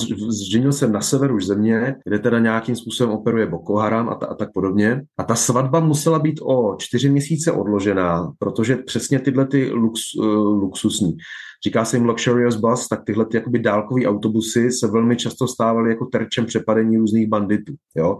ženil 0.51 0.73
se 0.73 0.87
na 0.87 1.01
severu 1.01 1.39
země, 1.39 1.95
kde 2.05 2.19
teda 2.19 2.39
nějakým 2.39 2.75
způsobem 2.75 3.13
operuje 3.13 3.47
Boko 3.47 3.75
Haram 3.75 4.09
a, 4.09 4.15
ta, 4.15 4.25
a 4.25 4.35
tak 4.35 4.49
podobně. 4.53 5.01
A 5.17 5.23
ta 5.23 5.35
svatba 5.35 5.79
musela 5.79 6.19
být 6.19 6.39
o 6.43 6.75
čtyři 6.79 7.09
měsíce 7.09 7.51
odložená, 7.51 8.31
protože 8.39 8.75
přesně 8.75 9.19
tyhle 9.19 9.47
ty 9.47 9.71
lux, 9.71 10.01
uh, 10.15 10.25
luxusní 10.61 11.17
říká 11.65 11.85
se 11.85 11.97
jim 11.97 12.05
luxurious 12.05 12.55
bus, 12.55 12.87
tak 12.87 13.03
tyhle 13.05 13.25
ty 13.25 13.37
jakoby 13.37 13.59
dálkové 13.59 14.05
autobusy 14.05 14.71
se 14.71 14.87
velmi 14.87 15.15
často 15.15 15.47
stávaly 15.47 15.89
jako 15.89 16.05
terčem 16.05 16.45
přepadení 16.45 16.97
různých 16.97 17.27
banditů. 17.27 17.73
Jo? 17.95 18.17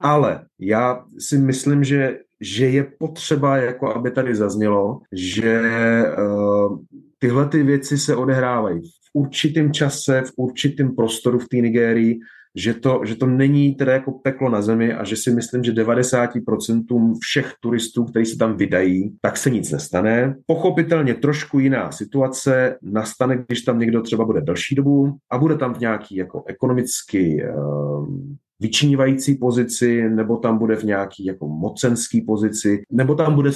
Ale 0.00 0.44
já 0.60 1.04
si 1.18 1.38
myslím, 1.38 1.84
že 1.84 2.18
že 2.40 2.66
je 2.68 2.84
potřeba, 2.98 3.56
jako 3.56 3.96
aby 3.96 4.10
tady 4.10 4.34
zaznělo, 4.34 5.00
že 5.12 5.62
uh, 6.18 6.78
tyhle 7.18 7.48
ty 7.48 7.62
věci 7.62 7.98
se 7.98 8.16
odehrávají 8.16 8.80
v 8.80 9.10
určitém 9.14 9.72
čase, 9.72 10.22
v 10.22 10.32
určitém 10.36 10.94
prostoru 10.94 11.38
v 11.38 11.48
té 11.48 11.56
Nigérii, 11.56 12.18
že 12.56 12.74
to, 12.74 13.00
že 13.04 13.16
to 13.16 13.26
není 13.26 13.74
teda 13.74 13.92
jako 13.92 14.12
peklo 14.12 14.50
na 14.50 14.62
zemi 14.62 14.94
a 14.94 15.04
že 15.04 15.16
si 15.16 15.30
myslím, 15.30 15.64
že 15.64 15.72
90% 15.72 17.14
všech 17.20 17.52
turistů, 17.60 18.04
kteří 18.04 18.26
se 18.26 18.36
tam 18.36 18.56
vydají, 18.56 19.16
tak 19.20 19.36
se 19.36 19.50
nic 19.50 19.70
nestane. 19.70 20.34
Pochopitelně 20.46 21.14
trošku 21.14 21.58
jiná 21.58 21.92
situace 21.92 22.78
nastane, 22.82 23.44
když 23.46 23.62
tam 23.62 23.78
někdo 23.78 24.02
třeba 24.02 24.24
bude 24.24 24.40
delší 24.40 24.74
dobu 24.74 25.16
a 25.30 25.38
bude 25.38 25.56
tam 25.56 25.74
v 25.74 25.80
nějaký 25.80 26.16
jako 26.16 26.44
ekonomicky 26.46 27.44
uh, 27.56 28.08
vyčnívající 28.60 29.34
pozici, 29.34 30.08
nebo 30.08 30.36
tam 30.36 30.58
bude 30.58 30.76
v 30.76 30.82
nějaký 30.82 31.24
jako 31.24 31.48
mocenský 31.48 32.20
pozici, 32.20 32.82
nebo 32.92 33.14
tam 33.14 33.34
bude 33.34 33.50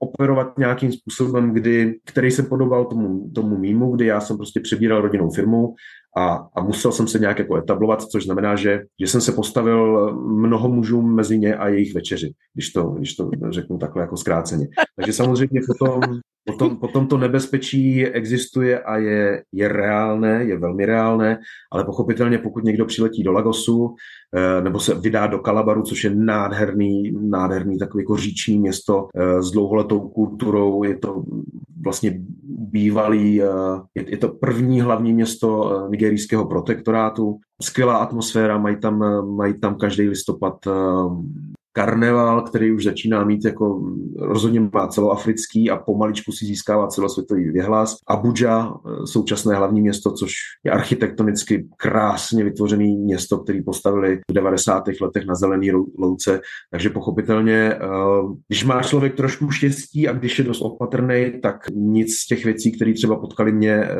operovat 0.00 0.58
nějakým 0.58 0.92
způsobem, 0.92 1.54
kdy, 1.54 1.98
který 2.06 2.30
se 2.30 2.42
podobal 2.42 2.84
tomu, 2.84 3.30
tomu 3.34 3.58
mýmu, 3.58 3.96
kdy 3.96 4.06
já 4.06 4.20
jsem 4.20 4.36
prostě 4.36 4.60
přebíral 4.60 5.00
rodinnou 5.00 5.30
firmu 5.30 5.74
a, 6.16 6.48
a 6.56 6.62
musel 6.62 6.92
jsem 6.92 7.08
se 7.08 7.18
nějak 7.18 7.38
jako 7.38 7.56
etablovat, 7.56 8.02
což 8.02 8.24
znamená, 8.24 8.56
že, 8.56 8.80
že 9.00 9.06
jsem 9.06 9.20
se 9.20 9.32
postavil 9.32 10.12
mnoho 10.26 10.68
mužům 10.68 11.14
mezi 11.14 11.38
ně 11.38 11.54
a 11.54 11.68
jejich 11.68 11.94
večeři, 11.94 12.32
když 12.54 12.70
to, 12.72 12.82
když 12.82 13.14
to 13.14 13.30
řeknu 13.50 13.78
takhle 13.78 14.02
jako 14.02 14.16
zkráceně. 14.16 14.68
Takže 14.96 15.12
samozřejmě 15.12 15.60
potom, 15.66 16.00
potom, 16.44 16.76
potom 16.76 17.06
to 17.06 17.18
nebezpečí 17.18 18.06
existuje 18.06 18.80
a 18.80 18.96
je, 18.96 19.42
je 19.52 19.68
reálné, 19.68 20.44
je 20.44 20.58
velmi 20.58 20.86
reálné, 20.86 21.38
ale 21.72 21.84
pochopitelně 21.84 22.38
pokud 22.38 22.64
někdo 22.64 22.84
přiletí 22.84 23.22
do 23.22 23.32
Lagosu 23.32 23.94
nebo 24.62 24.80
se 24.80 24.94
vydá 24.94 25.26
do 25.26 25.38
Kalabaru, 25.38 25.82
což 25.82 26.04
je 26.04 26.14
nádherný, 26.14 27.12
nádherný 27.20 27.78
takový 27.78 28.02
jako 28.02 28.16
říční 28.16 28.58
město 28.58 29.08
eh, 29.14 29.42
s 29.42 29.50
dlouholetou 29.50 30.00
kulturou, 30.00 30.84
je 30.84 30.98
to 30.98 31.24
vlastně 31.84 32.20
bývalý, 32.48 33.42
eh, 33.42 33.46
je 33.94 34.16
to 34.16 34.28
první 34.28 34.80
hlavní 34.80 35.12
město 35.12 35.80
nigerijského 35.90 36.46
protektorátu. 36.46 37.38
Skvělá 37.62 37.96
atmosféra, 37.96 38.58
mají 38.58 38.76
tam, 38.76 39.26
mají 39.36 39.60
tam 39.60 39.74
každý 39.74 40.08
listopad 40.08 40.54
karneval, 41.72 42.42
který 42.42 42.72
už 42.72 42.84
začíná 42.84 43.24
mít 43.24 43.44
jako 43.44 43.82
rozhodně 44.18 44.60
má 44.60 44.88
celoafrický 44.88 45.70
a 45.70 45.76
pomaličku 45.76 46.32
si 46.32 46.46
získává 46.46 46.86
celosvětový 46.86 47.50
vyhlas. 47.50 47.96
Abuja, 48.06 48.72
eh, 48.74 49.06
současné 49.06 49.56
hlavní 49.56 49.80
město, 49.80 50.12
což 50.12 50.32
je 50.64 50.70
architektonicky 50.70 51.68
krásně 51.76 52.44
vytvořený 52.44 52.96
město, 52.96 53.38
který 53.38 53.62
postavili 53.62 54.20
v 54.30 54.32
90. 54.32 55.00
letech 55.00 55.26
na 55.26 55.34
zelený 55.34 55.70
louce. 55.98 56.40
Takže 56.70 56.90
pochopitelně, 56.90 57.54
eh, 57.54 57.78
když 58.48 58.64
má 58.64 58.82
člověk 58.82 59.14
trošku 59.14 59.50
štěstí 59.50 60.08
a 60.08 60.12
když 60.12 60.38
je 60.38 60.44
dost 60.44 60.60
opatrný, 60.60 61.32
tak 61.42 61.56
nic 61.70 62.14
z 62.14 62.26
těch 62.26 62.44
věcí, 62.44 62.72
které 62.72 62.94
třeba 62.94 63.16
potkali 63.16 63.52
mě, 63.52 63.74
eh, 63.74 63.96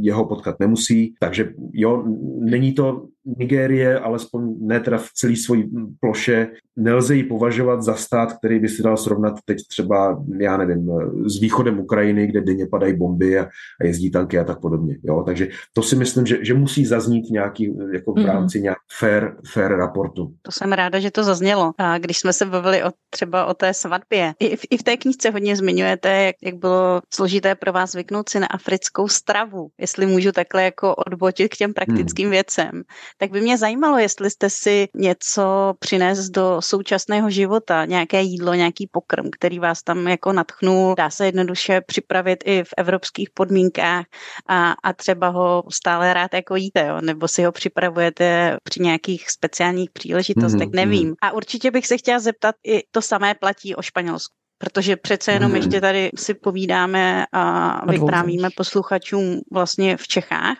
jeho 0.00 0.24
potkat 0.24 0.60
nemusí. 0.60 1.14
Takže 1.20 1.52
jo, 1.72 2.04
není 2.40 2.72
to 2.72 3.06
Nigérie, 3.36 3.98
alespoň 3.98 4.56
ne 4.60 4.80
teda 4.80 4.98
v 4.98 5.12
celé 5.14 5.36
své 5.36 5.58
ploše, 6.00 6.46
nelze 6.76 7.16
ji 7.16 7.24
považovat 7.24 7.82
za 7.82 7.94
stát, 7.94 8.32
který 8.32 8.58
by 8.58 8.68
si 8.68 8.82
dal 8.82 8.96
srovnat 8.96 9.34
teď 9.44 9.58
třeba, 9.68 10.24
já 10.38 10.56
nevím, 10.56 10.90
s 11.26 11.40
východem 11.40 11.80
Ukrajiny, 11.80 12.26
kde 12.26 12.40
denně 12.40 12.66
padají 12.66 12.96
bomby 12.96 13.38
a, 13.38 13.48
a 13.80 13.84
jezdí 13.84 14.10
tanky 14.10 14.38
a 14.38 14.44
tak 14.44 14.60
podobně. 14.60 14.96
Jo? 15.02 15.22
Takže 15.26 15.48
to 15.72 15.82
si 15.82 15.96
myslím, 15.96 16.26
že, 16.26 16.44
že 16.44 16.54
musí 16.54 16.84
zaznít 16.84 17.30
nějaký, 17.30 17.76
jako 17.92 18.12
v 18.12 18.16
mhm. 18.16 18.26
rámci 18.26 18.60
nějak 18.60 18.78
fair, 18.98 19.36
fair 19.52 19.76
raportu. 19.76 20.32
To 20.42 20.52
jsem 20.52 20.72
ráda, 20.72 21.00
že 21.00 21.10
to 21.10 21.24
zaznělo. 21.24 21.72
A 21.78 21.98
když 21.98 22.18
jsme 22.18 22.32
se 22.32 22.46
bavili 22.46 22.84
o, 22.84 22.90
třeba 23.10 23.46
o 23.46 23.54
té 23.54 23.74
svatbě, 23.74 24.34
i 24.40 24.56
v, 24.56 24.60
i 24.70 24.76
v 24.76 24.82
té 24.82 24.96
knížce 24.96 25.30
hodně 25.30 25.56
zmiňujete, 25.56 26.08
jak, 26.08 26.36
jak 26.42 26.54
bylo 26.54 27.00
složité 27.14 27.54
pro 27.54 27.72
vás 27.72 27.90
zvyknout 27.90 28.28
si 28.28 28.40
na 28.40 28.46
africkou 28.46 29.08
stravu, 29.08 29.68
jestli 29.80 30.06
můžu 30.06 30.32
takhle 30.32 30.62
jako 30.64 30.94
odbotit 30.94 31.54
k 31.54 31.56
těm 31.56 31.74
praktickým 31.74 32.24
hmm. 32.24 32.30
věcem 32.30 32.82
tak 33.18 33.30
by 33.30 33.40
mě 33.40 33.58
zajímalo, 33.58 33.98
jestli 33.98 34.30
jste 34.30 34.50
si 34.50 34.88
něco 34.94 35.74
přines 35.78 36.30
do 36.30 36.62
současného 36.62 37.30
života, 37.30 37.84
nějaké 37.84 38.22
jídlo, 38.22 38.54
nějaký 38.54 38.86
pokrm, 38.86 39.30
který 39.30 39.58
vás 39.58 39.82
tam 39.82 40.08
jako 40.08 40.32
natchnul, 40.32 40.94
dá 40.94 41.10
se 41.10 41.26
jednoduše 41.26 41.80
připravit 41.80 42.44
i 42.46 42.64
v 42.64 42.70
evropských 42.76 43.30
podmínkách 43.34 44.04
a, 44.48 44.74
a 44.82 44.92
třeba 44.92 45.28
ho 45.28 45.62
stále 45.72 46.14
rád 46.14 46.34
jako 46.34 46.56
jíte, 46.56 46.86
jo? 46.86 47.00
nebo 47.00 47.28
si 47.28 47.44
ho 47.44 47.52
připravujete 47.52 48.56
při 48.62 48.80
nějakých 48.82 49.30
speciálních 49.30 49.90
příležitostech, 49.90 50.68
mm-hmm. 50.68 50.76
nevím. 50.76 51.14
A 51.22 51.32
určitě 51.32 51.70
bych 51.70 51.86
se 51.86 51.98
chtěla 51.98 52.18
zeptat, 52.18 52.54
i 52.66 52.82
to 52.90 53.02
samé 53.02 53.34
platí 53.34 53.74
o 53.74 53.82
Španělsku 53.82 54.38
protože 54.58 54.96
přece 54.96 55.32
jenom 55.32 55.50
hmm. 55.50 55.56
ještě 55.56 55.80
tady 55.80 56.10
si 56.16 56.34
povídáme 56.34 57.24
a 57.32 57.86
vyprávíme 57.90 58.48
posluchačům 58.56 59.40
vlastně 59.52 59.96
v 59.96 60.08
Čechách, 60.08 60.56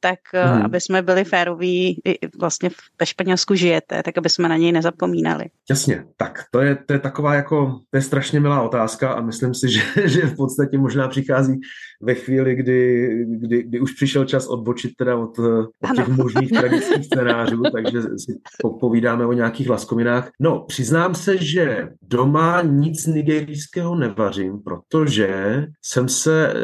tak 0.00 0.18
hmm. 0.32 0.62
aby 0.62 0.80
jsme 0.80 1.02
byli 1.02 1.24
féroví, 1.24 2.02
vlastně 2.40 2.70
ve 3.00 3.06
Španělsku 3.06 3.54
žijete, 3.54 4.02
tak 4.02 4.18
aby 4.18 4.28
jsme 4.28 4.48
na 4.48 4.56
něj 4.56 4.72
nezapomínali. 4.72 5.44
Jasně, 5.70 6.04
tak 6.16 6.44
to 6.50 6.60
je, 6.60 6.76
to 6.86 6.92
je 6.92 6.98
taková 6.98 7.34
jako, 7.34 7.80
to 7.90 7.96
je 7.96 8.02
strašně 8.02 8.40
milá 8.40 8.62
otázka 8.62 9.12
a 9.12 9.20
myslím 9.20 9.54
si, 9.54 9.68
že, 9.72 10.08
že 10.08 10.26
v 10.26 10.36
podstatě 10.36 10.78
možná 10.78 11.08
přichází 11.08 11.60
ve 12.02 12.14
chvíli, 12.14 12.54
kdy, 12.54 13.08
kdy, 13.26 13.62
kdy 13.62 13.80
už 13.80 13.92
přišel 13.92 14.24
čas 14.24 14.46
odbočit 14.46 14.96
teda 14.96 15.16
od, 15.16 15.38
od 15.38 15.96
těch 15.96 16.08
možných 16.08 16.50
tragických 16.58 17.04
scénářů, 17.04 17.62
takže 17.72 18.02
si 18.02 18.38
povídáme 18.80 19.26
o 19.26 19.32
nějakých 19.32 19.68
laskominách. 19.68 20.30
No, 20.40 20.64
přiznám 20.68 21.14
se, 21.14 21.38
že 21.38 21.88
doma 22.02 22.62
nic 22.62 23.06
nigerijského 23.06 23.94
nevařím, 23.94 24.58
protože 24.58 25.64
jsem 25.82 26.08
se 26.08 26.52
eh, 26.52 26.54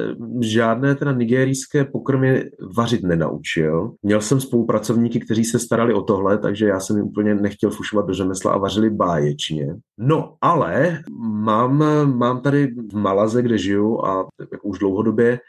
žádné 0.40 0.94
teda 0.94 1.12
nigerijské 1.12 1.84
pokrmy 1.84 2.44
vařit 2.76 2.93
nenaučil. 3.02 3.92
Měl 4.02 4.20
jsem 4.20 4.40
spolupracovníky, 4.40 5.20
kteří 5.20 5.44
se 5.44 5.58
starali 5.58 5.94
o 5.94 6.02
tohle, 6.02 6.38
takže 6.38 6.66
já 6.66 6.80
jsem 6.80 6.96
jim 6.96 7.06
úplně 7.06 7.34
nechtěl 7.34 7.70
fušovat 7.70 8.06
do 8.06 8.14
řemesla 8.14 8.52
a 8.52 8.58
vařili 8.58 8.90
báječně. 8.90 9.76
No, 9.98 10.36
ale 10.40 11.00
mám, 11.20 11.84
mám 12.16 12.40
tady 12.40 12.74
v 12.92 12.96
Malaze, 12.96 13.42
kde 13.42 13.58
žiju 13.58 14.04
a 14.04 14.28
jako 14.52 14.68
už 14.68 14.78
dlouhodobě 14.78 15.40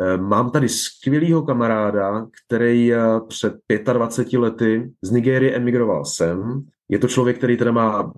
eh, 0.00 0.16
Mám 0.16 0.50
tady 0.50 0.68
skvělého 0.68 1.42
kamaráda, 1.42 2.26
který 2.46 2.94
eh, 2.94 2.98
před 3.28 3.54
25 3.92 4.38
lety 4.38 4.92
z 5.02 5.10
Nigérie 5.10 5.56
emigroval 5.56 6.04
sem 6.04 6.62
Je 6.92 6.98
to 6.98 7.08
člověk, 7.08 7.38
který 7.38 7.56
teda 7.56 7.72
má 7.72 8.12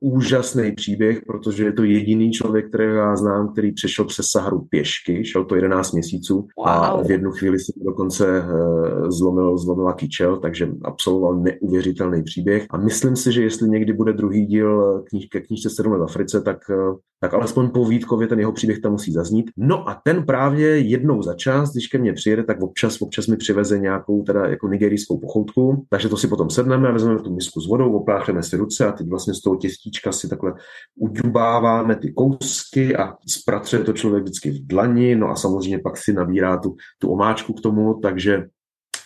úžasný 0.00 0.72
příběh, 0.72 1.20
protože 1.26 1.64
je 1.64 1.72
to 1.72 1.84
jediný 1.84 2.30
člověk, 2.30 2.68
který 2.68 2.94
já 2.94 3.16
znám, 3.16 3.52
který 3.52 3.72
přešel 3.72 4.04
přes 4.04 4.26
Saharu 4.32 4.66
pěšky, 4.70 5.24
šel 5.24 5.44
to 5.44 5.54
11 5.54 5.92
měsíců 5.92 6.34
wow. 6.34 6.68
a 6.68 7.02
v 7.02 7.10
jednu 7.10 7.30
chvíli 7.30 7.58
si 7.58 7.72
dokonce 7.84 8.38
eh, 8.38 9.10
zlomil, 9.10 9.58
zlomila 9.58 9.92
kyčel, 9.92 10.36
takže 10.36 10.68
absolvoval 10.84 11.36
neuvěřitelný 11.36 12.22
příběh 12.22 12.66
a 12.70 12.76
myslím 12.76 13.16
si, 13.16 13.32
že 13.32 13.42
jestli 13.42 13.68
někdy 13.68 13.92
bude 13.92 14.12
druhý 14.12 14.46
díl 14.46 15.02
kníž, 15.08 15.26
ke 15.26 15.40
knížce 15.40 15.70
7 15.70 15.92
let 15.92 15.98
v 15.98 16.02
Africe, 16.02 16.40
tak, 16.40 16.58
eh, 16.70 16.94
tak 17.20 17.34
alespoň 17.34 17.70
po 17.70 17.84
Vítkově 17.84 18.28
ten 18.28 18.38
jeho 18.38 18.52
příběh 18.52 18.78
tam 18.78 18.92
musí 18.92 19.12
zaznít. 19.12 19.50
No 19.56 19.88
a 19.88 20.00
ten 20.04 20.26
právě 20.26 20.78
jednou 20.78 21.22
za 21.22 21.34
čas, 21.34 21.72
když 21.72 21.86
ke 21.86 21.98
mně 21.98 22.12
přijede, 22.12 22.44
tak 22.44 22.62
občas, 22.62 23.02
občas 23.02 23.26
mi 23.26 23.36
přiveze 23.36 23.78
nějakou 23.78 24.22
teda 24.22 24.46
jako 24.46 24.68
nigerijskou 24.68 25.18
pochoutku, 25.18 25.86
takže 25.90 26.08
to 26.08 26.16
si 26.16 26.28
potom 26.28 26.50
sedneme 26.50 26.88
a 26.88 26.92
vezmeme 26.92 27.22
tu 27.22 27.34
misku 27.34 27.60
s 27.60 27.68
vodou, 27.68 27.92
opláchneme 28.16 28.42
si 28.42 28.56
ruce 28.56 28.86
a 28.86 28.92
teď 28.92 29.08
vlastně 29.08 29.34
z 29.34 29.40
toho 29.40 29.56
těstíčka 29.56 30.12
si 30.12 30.28
takhle 30.28 30.52
udubáváme 30.96 31.96
ty 31.96 32.12
kousky 32.12 32.96
a 32.96 33.14
zpracuje 33.28 33.84
to 33.84 33.92
člověk 33.92 34.22
vždycky 34.22 34.50
v 34.50 34.66
dlani, 34.66 35.14
no 35.16 35.28
a 35.28 35.36
samozřejmě 35.36 35.78
pak 35.78 35.96
si 35.96 36.12
nabírá 36.12 36.58
tu, 36.58 36.76
tu 36.98 37.08
omáčku 37.08 37.52
k 37.52 37.60
tomu, 37.60 38.00
takže 38.02 38.44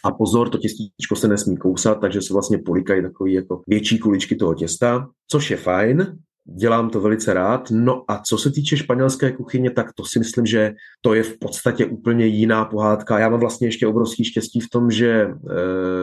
a 0.05 0.11
pozor, 0.11 0.49
to 0.49 0.59
těstíčko 0.59 1.17
se 1.17 1.29
nesmí 1.29 1.57
kousat, 1.57 2.01
takže 2.01 2.23
se 2.23 2.33
vlastně 2.33 2.59
polikají 2.59 3.03
takové 3.03 3.31
jako 3.31 3.63
větší 3.67 3.99
kuličky 3.99 4.37
toho 4.37 4.55
těsta, 4.55 5.09
což 5.29 5.51
je 5.51 5.57
fajn, 5.57 6.19
dělám 6.45 6.91
to 6.91 7.01
velice 7.01 7.35
rád. 7.35 7.71
No 7.71 8.05
a 8.09 8.19
co 8.19 8.39
se 8.39 8.51
týče 8.51 8.77
španělské 8.77 9.33
kuchyně, 9.33 9.71
tak 9.71 9.93
to 9.93 10.05
si 10.05 10.19
myslím, 10.19 10.47
že 10.47 10.73
to 11.01 11.15
je 11.15 11.23
v 11.23 11.39
podstatě 11.39 11.87
úplně 11.87 12.27
jiná 12.27 12.65
pohádka. 12.65 13.19
Já 13.19 13.29
mám 13.29 13.41
vlastně 13.41 13.69
ještě 13.69 13.87
obrovský 13.87 14.25
štěstí 14.25 14.61
v 14.61 14.71
tom, 14.71 14.91
že 14.91 15.11
e, 15.11 15.33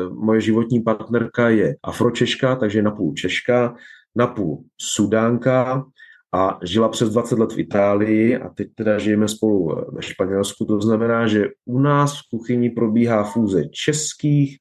moje 0.09 0.41
životní 0.41 0.81
partnerka 0.81 1.49
je 1.49 1.75
afročeška, 1.83 2.55
takže 2.55 2.81
napůl 2.81 3.13
češka, 3.13 3.75
napůl 4.15 4.63
sudánka 4.81 5.85
a 6.33 6.59
žila 6.63 6.89
přes 6.89 7.09
20 7.09 7.39
let 7.39 7.53
v 7.53 7.59
Itálii 7.59 8.37
a 8.37 8.49
teď 8.49 8.67
teda 8.75 8.99
žijeme 8.99 9.27
spolu 9.27 9.75
ve 9.93 10.01
Španělsku. 10.01 10.65
To 10.65 10.81
znamená, 10.81 11.27
že 11.27 11.45
u 11.65 11.79
nás 11.79 12.13
v 12.13 12.29
kuchyni 12.29 12.69
probíhá 12.69 13.23
fúze 13.23 13.63
českých, 13.71 14.57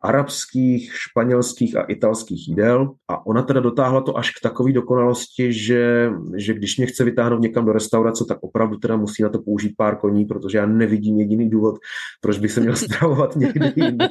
arabských, 0.00 0.92
španělských 0.94 1.76
a 1.76 1.82
italských 1.82 2.48
jídel 2.48 2.90
a 3.08 3.26
ona 3.26 3.42
teda 3.42 3.60
dotáhla 3.60 4.00
to 4.00 4.18
až 4.18 4.30
k 4.30 4.42
takové 4.42 4.72
dokonalosti, 4.72 5.52
že, 5.52 6.10
že 6.36 6.54
když 6.54 6.76
mě 6.76 6.86
chce 6.86 7.04
vytáhnout 7.04 7.40
někam 7.40 7.64
do 7.64 7.72
restaurace, 7.72 8.24
tak 8.28 8.38
opravdu 8.40 8.76
teda 8.76 8.96
musí 8.96 9.22
na 9.22 9.28
to 9.28 9.38
použít 9.38 9.74
pár 9.76 9.96
koní, 9.96 10.24
protože 10.24 10.58
já 10.58 10.66
nevidím 10.66 11.18
jediný 11.18 11.50
důvod, 11.50 11.78
proč 12.20 12.38
bych 12.38 12.52
se 12.52 12.60
měl 12.60 12.76
stravovat 12.86 13.36
někdy 13.36 13.72
jinde, 13.76 14.08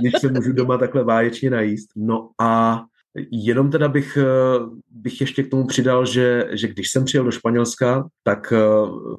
když 0.00 0.12
se 0.20 0.32
můžu 0.32 0.52
doma 0.52 0.78
takhle 0.78 1.04
váječně 1.04 1.50
najíst. 1.50 1.88
No 1.96 2.30
a 2.40 2.82
Jenom 3.30 3.70
teda 3.70 3.88
bych, 3.88 4.16
eh, 4.16 4.24
bych 4.90 5.20
ještě 5.20 5.42
k 5.42 5.50
tomu 5.50 5.66
přidal, 5.66 6.06
že, 6.06 6.48
že 6.52 6.68
když 6.68 6.90
jsem 6.90 7.04
přijel 7.04 7.24
do 7.24 7.30
Španělska, 7.30 8.08
tak 8.22 8.52
eh, 8.52 8.58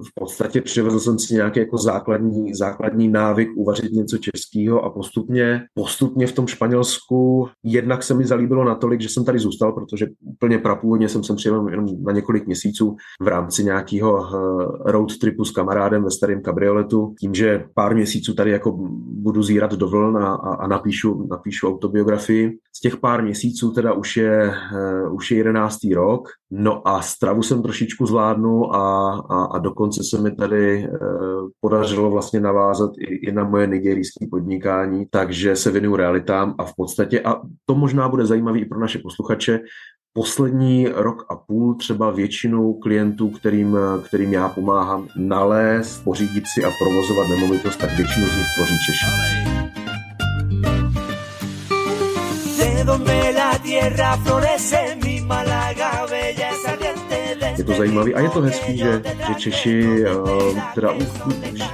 v 0.07 0.13
podstatě 0.15 0.61
přivezl 0.61 0.99
jsem 0.99 1.19
si 1.19 1.33
nějaký 1.33 1.59
jako 1.59 1.77
základní, 1.77 2.53
základní 2.53 3.07
návyk 3.07 3.49
uvařit 3.55 3.91
něco 3.91 4.17
českého 4.17 4.81
a 4.81 4.89
postupně, 4.89 5.61
postupně 5.73 6.27
v 6.27 6.31
tom 6.31 6.47
Španělsku 6.47 7.47
jednak 7.63 8.03
se 8.03 8.13
mi 8.13 8.25
zalíbilo 8.25 8.63
natolik, 8.63 9.01
že 9.01 9.09
jsem 9.09 9.25
tady 9.25 9.39
zůstal, 9.39 9.71
protože 9.71 10.07
úplně 10.23 10.57
prapůvodně 10.57 11.09
jsem 11.09 11.23
sem 11.23 11.35
přijel 11.35 11.67
jenom 11.69 12.03
na 12.03 12.11
několik 12.11 12.45
měsíců 12.45 12.95
v 13.21 13.27
rámci 13.27 13.63
nějakého 13.63 14.27
eh, 14.27 14.91
road 14.91 15.17
tripu 15.17 15.45
s 15.45 15.51
kamarádem 15.51 16.03
ve 16.03 16.11
starém 16.11 16.41
kabrioletu, 16.41 17.15
tím, 17.19 17.33
že 17.33 17.65
pár 17.73 17.95
měsíců 17.95 18.33
tady 18.33 18.51
jako 18.51 18.71
budu 19.25 19.43
zírat 19.43 19.73
do 19.73 19.87
vln 19.87 20.17
a, 20.17 20.33
a, 20.33 20.55
a 20.55 20.67
napíšu, 20.67 21.27
napíšu 21.31 21.67
autobiografii. 21.67 22.57
Z 22.75 22.79
těch 22.79 22.97
pár 22.97 23.23
měsíců 23.23 23.71
teda 23.71 23.84
teda 23.85 23.93
už 23.93 24.17
je, 24.17 24.53
uh, 25.05 25.15
už 25.15 25.31
je 25.31 25.37
jedenáctý 25.37 25.93
rok, 25.93 26.29
no 26.51 26.87
a 26.87 27.01
stravu 27.01 27.43
jsem 27.43 27.61
trošičku 27.61 28.05
zvládnu 28.05 28.75
a, 28.75 29.09
a, 29.29 29.43
a 29.45 29.57
dokonce 29.57 30.03
se 30.03 30.21
mi 30.21 30.35
tady 30.35 30.87
uh, 30.87 31.49
podařilo 31.59 32.11
vlastně 32.11 32.39
navázat 32.39 32.91
i, 32.97 33.29
i 33.29 33.31
na 33.31 33.43
moje 33.43 33.67
nigerijské 33.67 34.25
podnikání, 34.31 35.05
takže 35.09 35.55
se 35.55 35.71
věnuju 35.71 35.95
realitám 35.95 36.55
a 36.57 36.65
v 36.65 36.73
podstatě, 36.77 37.21
a 37.21 37.41
to 37.65 37.75
možná 37.75 38.09
bude 38.09 38.25
zajímavý 38.25 38.61
i 38.61 38.65
pro 38.65 38.79
naše 38.79 38.99
posluchače, 38.99 39.59
poslední 40.13 40.87
rok 40.87 41.25
a 41.29 41.35
půl 41.35 41.75
třeba 41.75 42.11
většinu 42.11 42.73
klientů, 42.73 43.29
kterým, 43.29 43.77
kterým 44.05 44.33
já 44.33 44.49
pomáhám 44.49 45.07
nalézt, 45.17 46.03
pořídit 46.03 46.43
si 46.53 46.65
a 46.65 46.71
provozovat 46.81 47.29
nemovitost, 47.29 47.77
tak 47.77 47.97
většinu 47.97 48.25
z 48.25 48.37
nich 48.37 48.47
tvoří 48.55 48.75
Češi. 48.85 49.35
Tierra 53.75 54.17
florece 54.23 54.95
mi 55.03 55.19
Málaga 55.21 56.07
bella 56.07 57.47
je 57.57 57.63
to 57.63 57.73
zajímavé 57.73 58.13
a 58.13 58.19
je 58.19 58.29
to 58.29 58.41
hezký, 58.41 58.77
že, 58.77 59.01
že 59.27 59.33
Češi 59.37 59.83
uh, 60.03 60.59
teda, 60.75 60.93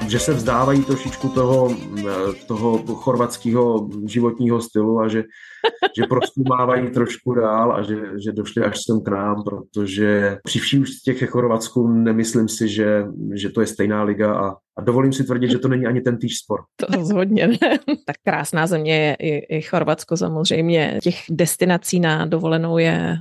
že 0.08 0.20
se 0.20 0.34
vzdávají 0.34 0.84
trošičku 0.84 1.30
toho, 1.30 1.74
eh, 2.00 2.34
toho 2.48 2.78
chorvatského 2.78 3.90
životního 4.06 4.62
stylu 4.62 5.00
a 5.00 5.08
že, 5.08 5.24
že 5.98 6.04
prostě 6.10 6.42
mávají 6.50 6.92
trošku 6.92 7.34
dál 7.34 7.76
a 7.76 7.82
že, 7.82 7.96
že 8.24 8.32
došli 8.32 8.64
až 8.64 8.78
sem 8.86 9.02
k 9.02 9.08
nám, 9.08 9.44
protože 9.44 10.38
při 10.44 10.60
vší 10.60 10.80
úctě 10.80 11.14
Chorvatsku 11.26 11.88
nemyslím 11.88 12.48
si, 12.48 12.68
že, 12.68 13.06
že 13.34 13.50
to 13.50 13.62
je 13.62 13.68
stejná 13.68 14.04
liga 14.04 14.36
a, 14.36 14.56
a 14.78 14.82
dovolím 14.82 15.14
si 15.14 15.24
tvrdit, 15.24 15.52
že 15.52 15.60
to 15.60 15.68
není 15.68 15.86
ani 15.86 16.02
ten 16.02 16.18
týž 16.18 16.38
spor. 16.38 16.64
To 16.76 16.86
rozhodně 16.98 17.48
ne. 17.48 17.58
tak 18.06 18.16
krásná 18.24 18.68
země 18.68 18.96
je 18.96 19.16
i, 19.20 19.58
i 19.58 19.62
Chorvatsko 19.62 20.18
samozřejmě. 20.18 21.00
Těch 21.04 21.16
destinací 21.30 22.00
na 22.00 22.26
dovolenou 22.26 22.78
je 22.78 23.18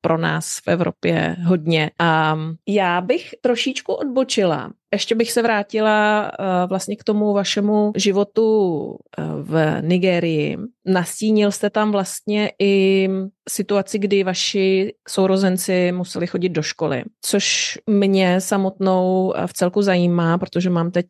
pro 0.00 0.18
nás 0.18 0.58
v 0.64 0.68
Evropě 0.68 1.36
hodně. 1.44 1.90
A 1.98 2.38
já 2.68 3.00
bych 3.00 3.34
trošičku 3.40 3.92
odbočila. 3.94 4.72
Ještě 4.92 5.14
bych 5.14 5.32
se 5.32 5.42
vrátila 5.42 6.30
eh, 6.30 6.66
vlastně 6.66 6.96
k 6.96 7.04
tomu 7.04 7.32
vašemu 7.32 7.92
životu 7.96 8.98
eh, 9.18 9.22
v 9.42 9.82
Nigerii. 9.82 10.58
Nastínil 10.86 11.50
jste 11.50 11.70
tam 11.70 11.92
vlastně 11.92 12.50
i 12.58 13.08
situaci, 13.48 13.98
kdy 13.98 14.24
vaši 14.24 14.94
sourozenci 15.08 15.92
museli 15.92 16.26
chodit 16.26 16.48
do 16.48 16.62
školy, 16.62 17.04
což 17.20 17.78
mě 17.86 18.40
samotnou 18.40 19.34
v 19.46 19.52
celku 19.52 19.82
zajímá, 19.82 20.38
protože 20.38 20.70
mám 20.70 20.90
teď 20.90 21.06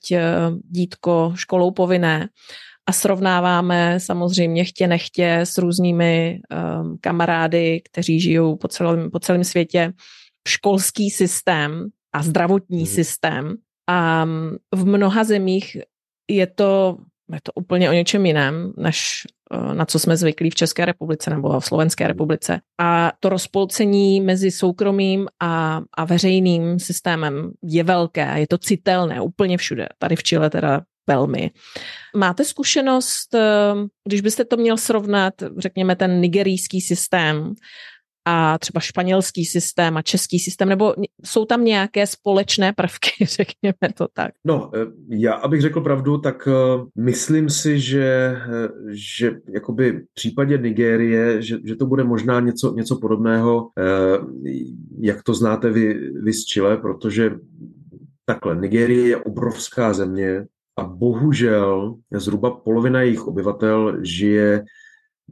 dítko 0.70 1.32
školou 1.36 1.70
povinné 1.70 2.28
a 2.86 2.92
srovnáváme 2.92 4.00
samozřejmě 4.00 4.64
chtě 4.64 4.86
nechtě 4.86 5.38
s 5.40 5.58
různými 5.58 6.40
um, 6.82 6.98
kamarády, 7.00 7.80
kteří 7.84 8.20
žijou 8.20 8.56
po 8.56 8.68
celém, 8.68 9.10
po 9.10 9.18
celém 9.18 9.44
světě, 9.44 9.92
školský 10.48 11.10
systém 11.10 11.88
a 12.12 12.22
zdravotní 12.22 12.80
mm. 12.80 12.86
systém. 12.86 13.54
A 13.88 14.24
v 14.74 14.86
mnoha 14.86 15.24
zemích 15.24 15.76
je 16.30 16.46
to, 16.46 16.98
je 17.32 17.40
to 17.42 17.52
úplně 17.54 17.90
o 17.90 17.92
něčem 17.92 18.26
jiném, 18.26 18.72
než 18.76 19.22
uh, 19.54 19.74
na 19.74 19.84
co 19.84 19.98
jsme 19.98 20.16
zvyklí 20.16 20.50
v 20.50 20.54
České 20.54 20.84
republice 20.84 21.30
nebo 21.30 21.60
v 21.60 21.66
Slovenské 21.66 22.08
republice. 22.08 22.60
A 22.80 23.12
to 23.20 23.28
rozpolcení 23.28 24.20
mezi 24.20 24.50
soukromým 24.50 25.28
a, 25.42 25.80
a 25.96 26.04
veřejným 26.04 26.78
systémem 26.78 27.52
je 27.62 27.84
velké, 27.84 28.40
je 28.40 28.46
to 28.46 28.58
citelné 28.58 29.20
úplně 29.20 29.58
všude. 29.58 29.86
Tady 29.98 30.16
v 30.16 30.22
Chile 30.22 30.50
teda 30.50 30.80
velmi. 31.06 31.50
Máte 32.16 32.44
zkušenost, 32.44 33.34
eh, 33.34 33.74
když 34.08 34.20
byste 34.20 34.44
to 34.44 34.56
měl 34.56 34.76
srovnat, 34.76 35.34
řekněme, 35.58 35.96
ten 35.96 36.20
nigerijský 36.20 36.80
systém 36.80 37.54
a 38.26 38.58
třeba 38.58 38.80
španělský 38.80 39.44
systém 39.44 39.96
a 39.96 40.02
český 40.02 40.38
systém, 40.38 40.68
nebo 40.68 40.94
jsou 41.24 41.44
tam 41.44 41.64
nějaké 41.64 42.06
společné 42.06 42.72
prvky, 42.72 43.10
řekněme 43.24 43.92
to 43.94 44.06
tak? 44.12 44.32
No, 44.44 44.70
eh, 44.74 44.86
já 45.08 45.32
abych 45.32 45.60
řekl 45.60 45.80
pravdu, 45.80 46.18
tak 46.18 46.48
eh, 46.48 46.84
myslím 46.98 47.50
si, 47.50 47.80
že, 47.80 48.36
že 48.90 49.32
jakoby 49.54 49.92
v 49.92 50.14
případě 50.14 50.58
Nigérie, 50.58 51.42
že, 51.42 51.58
že 51.64 51.76
to 51.76 51.86
bude 51.86 52.04
možná 52.04 52.40
něco, 52.40 52.74
něco 52.74 52.96
podobného, 52.96 53.70
jak 55.00 55.22
to 55.22 55.34
znáte 55.34 55.70
vy, 55.70 55.94
vy 56.22 56.32
z 56.32 56.44
Chile, 56.44 56.76
protože 56.76 57.30
takhle, 58.24 58.56
Nigérie 58.56 59.08
je 59.08 59.16
obrovská 59.16 59.92
země, 59.92 60.46
a 60.76 60.84
bohužel 60.84 61.94
zhruba 62.12 62.50
polovina 62.50 63.02
jejich 63.02 63.26
obyvatel 63.26 64.04
žije 64.04 64.64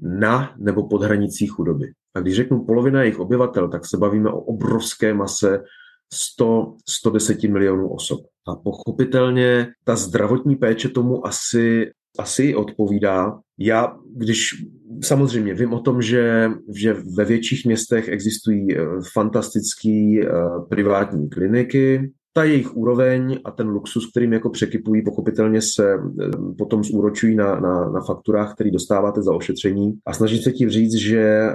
na 0.02 0.54
nebo 0.58 0.88
pod 0.88 1.02
hranicí 1.02 1.46
chudoby. 1.46 1.92
A 2.14 2.20
když 2.20 2.36
řeknu 2.36 2.64
polovina 2.64 3.02
jejich 3.02 3.18
obyvatel, 3.18 3.68
tak 3.68 3.86
se 3.86 3.96
bavíme 3.96 4.30
o 4.30 4.40
obrovské 4.40 5.14
mase 5.14 5.64
100, 6.12 6.76
110 6.88 7.42
milionů 7.42 7.88
osob. 7.88 8.20
A 8.48 8.54
pochopitelně 8.54 9.72
ta 9.84 9.96
zdravotní 9.96 10.56
péče 10.56 10.88
tomu 10.88 11.26
asi, 11.26 11.90
asi 12.18 12.54
odpovídá. 12.54 13.40
Já, 13.58 13.96
když 14.16 14.64
samozřejmě 15.04 15.54
vím 15.54 15.72
o 15.72 15.80
tom, 15.80 16.02
že, 16.02 16.50
že 16.74 16.92
ve 16.92 17.24
větších 17.24 17.66
městech 17.66 18.08
existují 18.08 18.76
eh, 18.76 18.84
fantastické 19.12 20.20
uh, 20.22 20.68
privátní 20.68 21.30
kliniky, 21.30 22.12
ta 22.32 22.44
jejich 22.44 22.76
úroveň 22.76 23.38
a 23.44 23.50
ten 23.50 23.68
luxus, 23.68 24.10
kterým 24.10 24.32
jako 24.32 24.50
překypují, 24.50 25.02
pochopitelně 25.02 25.60
se 25.62 25.94
eh, 25.94 26.28
potom 26.58 26.84
zúročují 26.84 27.36
na, 27.36 27.60
na, 27.60 27.90
na 27.90 28.00
fakturách, 28.00 28.54
který 28.54 28.70
dostáváte 28.70 29.22
za 29.22 29.34
ošetření. 29.34 29.92
A 30.06 30.12
snaží 30.12 30.42
se 30.42 30.52
ti 30.52 30.68
říct, 30.68 30.94
že 30.94 31.20
eh, 31.20 31.54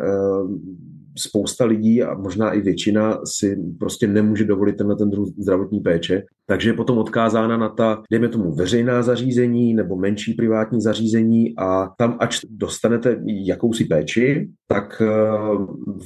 spousta 1.17 1.65
lidí 1.65 2.03
a 2.03 2.13
možná 2.13 2.51
i 2.51 2.61
většina 2.61 3.19
si 3.25 3.57
prostě 3.79 4.07
nemůže 4.07 4.45
dovolit 4.45 4.77
tenhle 4.77 4.95
ten 4.95 5.09
druh 5.09 5.27
zdravotní 5.37 5.79
péče, 5.79 6.23
takže 6.47 6.69
je 6.69 6.73
potom 6.73 6.97
odkázána 6.97 7.57
na 7.57 7.69
ta, 7.69 8.03
dejme 8.11 8.29
tomu, 8.29 8.51
veřejná 8.51 9.03
zařízení 9.03 9.73
nebo 9.73 9.95
menší 9.95 10.33
privátní 10.33 10.81
zařízení 10.81 11.53
a 11.57 11.89
tam, 11.97 12.17
ač 12.19 12.39
dostanete 12.49 13.19
jakousi 13.25 13.85
péči, 13.85 14.49
tak 14.67 15.01
eh, 15.01 15.07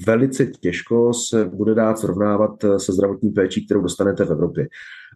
velice 0.05 0.45
těžko 0.45 1.13
se 1.13 1.45
bude 1.45 1.75
dát 1.75 1.99
srovnávat 1.99 2.51
se 2.77 2.93
zdravotní 2.93 3.29
péčí, 3.29 3.65
kterou 3.65 3.81
dostanete 3.81 4.25
v 4.25 4.31
Evropě. 4.31 4.67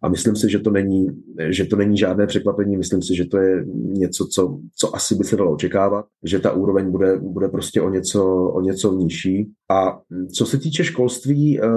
A 0.04 0.10
myslím 0.10 0.36
si, 0.36 0.50
že 0.50 0.60
to 0.60 0.72
není, 0.72 1.08
že 1.50 1.66
to 1.66 1.76
není 1.76 1.98
žádné 1.98 2.28
překvapení, 2.28 2.78
myslím 2.78 3.02
si, 3.02 3.16
že 3.16 3.26
to 3.26 3.38
je 3.38 3.66
něco, 3.76 4.28
co, 4.28 4.60
co 4.76 4.96
asi 4.96 5.16
by 5.16 5.24
se 5.24 5.36
dalo 5.36 5.52
očekávat, 5.52 6.06
že 6.24 6.40
ta 6.40 6.52
úroveň 6.52 6.92
bude, 6.92 7.18
bude 7.18 7.48
prostě 7.48 7.82
o 7.82 7.90
něco, 7.90 8.26
o 8.54 8.62
něco 8.62 8.94
nižší. 8.94 9.52
A 9.72 10.00
co 10.36 10.46
se 10.46 10.58
týče 10.58 10.84
školství, 10.84 11.60
eh, 11.60 11.68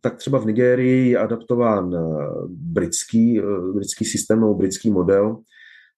tak 0.00 0.16
třeba 0.16 0.38
v 0.38 0.46
Nigérii 0.46 1.10
je 1.10 1.18
adaptován 1.18 1.94
eh, 1.94 1.98
britský, 2.66 3.40
eh, 3.40 3.72
britský 3.74 4.04
systém 4.04 4.40
nebo 4.40 4.54
britský 4.54 4.90
model, 4.90 5.36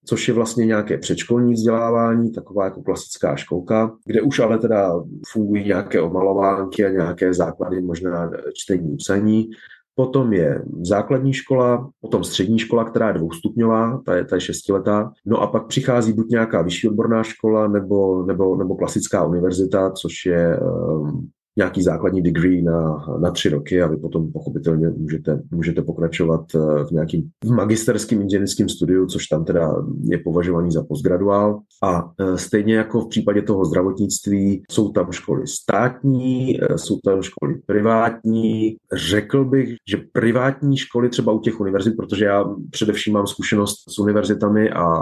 což 0.06 0.28
je 0.28 0.34
vlastně 0.34 0.66
nějaké 0.66 0.98
předškolní 0.98 1.52
vzdělávání, 1.52 2.32
taková 2.32 2.64
jako 2.64 2.82
klasická 2.82 3.36
školka, 3.36 3.92
kde 4.06 4.22
už 4.22 4.38
ale 4.38 4.58
teda 4.58 4.92
fungují 5.32 5.64
nějaké 5.64 6.00
omalovánky 6.00 6.84
a 6.84 6.90
nějaké 6.90 7.34
základy 7.34 7.80
možná 7.80 8.30
čtení, 8.54 8.96
psaní. 8.96 9.50
Potom 9.94 10.32
je 10.32 10.62
základní 10.82 11.32
škola, 11.32 11.90
potom 12.00 12.24
střední 12.24 12.58
škola, 12.58 12.84
která 12.84 13.08
je 13.08 13.14
dvoustupňová, 13.14 14.02
ta 14.06 14.16
je, 14.16 14.24
ta 14.24 14.36
je 14.36 14.40
šestiletá. 14.40 15.12
No 15.26 15.38
a 15.38 15.46
pak 15.46 15.66
přichází 15.66 16.12
buď 16.12 16.30
nějaká 16.30 16.62
vyšší 16.62 16.88
odborná 16.88 17.22
škola 17.22 17.68
nebo, 17.68 18.22
nebo, 18.26 18.56
nebo 18.56 18.76
klasická 18.76 19.24
univerzita, 19.24 19.90
což 19.90 20.26
je 20.26 20.60
um, 20.60 21.28
nějaký 21.58 21.82
základní 21.82 22.22
degree 22.22 22.62
na, 22.62 23.06
na 23.20 23.30
tři 23.30 23.48
roky 23.48 23.82
a 23.82 23.86
vy 23.86 23.96
potom 23.96 24.32
pochopitelně 24.32 24.88
můžete, 24.88 25.42
můžete 25.50 25.82
pokračovat 25.82 26.44
eh, 26.54 26.84
v 26.84 26.90
nějakým 26.90 27.28
magisterském 27.54 28.22
inženýrském 28.22 28.68
studiu, 28.68 29.06
což 29.06 29.26
tam 29.26 29.44
teda 29.44 29.74
je 30.04 30.18
považovaný 30.18 30.70
za 30.70 30.84
postgraduál. 30.84 31.60
A 31.82 32.10
eh, 32.20 32.38
stejně 32.38 32.74
jako 32.74 33.00
v 33.00 33.08
případě 33.08 33.42
toho 33.42 33.64
zdravotnictví 33.64 34.62
jsou 34.70 34.92
tam 34.92 35.12
školy 35.12 35.46
státní, 35.46 36.62
eh, 36.62 36.78
jsou 36.78 36.98
tam 37.04 37.22
školy 37.22 37.54
privátní. 37.66 38.76
Řekl 38.92 39.44
bych, 39.44 39.68
že 39.88 39.96
privátní 40.12 40.76
školy 40.76 41.08
třeba 41.08 41.32
u 41.32 41.40
těch 41.40 41.60
univerzit, 41.60 41.96
protože 41.96 42.24
já 42.24 42.44
především 42.70 43.14
mám 43.14 43.26
zkušenost 43.26 43.76
s 43.88 43.98
univerzitami 43.98 44.70
a 44.70 45.00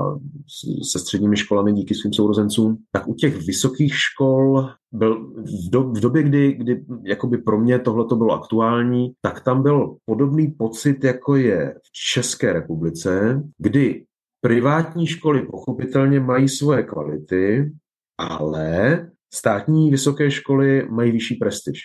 se 0.93 0.99
středními 0.99 1.37
školami 1.37 1.73
díky 1.73 1.95
svým 1.95 2.13
sourozencům, 2.13 2.77
tak 2.93 3.09
u 3.09 3.15
těch 3.15 3.47
vysokých 3.47 3.95
škol 3.95 4.69
byl 4.93 5.27
v, 5.27 5.71
do, 5.71 5.83
v 5.83 6.01
době, 6.01 6.23
kdy, 6.23 6.53
kdy 6.53 6.85
jakoby 7.03 7.39
pro 7.39 7.61
mě 7.61 7.79
tohle 7.79 8.05
to 8.05 8.17
bylo 8.17 8.33
aktuální, 8.33 9.13
tak 9.21 9.45
tam 9.45 9.63
byl 9.63 9.97
podobný 10.05 10.49
pocit, 10.49 11.05
jako 11.05 11.37
je 11.37 11.75
v 11.83 11.93
České 11.93 12.53
republice, 12.53 13.43
kdy 13.59 14.05
privátní 14.41 15.07
školy 15.07 15.43
pochopitelně 15.43 16.21
mají 16.21 16.49
svoje 16.49 16.83
kvality, 16.83 17.73
ale 18.19 19.11
státní 19.35 19.91
vysoké 19.91 20.31
školy 20.31 20.89
mají 20.91 21.13
vyšší 21.13 21.35
prestiž. 21.35 21.81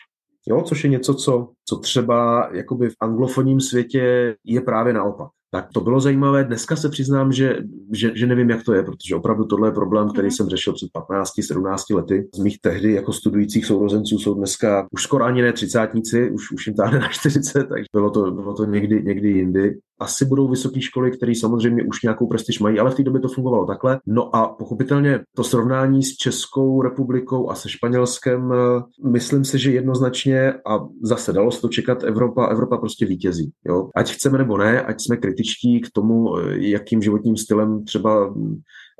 Jo, 0.47 0.61
což 0.61 0.83
je 0.83 0.89
něco, 0.89 1.13
co, 1.13 1.51
co 1.65 1.77
třeba 1.77 2.49
jakoby 2.53 2.89
v 2.89 2.95
anglofonním 2.99 3.61
světě 3.61 4.35
je 4.43 4.61
právě 4.61 4.93
naopak. 4.93 5.31
Tak 5.53 5.67
to 5.73 5.81
bylo 5.81 5.99
zajímavé. 5.99 6.43
Dneska 6.43 6.75
se 6.75 6.89
přiznám, 6.89 7.31
že, 7.31 7.57
že, 7.91 8.11
že 8.15 8.27
nevím, 8.27 8.49
jak 8.49 8.63
to 8.63 8.73
je, 8.73 8.83
protože 8.83 9.15
opravdu 9.15 9.45
tohle 9.45 9.67
je 9.67 9.71
problém, 9.71 10.09
který 10.09 10.27
mm-hmm. 10.27 10.35
jsem 10.35 10.49
řešil 10.49 10.73
před 10.73 10.89
15-17 10.93 11.95
lety. 11.95 12.29
Z 12.35 12.39
mých 12.39 12.61
tehdy 12.61 12.93
jako 12.93 13.13
studujících 13.13 13.65
sourozenců 13.65 14.19
jsou 14.19 14.33
dneska 14.33 14.87
už 14.91 15.03
skoro 15.03 15.25
ani 15.25 15.41
ne 15.41 15.53
třicátníci, 15.53 16.31
už, 16.31 16.51
už 16.51 16.67
jim 16.67 16.75
táhne 16.75 16.99
na 16.99 17.07
40, 17.07 17.63
takže 17.63 17.85
bylo 17.93 18.09
to, 18.09 18.31
bylo 18.31 18.53
to 18.53 18.65
někdy, 18.65 19.03
někdy 19.03 19.29
jindy 19.29 19.79
asi 20.01 20.25
budou 20.25 20.47
vysoké 20.47 20.81
školy, 20.81 21.11
které 21.11 21.35
samozřejmě 21.35 21.83
už 21.83 22.01
nějakou 22.03 22.27
prestiž 22.27 22.59
mají, 22.59 22.79
ale 22.79 22.91
v 22.91 22.95
té 22.95 23.03
době 23.03 23.21
to 23.21 23.27
fungovalo 23.27 23.65
takhle. 23.65 23.99
No 24.07 24.35
a 24.35 24.47
pochopitelně 24.47 25.19
to 25.35 25.43
srovnání 25.43 26.03
s 26.03 26.15
Českou 26.15 26.81
republikou 26.81 27.49
a 27.49 27.55
se 27.55 27.69
Španělskem, 27.69 28.53
eh, 28.53 29.07
myslím 29.09 29.45
si, 29.45 29.59
že 29.59 29.71
jednoznačně 29.71 30.53
a 30.53 30.79
zase 31.03 31.33
dalo 31.33 31.51
se 31.51 31.61
to 31.61 31.69
čekat, 31.69 32.03
Evropa, 32.03 32.45
Evropa 32.45 32.77
prostě 32.77 33.05
vítězí. 33.05 33.51
Jo? 33.65 33.89
Ať 33.95 34.11
chceme 34.11 34.37
nebo 34.37 34.57
ne, 34.57 34.81
ať 34.81 35.01
jsme 35.01 35.17
kritičtí 35.17 35.81
k 35.81 35.87
tomu, 35.93 36.37
eh, 36.37 36.57
jakým 36.57 37.01
životním 37.01 37.37
stylem 37.37 37.83
třeba 37.83 38.33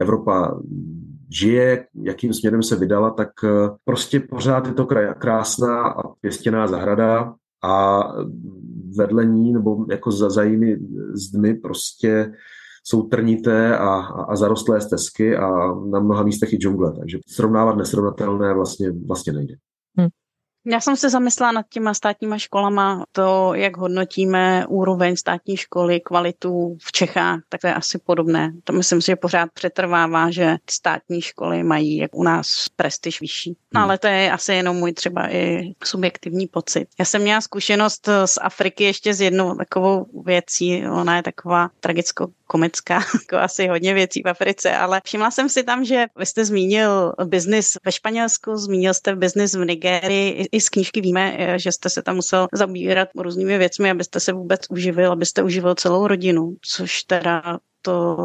Evropa 0.01 0.61
žije, 1.33 1.85
jakým 2.03 2.33
směrem 2.33 2.63
se 2.63 2.75
vydala, 2.75 3.09
tak 3.09 3.29
eh, 3.43 3.69
prostě 3.85 4.19
pořád 4.19 4.67
je 4.67 4.73
to 4.73 4.85
krásná 5.19 5.87
a 5.87 6.07
pěstěná 6.21 6.67
zahrada 6.67 7.33
a 7.63 8.03
vedle 8.97 9.25
ní 9.25 9.53
nebo 9.53 9.85
jako 9.91 10.11
za, 10.11 10.29
za 10.29 10.43
jimi 10.43 10.77
zdmi 11.13 11.53
prostě 11.53 12.33
jsou 12.83 13.01
trnité 13.01 13.77
a, 13.77 13.89
a, 13.89 14.23
a 14.23 14.35
zarostlé 14.35 14.81
stezky 14.81 15.37
a 15.37 15.49
na 15.75 15.99
mnoha 15.99 16.23
místech 16.23 16.53
i 16.53 16.57
džungle, 16.57 16.93
takže 16.99 17.19
srovnávat 17.27 17.77
nesrovnatelné 17.77 18.53
vlastně, 18.53 18.91
vlastně 18.91 19.33
nejde. 19.33 19.55
Hmm. 19.97 20.09
Já 20.65 20.79
jsem 20.79 20.97
se 20.97 21.09
zamyslela 21.09 21.51
nad 21.51 21.65
těma 21.69 21.93
státníma 21.93 22.37
školama, 22.37 23.03
to, 23.11 23.53
jak 23.53 23.77
hodnotíme 23.77 24.65
úroveň 24.67 25.15
státní 25.15 25.57
školy, 25.57 25.99
kvalitu 25.99 26.77
v 26.83 26.91
Čechách, 26.91 27.39
tak 27.49 27.61
to 27.61 27.67
je 27.67 27.73
asi 27.73 27.99
podobné. 27.99 28.53
To 28.63 28.73
myslím 28.73 29.01
si, 29.01 29.05
že 29.05 29.15
pořád 29.15 29.49
přetrvává, 29.53 30.31
že 30.31 30.57
státní 30.69 31.21
školy 31.21 31.63
mají, 31.63 31.97
jak 31.97 32.15
u 32.15 32.23
nás, 32.23 32.65
prestiž 32.75 33.21
vyšší. 33.21 33.57
No, 33.73 33.81
ale 33.81 33.97
to 33.97 34.07
je 34.07 34.31
asi 34.31 34.53
jenom 34.53 34.77
můj 34.77 34.93
třeba 34.93 35.33
i 35.33 35.73
subjektivní 35.83 36.47
pocit. 36.47 36.87
Já 36.99 37.05
jsem 37.05 37.21
měla 37.21 37.41
zkušenost 37.41 38.09
z 38.25 38.37
Afriky 38.41 38.83
ještě 38.83 39.13
s 39.13 39.21
jednou 39.21 39.55
takovou 39.55 40.05
věcí, 40.25 40.87
ona 40.87 41.15
je 41.15 41.23
taková 41.23 41.69
tragicko 41.79 42.27
komická, 42.51 42.95
jako 43.21 43.35
asi 43.35 43.67
hodně 43.67 43.93
věcí 43.93 44.21
v 44.21 44.29
Africe, 44.29 44.75
ale 44.75 45.01
všimla 45.05 45.31
jsem 45.31 45.49
si 45.49 45.63
tam, 45.63 45.85
že 45.85 46.05
vy 46.17 46.25
jste 46.25 46.45
zmínil 46.45 47.13
biznis 47.25 47.77
ve 47.85 47.91
Španělsku, 47.91 48.57
zmínil 48.57 48.93
jste 48.93 49.15
biznis 49.15 49.55
v 49.55 49.65
Nigérii, 49.65 50.47
i 50.51 50.61
z 50.61 50.69
knížky 50.69 51.01
víme, 51.01 51.37
že 51.59 51.71
jste 51.71 51.89
se 51.89 52.01
tam 52.01 52.15
musel 52.15 52.47
zabírat 52.53 53.09
různými 53.15 53.57
věcmi, 53.57 53.91
abyste 53.91 54.19
se 54.19 54.33
vůbec 54.33 54.61
uživil, 54.69 55.11
abyste 55.11 55.43
uživil 55.43 55.75
celou 55.75 56.07
rodinu, 56.07 56.55
což 56.61 57.03
teda 57.03 57.59
to, 57.81 58.17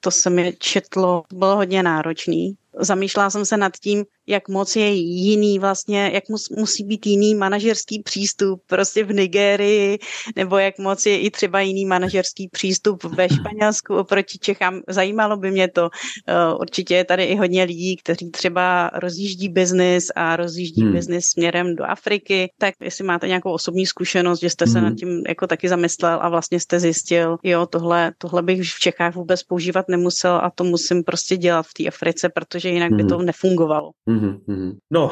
to 0.00 0.10
se 0.10 0.30
mi 0.30 0.52
četlo, 0.58 1.22
bylo 1.32 1.56
hodně 1.56 1.82
náročný. 1.82 2.56
Zamýšlela 2.80 3.30
jsem 3.30 3.44
se 3.44 3.56
nad 3.56 3.72
tím, 3.76 4.04
jak 4.26 4.48
moc 4.48 4.76
je 4.76 4.88
jiný 4.94 5.58
vlastně, 5.58 6.10
jak 6.14 6.28
mus, 6.28 6.50
musí 6.50 6.84
být 6.84 7.06
jiný 7.06 7.34
manažerský 7.34 8.02
přístup 8.02 8.62
prostě 8.66 9.04
v 9.04 9.12
Nigérii, 9.12 9.98
nebo 10.36 10.58
jak 10.58 10.78
moc 10.78 11.06
je 11.06 11.20
i 11.20 11.30
třeba 11.30 11.60
jiný 11.60 11.86
manažerský 11.86 12.48
přístup 12.48 13.04
ve 13.04 13.28
Španělsku 13.28 13.96
oproti 13.96 14.38
Čechám. 14.38 14.80
Zajímalo 14.88 15.36
by 15.36 15.50
mě 15.50 15.68
to. 15.68 15.88
Eh, 16.28 16.54
určitě 16.60 16.94
je 16.94 17.04
tady 17.04 17.24
i 17.24 17.36
hodně 17.36 17.64
lidí, 17.64 17.96
kteří 17.96 18.30
třeba 18.30 18.90
rozjíždí 18.94 19.48
biznis 19.48 20.06
a 20.14 20.36
rozjíždí 20.36 20.82
hmm. 20.82 20.92
biznis 20.92 21.24
směrem 21.26 21.76
do 21.76 21.84
Afriky, 21.84 22.52
tak 22.58 22.74
jestli 22.80 23.04
máte 23.04 23.28
nějakou 23.28 23.52
osobní 23.52 23.86
zkušenost, 23.86 24.40
že 24.40 24.50
jste 24.50 24.66
se 24.66 24.78
hmm. 24.78 24.88
nad 24.88 24.96
tím 24.96 25.22
jako 25.28 25.46
taky 25.46 25.68
zamyslel 25.68 26.18
a 26.22 26.28
vlastně 26.28 26.60
jste 26.60 26.80
zjistil, 26.80 27.36
jo, 27.42 27.66
tohle, 27.66 28.12
tohle 28.18 28.42
bych 28.42 28.62
v 28.62 28.80
Čechách 28.80 29.14
vůbec 29.14 29.42
používat 29.42 29.88
nemusel 29.88 30.34
a 30.34 30.50
to 30.54 30.64
musím 30.64 31.04
prostě 31.04 31.36
dělat 31.36 31.66
v 31.66 31.74
té 31.74 31.88
Africe, 31.88 32.28
protože 32.28 32.67
jinak 32.70 32.90
hmm. 32.90 32.96
by 32.96 33.04
to 33.04 33.22
nefungovalo. 33.22 33.90
Hmm. 34.08 34.36
Mm-hmm. 34.48 34.76
No, 34.92 35.10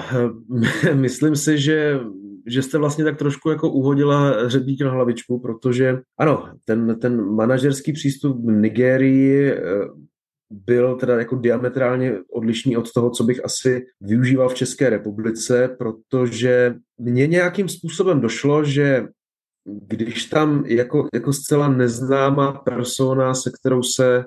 myslím 0.94 1.36
si, 1.36 1.59
že, 1.59 2.00
že 2.46 2.62
jste 2.62 2.78
vlastně 2.78 3.04
tak 3.04 3.18
trošku 3.18 3.50
jako 3.50 3.70
uhodila 3.70 4.48
řebík 4.48 4.80
na 4.80 4.90
hlavičku, 4.90 5.40
protože 5.40 6.00
ano, 6.18 6.48
ten, 6.64 6.98
ten 7.00 7.24
manažerský 7.24 7.92
přístup 7.92 8.36
v 8.44 8.50
Nigérii 8.50 9.52
eh, 9.52 9.61
byl 10.50 10.96
teda 10.96 11.18
jako 11.18 11.36
diametrálně 11.36 12.18
odlišný 12.32 12.76
od 12.76 12.92
toho, 12.92 13.11
co 13.11 13.24
bych 13.24 13.44
asi 13.44 13.86
využíval 14.00 14.48
v 14.48 14.54
České 14.54 14.90
republice, 14.90 15.76
protože 15.78 16.74
mně 16.98 17.26
nějakým 17.26 17.68
způsobem 17.68 18.20
došlo, 18.20 18.64
že 18.64 19.07
když 19.66 20.24
tam 20.24 20.64
jako, 20.66 21.09
jako 21.14 21.32
zcela 21.32 21.68
neznámá 21.68 22.52
persona, 22.52 23.34
se 23.34 23.50
kterou 23.61 23.82
se 23.82 24.24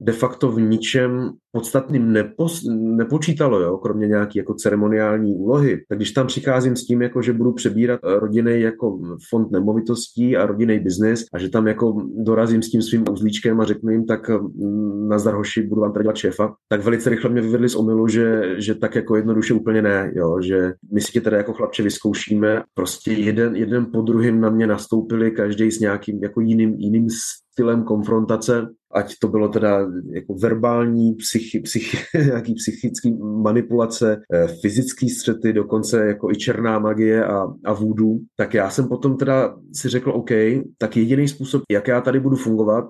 de 0.00 0.12
facto 0.12 0.50
v 0.50 0.60
ničem 0.60 1.30
podstatným 1.52 2.12
nepo, 2.12 2.48
nepočítalo, 2.76 3.60
jo, 3.60 3.76
kromě 3.76 4.06
nějaké 4.06 4.38
jako 4.38 4.54
ceremoniální 4.54 5.34
úlohy, 5.34 5.84
tak 5.88 5.98
když 5.98 6.12
tam 6.12 6.26
přicházím 6.26 6.76
s 6.76 6.86
tím, 6.86 7.02
jako 7.02 7.22
že 7.22 7.32
budu 7.32 7.52
přebírat 7.52 8.00
rodiny 8.02 8.60
jako 8.60 8.98
fond 9.30 9.50
nemovitostí 9.50 10.36
a 10.36 10.46
rodinný 10.46 10.78
biznis 10.78 11.24
a 11.32 11.38
že 11.38 11.48
tam 11.48 11.66
jako 11.66 12.02
dorazím 12.16 12.62
s 12.62 12.70
tím 12.70 12.82
svým 12.82 13.04
uzlíčkem 13.12 13.60
a 13.60 13.64
řeknu 13.64 13.90
jim, 13.90 14.06
tak 14.06 14.28
mm, 14.28 15.08
na 15.08 15.16
hoši, 15.16 15.62
budu 15.62 15.80
vám 15.80 15.92
tady 15.92 16.02
dělat 16.02 16.16
šéfa, 16.16 16.54
tak 16.68 16.84
velice 16.84 17.10
rychle 17.10 17.30
mě 17.30 17.40
vyvedli 17.40 17.68
z 17.68 17.76
omylu, 17.76 18.08
že, 18.08 18.54
že 18.58 18.74
tak 18.74 18.94
jako 18.94 19.16
jednoduše 19.16 19.54
úplně 19.54 19.82
ne, 19.82 20.12
jo, 20.14 20.40
že 20.40 20.72
my 20.92 21.00
si 21.00 21.12
tě 21.12 21.20
teda 21.20 21.36
jako 21.36 21.52
chlapče 21.52 21.82
vyzkoušíme, 21.82 22.62
prostě 22.74 23.12
jeden, 23.12 23.56
jeden 23.56 23.86
po 23.92 24.02
druhém 24.02 24.40
na 24.40 24.50
mě 24.50 24.66
nastoupili, 24.66 25.30
každý 25.30 25.70
s 25.70 25.80
nějakým 25.80 26.22
jako 26.22 26.40
jiným, 26.40 26.74
jiným 26.74 27.10
stylem 27.58 27.84
konfrontace, 27.84 28.68
ať 28.92 29.14
to 29.20 29.28
bylo 29.28 29.48
teda 29.48 29.86
jako 30.10 30.34
verbální, 30.34 31.14
psychi, 31.14 31.60
psychi, 31.60 31.96
nějaký 32.24 32.54
psychický 32.54 33.18
manipulace, 33.20 34.22
eh, 34.32 34.46
fyzický 34.60 35.08
střety, 35.08 35.52
dokonce 35.52 36.06
jako 36.06 36.30
i 36.30 36.36
černá 36.36 36.78
magie 36.78 37.24
a, 37.24 37.46
a 37.64 37.72
vůdu, 37.72 38.20
tak 38.36 38.54
já 38.54 38.70
jsem 38.70 38.88
potom 38.88 39.16
teda 39.16 39.56
si 39.72 39.88
řekl, 39.88 40.10
OK, 40.10 40.30
tak 40.78 40.96
jediný 40.96 41.28
způsob, 41.28 41.62
jak 41.70 41.88
já 41.88 42.00
tady 42.00 42.20
budu 42.20 42.36
fungovat, 42.36 42.84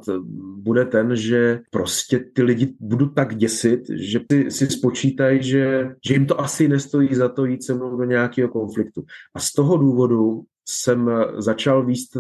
bude 0.63 0.85
ten, 0.85 1.17
že 1.17 1.61
prostě 1.71 2.25
ty 2.35 2.43
lidi 2.43 2.75
budu 2.81 3.09
tak 3.09 3.37
děsit, 3.37 3.81
že 3.91 4.21
si, 4.33 4.51
si 4.51 4.67
spočítají, 4.67 5.43
že, 5.43 5.91
že 6.07 6.15
jim 6.15 6.27
to 6.27 6.41
asi 6.41 6.69
nestojí 6.69 7.15
za 7.15 7.29
to 7.29 7.45
jít 7.45 7.65
se 7.65 7.75
mnou 7.75 7.97
do 7.97 8.05
nějakého 8.05 8.49
konfliktu. 8.49 9.05
A 9.35 9.41
z 9.41 9.53
toho 9.53 9.77
důvodu 9.77 10.43
jsem 10.69 11.11
začal 11.39 11.87
výst 11.87 12.17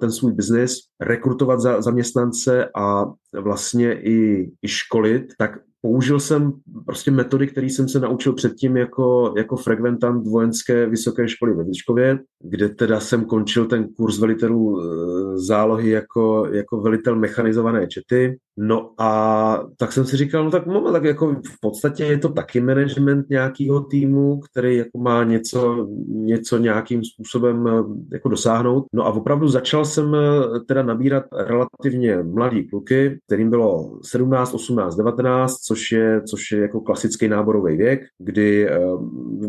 ten 0.00 0.12
svůj 0.12 0.32
biznis, 0.32 0.78
rekrutovat 1.00 1.60
za, 1.60 1.82
zaměstnance 1.82 2.68
a 2.76 3.04
vlastně 3.40 4.00
i, 4.00 4.50
i 4.62 4.68
školit, 4.68 5.22
tak 5.38 5.58
použil 5.82 6.20
jsem 6.20 6.52
prostě 6.86 7.10
metody, 7.10 7.46
které 7.46 7.66
jsem 7.66 7.88
se 7.88 8.00
naučil 8.00 8.32
předtím 8.32 8.76
jako, 8.76 9.34
jako 9.36 9.56
frekventant 9.56 10.26
vojenské 10.26 10.86
vysoké 10.86 11.28
školy 11.28 11.54
ve 11.54 11.64
Výškově, 11.64 12.18
kde 12.40 12.68
teda 12.68 13.00
jsem 13.00 13.24
končil 13.24 13.66
ten 13.66 13.88
kurz 13.88 14.18
velitelů 14.18 14.80
e, 14.80 14.84
zálohy 15.38 15.90
jako, 15.90 16.46
jako 16.52 16.80
velitel 16.80 17.16
mechanizované 17.16 17.86
čety. 17.86 18.38
No 18.56 18.90
a 18.98 19.64
tak 19.76 19.92
jsem 19.92 20.04
si 20.04 20.16
říkal, 20.16 20.44
no 20.44 20.50
tak 20.50 20.66
moment, 20.66 20.92
tak 20.92 21.04
jako 21.04 21.32
v 21.32 21.60
podstatě 21.60 22.04
je 22.04 22.18
to 22.18 22.28
taky 22.28 22.60
management 22.60 23.30
nějakého 23.30 23.80
týmu, 23.80 24.40
který 24.40 24.76
jako 24.76 24.98
má 24.98 25.24
něco, 25.24 25.88
něco 26.08 26.58
nějakým 26.58 27.04
způsobem 27.04 27.66
e, 27.66 27.70
jako 28.12 28.28
dosáhnout. 28.28 28.84
No 28.92 29.06
a 29.06 29.12
opravdu 29.12 29.48
začal 29.48 29.84
jsem 29.84 30.14
e, 30.14 30.20
teda 30.68 30.82
nabírat 30.82 31.24
relativně 31.46 32.22
mladý 32.22 32.68
kluky, 32.68 33.18
kterým 33.26 33.50
bylo 33.50 33.98
17, 34.04 34.54
18, 34.54 34.96
19, 34.96 35.56
což 35.56 35.92
je, 35.92 36.22
což 36.30 36.52
je 36.52 36.60
jako 36.60 36.80
klasický 36.80 37.28
náborový 37.28 37.76
věk, 37.76 38.00
kdy 38.18 38.68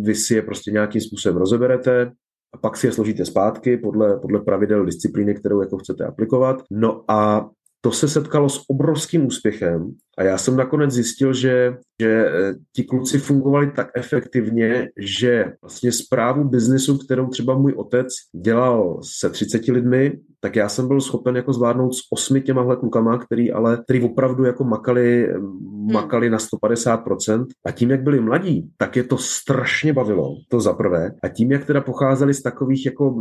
vy 0.01 0.15
si 0.15 0.35
je 0.35 0.41
prostě 0.41 0.71
nějakým 0.71 1.01
způsobem 1.01 1.37
rozeberete, 1.37 2.11
a 2.53 2.57
pak 2.57 2.77
si 2.77 2.87
je 2.87 2.91
složíte 2.91 3.25
zpátky 3.25 3.77
podle, 3.77 4.19
podle 4.19 4.41
pravidel 4.41 4.85
disciplíny, 4.85 5.35
kterou 5.35 5.61
jako 5.61 5.77
chcete 5.77 6.05
aplikovat. 6.05 6.63
No 6.71 7.03
a 7.07 7.49
to 7.83 7.91
se 7.91 8.07
setkalo 8.07 8.49
s 8.49 8.69
obrovským 8.69 9.25
úspěchem 9.25 9.95
a 10.17 10.23
já 10.23 10.37
jsem 10.37 10.55
nakonec 10.55 10.91
zjistil, 10.91 11.33
že, 11.33 11.77
že 12.01 12.25
eh, 12.25 12.53
ti 12.75 12.83
kluci 12.83 13.19
fungovali 13.19 13.71
tak 13.71 13.91
efektivně, 13.95 14.89
že 14.97 15.53
vlastně 15.61 15.91
zprávu 15.91 16.43
biznesu, 16.43 16.97
kterou 16.97 17.27
třeba 17.27 17.57
můj 17.57 17.73
otec 17.73 18.07
dělal 18.35 18.99
se 19.03 19.29
30 19.29 19.67
lidmi, 19.67 20.19
tak 20.43 20.55
já 20.55 20.69
jsem 20.69 20.87
byl 20.87 21.01
schopen 21.01 21.35
jako 21.35 21.53
zvládnout 21.53 21.93
s 21.93 21.99
osmi 22.11 22.41
těmahle 22.41 22.75
klukama, 22.75 23.17
který 23.17 23.51
ale, 23.51 23.77
který 23.83 24.01
opravdu 24.01 24.43
jako 24.43 24.63
makali, 24.63 25.27
hmm. 25.33 25.93
makali 25.93 26.29
na 26.29 26.37
150% 26.37 27.45
a 27.65 27.71
tím, 27.71 27.91
jak 27.91 28.03
byli 28.03 28.19
mladí, 28.19 28.69
tak 28.77 28.95
je 28.95 29.03
to 29.03 29.17
strašně 29.17 29.93
bavilo, 29.93 30.35
to 30.49 30.59
za 30.59 30.73
prvé. 30.73 31.11
A 31.23 31.27
tím, 31.27 31.51
jak 31.51 31.65
teda 31.65 31.81
pocházeli 31.81 32.33
z 32.33 32.41
takových 32.41 32.85
jako 32.85 33.15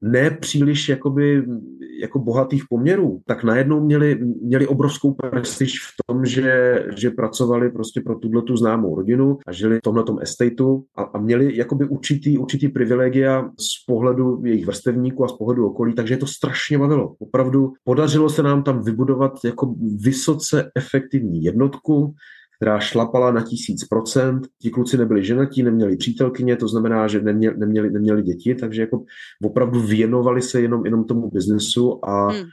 nepříliš 0.00 0.88
jakoby, 0.88 1.44
jako 2.00 2.18
bohatých 2.18 2.64
poměrů, 2.70 3.20
tak 3.26 3.44
najednou 3.44 3.84
měli, 3.84 4.18
měli 4.42 4.66
obrovskou 4.66 5.12
prestiž 5.12 5.80
v 5.80 5.90
tom, 6.06 6.24
že, 6.34 6.86
že 6.96 7.10
pracovali 7.10 7.70
prostě 7.70 8.00
pro 8.00 8.14
tuhle 8.14 8.42
tu 8.42 8.56
známou 8.56 8.96
rodinu 8.96 9.38
a 9.46 9.52
žili 9.52 9.78
v 9.78 9.82
tomhle 9.82 10.04
estateu 10.20 10.84
a, 10.96 11.02
a 11.02 11.18
měli 11.18 11.56
jakoby 11.56 11.84
určitý, 11.84 12.38
určitý 12.38 12.68
privilegia 12.68 13.50
z 13.58 13.84
pohledu 13.86 14.42
jejich 14.44 14.66
vrstevníků 14.66 15.24
a 15.24 15.28
z 15.28 15.32
pohledu 15.32 15.66
okolí, 15.66 15.94
takže 15.94 16.16
to 16.16 16.26
strašně 16.26 16.78
bavilo. 16.78 17.14
Opravdu 17.18 17.72
podařilo 17.84 18.28
se 18.28 18.42
nám 18.42 18.62
tam 18.62 18.82
vybudovat 18.82 19.32
jako 19.44 19.74
vysoce 20.02 20.70
efektivní 20.74 21.42
jednotku, 21.42 22.14
která 22.56 22.80
šlapala 22.80 23.32
na 23.32 23.42
tisíc 23.42 23.84
procent. 23.84 24.48
Ti 24.62 24.70
kluci 24.70 24.98
nebyli 24.98 25.24
ženatí, 25.24 25.62
neměli 25.62 25.96
přítelkyně, 25.96 26.56
to 26.56 26.68
znamená, 26.68 27.08
že 27.08 27.20
neměli, 27.20 27.58
neměli, 27.58 27.90
neměli 27.90 28.22
děti, 28.22 28.54
takže 28.54 28.80
jako 28.80 29.04
opravdu 29.44 29.80
věnovali 29.80 30.42
se 30.42 30.60
jenom, 30.60 30.84
jenom 30.84 31.04
tomu 31.04 31.30
biznesu 31.30 32.04
a 32.04 32.32
hmm 32.32 32.44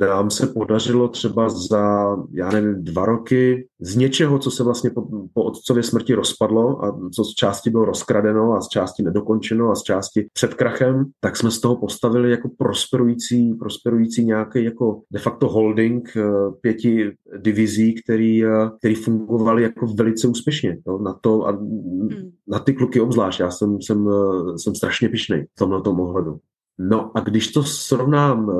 nám 0.00 0.30
se 0.30 0.46
podařilo 0.46 1.08
třeba 1.08 1.48
za, 1.48 2.16
já 2.32 2.50
nevím, 2.50 2.84
dva 2.84 3.06
roky 3.06 3.68
z 3.80 3.96
něčeho, 3.96 4.38
co 4.38 4.50
se 4.50 4.64
vlastně 4.64 4.90
po, 4.90 5.02
po 5.34 5.44
otcově 5.44 5.82
smrti 5.82 6.14
rozpadlo 6.14 6.84
a 6.84 6.98
co 7.14 7.24
z 7.24 7.34
části 7.34 7.70
bylo 7.70 7.84
rozkradeno 7.84 8.52
a 8.52 8.60
z 8.60 8.68
části 8.68 9.02
nedokončeno 9.02 9.70
a 9.70 9.74
z 9.74 9.82
části 9.82 10.26
před 10.32 10.54
krachem, 10.54 11.04
tak 11.20 11.36
jsme 11.36 11.50
z 11.50 11.60
toho 11.60 11.76
postavili 11.76 12.30
jako 12.30 12.50
prosperující, 12.58 13.54
prosperující 13.54 14.24
nějaký 14.24 14.64
jako 14.64 15.00
de 15.10 15.18
facto 15.18 15.48
holding 15.48 16.16
eh, 16.16 16.22
pěti 16.60 17.10
divizí, 17.38 17.94
který, 17.94 18.44
eh, 18.44 18.70
který 18.78 18.94
fungovaly 18.94 19.62
jako 19.62 19.86
velice 19.86 20.28
úspěšně. 20.28 20.78
Jo, 20.86 20.98
na 20.98 21.18
to 21.20 21.46
a 21.46 21.50
hmm. 21.50 22.30
na 22.48 22.58
ty 22.58 22.72
kluky 22.72 23.00
obzvlášť. 23.00 23.40
Já 23.40 23.50
jsem, 23.50 23.82
jsem, 23.82 24.08
eh, 24.08 24.58
jsem 24.58 24.74
strašně 24.74 25.08
pišnej 25.08 25.44
v 25.44 25.58
tomhle 25.58 25.82
tom 25.82 26.00
ohledu. 26.00 26.38
No 26.78 27.16
a 27.16 27.20
když 27.20 27.52
to 27.52 27.62
srovnám 27.62 28.50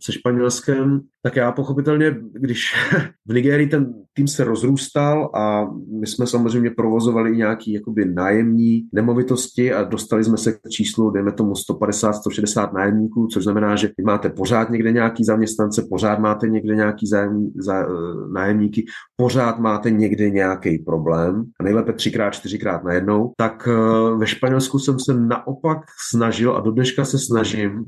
se 0.00 0.12
Španělskem, 0.12 1.00
tak 1.22 1.36
já 1.36 1.52
pochopitelně, 1.52 2.16
když 2.32 2.74
v 3.26 3.34
Nigerii 3.34 3.66
ten 3.66 3.94
tým 4.16 4.28
se 4.28 4.44
rozrůstal 4.44 5.30
a 5.34 5.66
my 6.00 6.06
jsme 6.06 6.26
samozřejmě 6.26 6.70
provozovali 6.70 7.36
nějaký 7.36 7.72
jakoby 7.72 8.04
nájemní 8.04 8.82
nemovitosti 8.92 9.72
a 9.72 9.84
dostali 9.84 10.24
jsme 10.24 10.36
se 10.36 10.52
k 10.52 10.58
číslu, 10.70 11.10
dejme 11.10 11.32
tomu 11.32 11.52
150-160 11.52 12.74
nájemníků, 12.74 13.26
což 13.26 13.44
znamená, 13.44 13.76
že 13.76 13.90
máte 14.04 14.28
pořád 14.28 14.70
někde 14.70 14.92
nějaký 14.92 15.24
zaměstnance, 15.24 15.86
pořád 15.90 16.18
máte 16.18 16.48
někde 16.48 16.76
nějaký 16.76 17.06
zájem, 17.06 17.50
zá, 17.56 17.86
nájemníky, 18.32 18.84
pořád 19.16 19.58
máte 19.58 19.90
někde 19.90 20.30
nějaký 20.30 20.78
problém 20.78 21.44
a 21.60 21.62
nejlépe 21.62 21.92
třikrát, 21.92 22.30
čtyřikrát 22.30 22.84
najednou, 22.84 23.32
tak 23.36 23.68
eh, 23.68 24.16
ve 24.16 24.26
Španělsku 24.26 24.78
jsem 24.78 24.98
se 24.98 25.14
naopak 25.14 25.78
snažil 26.10 26.56
a 26.56 26.60
do 26.60 26.70
dneška 26.70 27.04
se 27.04 27.18
snažím 27.56 27.84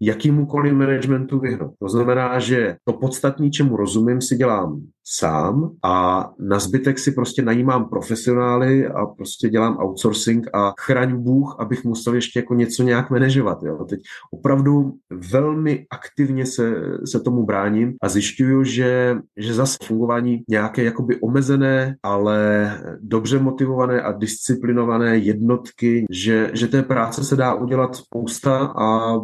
jakýmukoliv 0.00 0.72
managementu 0.72 1.38
vyhnout. 1.38 1.74
To 1.78 1.88
znamená, 1.88 2.38
že 2.38 2.76
to 2.84 2.92
podstatní, 2.92 3.50
čemu 3.50 3.76
rozumím, 3.76 4.20
si 4.20 4.36
dělám 4.36 4.82
sám 5.04 5.70
a 5.84 6.28
na 6.38 6.58
zbytek 6.58 6.98
si 6.98 7.12
prostě 7.12 7.42
najímám 7.42 7.88
profesionály 7.88 8.86
a 8.86 9.06
prostě 9.06 9.48
dělám 9.48 9.76
outsourcing 9.78 10.46
a 10.54 10.72
chraň 10.80 11.16
Bůh, 11.16 11.56
abych 11.58 11.84
musel 11.84 12.14
ještě 12.14 12.38
jako 12.38 12.54
něco 12.54 12.82
nějak 12.82 13.10
manažovat. 13.10 13.62
Jo. 13.62 13.84
Teď 13.84 14.00
opravdu 14.32 14.94
velmi 15.10 15.86
aktivně 15.90 16.46
se, 16.46 16.74
se 17.04 17.20
tomu 17.20 17.44
bráním 17.44 17.94
a 18.02 18.08
zjišťuju, 18.08 18.64
že, 18.64 19.16
že 19.36 19.54
zase 19.54 19.76
fungování 19.84 20.42
nějaké 20.48 20.84
jakoby 20.84 21.20
omezené, 21.20 21.96
ale 22.02 22.70
dobře 23.00 23.38
motivované 23.38 24.02
a 24.02 24.12
disciplinované 24.12 25.18
jednotky, 25.18 26.04
že, 26.10 26.50
že 26.54 26.68
té 26.68 26.82
práce 26.82 27.24
se 27.24 27.36
dá 27.36 27.54
udělat 27.54 27.96
spousta 27.96 28.72
a 28.76 29.16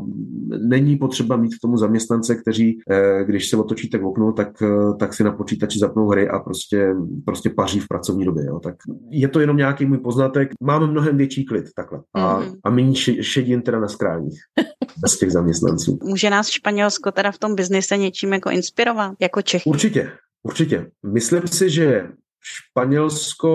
není 0.58 0.96
potřeba 0.96 1.36
mít 1.36 1.54
k 1.54 1.60
tomu 1.62 1.76
zaměstnance, 1.76 2.34
kteří, 2.34 2.78
eh, 2.90 3.24
když 3.24 3.48
se 3.48 3.56
otočíte 3.56 3.98
k 3.98 4.04
oknu, 4.04 4.32
tak, 4.32 4.62
eh, 4.62 4.94
tak 4.98 5.14
si 5.14 5.24
na 5.24 5.32
počítači 5.68 5.78
zapnou 5.78 6.08
hry 6.08 6.28
a 6.28 6.38
prostě, 6.38 6.94
prostě 7.24 7.50
paří 7.50 7.80
v 7.80 7.88
pracovní 7.88 8.24
době. 8.24 8.44
Jo. 8.44 8.60
Tak 8.60 8.74
je 9.10 9.28
to 9.28 9.40
jenom 9.40 9.56
nějaký 9.56 9.86
můj 9.86 9.98
poznatek. 9.98 10.50
Máme 10.60 10.86
mnohem 10.86 11.16
větší 11.16 11.44
klid 11.44 11.64
takhle. 11.76 12.00
A, 12.14 12.40
mm-hmm. 12.40 12.56
a 12.64 12.70
méně 12.70 12.94
šedin 13.22 13.62
teda 13.62 13.80
na 13.80 13.88
skráních. 13.88 14.40
bez 15.00 15.18
těch 15.18 15.32
zaměstnanců. 15.32 15.98
Může 16.02 16.30
nás 16.30 16.48
Španělsko 16.48 17.12
teda 17.12 17.32
v 17.32 17.38
tom 17.38 17.54
biznise 17.54 17.96
něčím 17.96 18.32
jako 18.32 18.50
inspirovat, 18.50 19.14
jako 19.20 19.42
Čechy? 19.42 19.70
Určitě, 19.70 20.10
určitě. 20.42 20.90
Myslím 21.06 21.46
si, 21.46 21.70
že 21.70 22.08
Španělsko, 22.42 23.52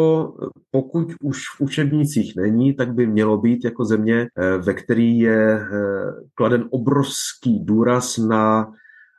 pokud 0.72 1.07
už 1.24 1.38
v 1.57 1.61
učebnicích 1.61 2.36
není, 2.36 2.74
tak 2.74 2.93
by 2.93 3.07
mělo 3.07 3.38
být 3.38 3.66
jako 3.66 3.86
země, 3.86 4.28
eh, 4.38 4.57
ve 4.57 4.74
který 4.74 5.20
je 5.20 5.59
eh, 5.59 5.68
kladen 6.36 6.66
obrovský 6.72 7.59
důraz 7.66 8.18
na, 8.18 8.72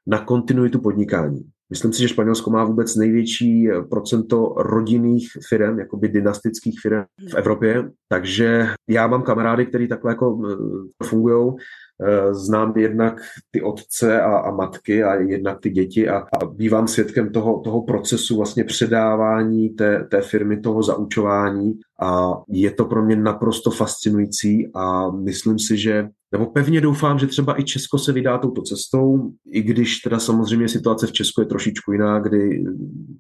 na 0.07 0.19
kontinuitu 0.19 0.81
podnikání. 0.81 1.41
Myslím 1.75 1.93
si, 1.93 2.03
že 2.03 2.09
Španělsko 2.09 2.51
má 2.51 2.65
vůbec 2.65 2.97
největší 2.97 3.71
eh, 3.71 3.83
procento 3.83 4.55
rodinných 4.57 5.29
firm, 5.49 5.79
jakoby 5.79 6.09
dynastických 6.09 6.81
firm 6.83 7.05
v 7.31 7.35
Evropě, 7.35 7.91
takže 8.09 8.67
já 8.89 9.07
mám 9.07 9.23
kamarády, 9.23 9.67
kteří 9.67 9.89
takhle 9.89 10.13
jako 10.13 10.43
fungují 11.05 11.53
eh, 12.03 12.35
znám 12.35 12.73
jednak 12.77 13.21
ty 13.51 13.63
otce 13.63 14.21
a, 14.21 14.37
a 14.37 14.51
matky 14.51 15.05
a 15.05 15.15
jednak 15.15 15.61
ty 15.61 15.71
děti 15.71 16.09
a, 16.09 16.17
a 16.17 16.47
bývám 16.47 16.89
svědkem 16.89 17.33
toho, 17.33 17.61
toho 17.61 17.83
procesu 17.83 18.37
vlastně 18.37 18.65
předávání 18.65 19.69
té, 19.69 20.05
té 20.11 20.21
firmy, 20.21 20.61
toho 20.61 20.83
zaučování. 20.83 21.73
A 22.01 22.33
je 22.49 22.71
to 22.71 22.85
pro 22.85 23.05
mě 23.05 23.17
naprosto 23.17 23.71
fascinující 23.71 24.71
a 24.75 25.11
myslím 25.11 25.59
si, 25.59 25.77
že 25.77 26.09
nebo 26.35 26.47
pevně 26.47 26.81
doufám, 26.81 27.19
že 27.19 27.27
třeba 27.27 27.61
i 27.61 27.65
Česko 27.65 27.99
se 27.99 28.13
vydá 28.13 28.39
touto 28.39 28.63
cestou, 28.63 29.31
i 29.51 29.63
když 29.63 29.99
teda 29.99 30.19
samozřejmě 30.19 30.69
situace 30.69 31.07
v 31.07 31.13
Česku 31.13 31.41
je 31.41 31.47
trošičku 31.47 31.93
jiná, 31.93 32.19
kdy 32.19 32.65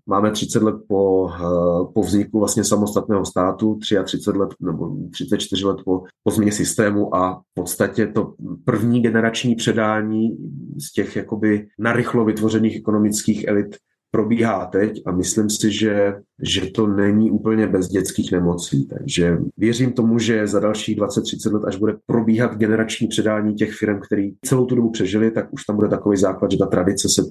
máme 0.06 0.30
30 0.30 0.62
let 0.62 0.74
po, 0.88 1.30
eh, 1.34 1.92
po 1.94 2.02
vzniku 2.02 2.38
vlastně 2.38 2.64
samostatného 2.64 3.24
státu, 3.24 3.78
33 3.80 4.30
let 4.38 4.50
nebo 4.60 4.96
34 5.12 5.66
let 5.66 5.76
po, 5.84 6.02
po 6.24 6.30
změně 6.30 6.52
systému 6.52 7.16
a 7.16 7.34
v 7.34 7.54
podstatě 7.54 8.06
to 8.06 8.34
první 8.64 9.02
generační 9.02 9.54
předání 9.54 10.36
z 10.88 10.92
těch 10.92 11.16
jakoby 11.16 11.66
narychlo 11.78 12.24
vytvořených 12.24 12.76
ekonomických 12.76 13.48
elit 13.48 13.76
probíhá 14.10 14.66
teď 14.66 15.02
a 15.06 15.12
myslím 15.12 15.50
si, 15.50 15.72
že, 15.72 16.14
že 16.42 16.70
to 16.70 16.86
není 16.86 17.30
úplně 17.30 17.66
bez 17.66 17.88
dětských 17.88 18.32
nemocí. 18.32 18.86
Takže 18.86 19.38
věřím 19.56 19.92
tomu, 19.92 20.18
že 20.18 20.46
za 20.46 20.60
dalších 20.60 20.98
20-30 20.98 21.52
let, 21.52 21.62
až 21.66 21.76
bude 21.76 21.96
probíhat 22.06 22.56
generační 22.56 23.06
předání 23.08 23.54
těch 23.54 23.72
firm, 23.72 24.00
který 24.00 24.32
celou 24.44 24.66
tu 24.66 24.74
dobu 24.74 24.90
přežili, 24.90 25.30
tak 25.30 25.52
už 25.52 25.64
tam 25.64 25.76
bude 25.76 25.88
takový 25.88 26.16
základ, 26.16 26.50
že 26.50 26.58
ta 26.58 26.66
tradice 26.66 27.08
se, 27.08 27.22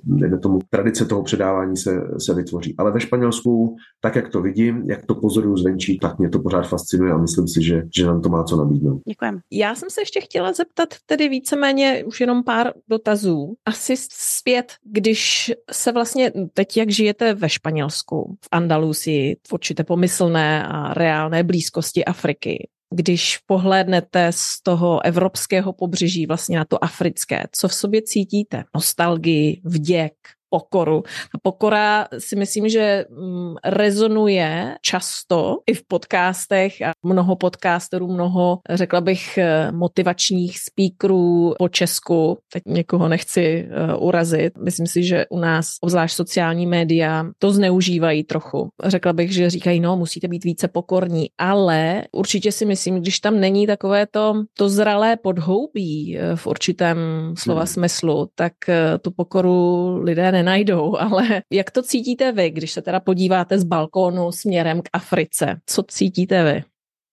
tomu, 0.41 0.60
tradice 0.70 1.06
toho 1.06 1.24
předávání 1.24 1.78
se, 1.78 2.01
se 2.18 2.34
vytvoří. 2.34 2.76
Ale 2.78 2.91
ve 2.91 2.99
Španělsku, 2.99 3.76
tak 4.01 4.16
jak 4.16 4.30
to 4.30 4.41
vidím, 4.41 4.84
jak 4.89 5.06
to 5.06 5.16
pozoruju 5.16 5.58
zvenčí, 5.58 5.99
tak 5.99 6.20
mě 6.20 6.30
to 6.30 6.39
pořád 6.39 6.68
fascinuje 6.68 7.12
a 7.12 7.18
myslím 7.18 7.47
si, 7.47 7.64
že, 7.64 7.84
že 7.95 8.06
nám 8.06 8.22
to 8.22 8.30
má 8.30 8.43
co 8.43 8.58
nabídnout. 8.58 9.01
Děkujeme. 9.08 9.39
Já 9.51 9.76
jsem 9.76 9.89
se 9.89 10.01
ještě 10.01 10.22
chtěla 10.22 10.54
zeptat 10.54 10.89
tedy 11.06 11.30
víceméně 11.30 12.04
už 12.06 12.22
jenom 12.22 12.43
pár 12.43 12.74
dotazů. 12.89 13.54
Asi 13.66 13.95
zpět, 14.12 14.74
když 14.84 15.51
se 15.72 15.91
vlastně 15.91 16.32
teď 16.54 16.78
jak 16.78 16.89
žijete 16.89 17.34
ve 17.34 17.49
Španělsku, 17.49 18.36
v 18.41 18.47
Andalusii, 18.94 19.36
v 19.48 19.54
určité 19.54 19.84
pomyslné 19.84 20.66
a 20.68 20.94
reálné 20.94 21.44
blízkosti 21.44 22.06
Afriky, 22.06 22.68
když 22.94 23.38
pohlédnete 23.46 24.32
z 24.32 24.62
toho 24.64 25.06
evropského 25.06 25.74
pobřeží 25.74 26.26
vlastně 26.26 26.58
na 26.58 26.66
to 26.66 26.84
africké, 26.84 27.44
co 27.52 27.68
v 27.68 27.74
sobě 27.74 28.02
cítíte? 28.02 28.64
Nostalgii, 28.76 29.62
vděk, 29.66 30.14
pokoru. 30.54 31.04
A 31.34 31.38
pokora 31.41 32.08
si 32.18 32.36
myslím, 32.36 32.70
že 32.70 33.06
mm, 33.10 33.56
rezonuje 33.66 34.78
často 34.82 35.66
i 35.66 35.74
v 35.74 35.82
podcastech 35.88 36.82
a 36.82 36.91
mnoho 37.04 37.36
podcasterů, 37.36 38.08
mnoho, 38.08 38.60
řekla 38.70 39.01
bych, 39.01 39.38
eh, 39.38 39.72
motivačních 39.72 40.60
speakerů 40.60 41.54
po 41.58 41.70
Česku. 41.70 42.38
Teď 42.54 42.64
někoho 42.66 43.08
nechci 43.08 43.66
eh, 43.66 43.95
urazit. 43.97 44.54
Myslím 44.58 44.88
si, 44.88 45.04
že 45.04 45.26
u 45.30 45.39
nás, 45.39 45.82
obzvlášť 45.82 46.16
sociální 46.16 46.68
média, 46.68 47.26
to 47.39 47.51
zneužívají 47.51 48.24
trochu. 48.24 48.70
Řekla 48.86 49.14
bych, 49.14 49.34
že 49.34 49.49
říkají, 49.49 49.80
no, 49.80 49.97
musíte 49.97 50.28
být 50.28 50.43
více 50.43 50.68
pokorní, 50.68 51.34
ale 51.38 52.04
určitě 52.12 52.51
si 52.51 52.66
myslím, 52.66 53.01
když 53.01 53.20
tam 53.20 53.39
není 53.39 53.68
takové 53.68 54.06
to, 54.06 54.34
to 54.58 54.70
zralé 54.70 55.18
podhoubí 55.18 56.18
eh, 56.18 56.36
v 56.36 56.47
určitém 56.47 56.97
slova 57.38 57.66
hmm. 57.66 57.74
smyslu, 57.74 58.30
tak 58.36 58.54
tu 59.01 59.12
pokoru 59.12 59.97
lidé 60.04 60.32
ne 60.32 60.43
nenajdou, 60.44 60.98
ale 61.00 61.41
jak 61.52 61.72
to 61.72 61.82
cítíte 61.82 62.32
vy, 62.32 62.50
když 62.50 62.72
se 62.72 62.82
teda 62.82 63.00
podíváte 63.00 63.60
z 63.60 63.64
balkónu 63.64 64.32
směrem 64.32 64.82
k 64.82 64.89
Africe? 64.94 65.60
Co 65.66 65.84
cítíte 65.84 66.54
vy? 66.54 66.64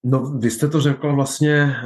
No, 0.04 0.20
vy 0.20 0.50
jste 0.50 0.68
to 0.68 0.80
řekla 0.80 1.14
vlastně 1.14 1.76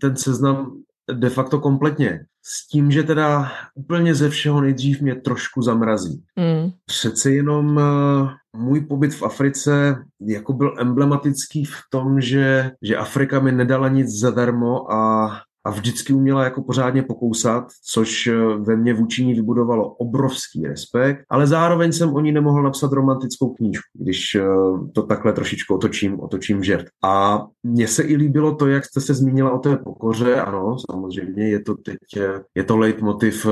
ten 0.00 0.16
seznam 0.16 0.82
de 1.12 1.30
facto 1.30 1.60
kompletně. 1.60 2.20
S 2.42 2.68
tím, 2.68 2.90
že 2.90 3.02
teda 3.02 3.52
úplně 3.74 4.14
ze 4.14 4.28
všeho 4.28 4.60
nejdřív 4.60 5.00
mě 5.00 5.14
trošku 5.14 5.62
zamrazí. 5.62 6.22
Mm. 6.36 6.70
Přece 6.86 7.30
jenom 7.30 7.76
uh, 7.76 8.30
můj 8.56 8.80
pobyt 8.80 9.14
v 9.14 9.22
Africe 9.22 9.96
jako 10.20 10.52
byl 10.52 10.74
emblematický 10.78 11.64
v 11.64 11.76
tom, 11.90 12.20
že, 12.20 12.70
že 12.82 12.96
Afrika 12.96 13.40
mi 13.40 13.52
nedala 13.52 13.88
nic 13.88 14.08
zadarmo 14.08 14.92
a 14.92 15.30
a 15.64 15.70
vždycky 15.70 16.12
uměla 16.12 16.44
jako 16.44 16.62
pořádně 16.62 17.02
pokousat, 17.02 17.64
což 17.82 18.26
eh, 18.26 18.34
ve 18.58 18.76
mně 18.76 18.94
vůči 18.94 19.24
ní 19.24 19.34
vybudovalo 19.34 19.88
obrovský 19.88 20.66
respekt, 20.66 21.24
ale 21.30 21.46
zároveň 21.46 21.92
jsem 21.92 22.14
o 22.14 22.20
ní 22.20 22.32
nemohl 22.32 22.62
napsat 22.62 22.92
romantickou 22.92 23.54
knížku, 23.54 23.98
když 23.98 24.34
eh, 24.34 24.44
to 24.92 25.02
takhle 25.02 25.32
trošičku 25.32 25.74
otočím, 25.74 26.20
otočím 26.20 26.64
žert. 26.64 26.86
A 27.04 27.44
mně 27.62 27.88
se 27.88 28.02
i 28.02 28.16
líbilo 28.16 28.54
to, 28.54 28.66
jak 28.66 28.84
jste 28.84 29.00
se 29.00 29.14
zmínila 29.14 29.52
o 29.52 29.58
té 29.58 29.76
pokoře, 29.76 30.40
ano, 30.40 30.76
samozřejmě 30.90 31.48
je 31.48 31.60
to 31.60 31.74
teď, 31.74 31.96
eh, 32.16 32.40
je 32.54 32.64
to 32.64 32.76
leitmotiv 32.76 33.46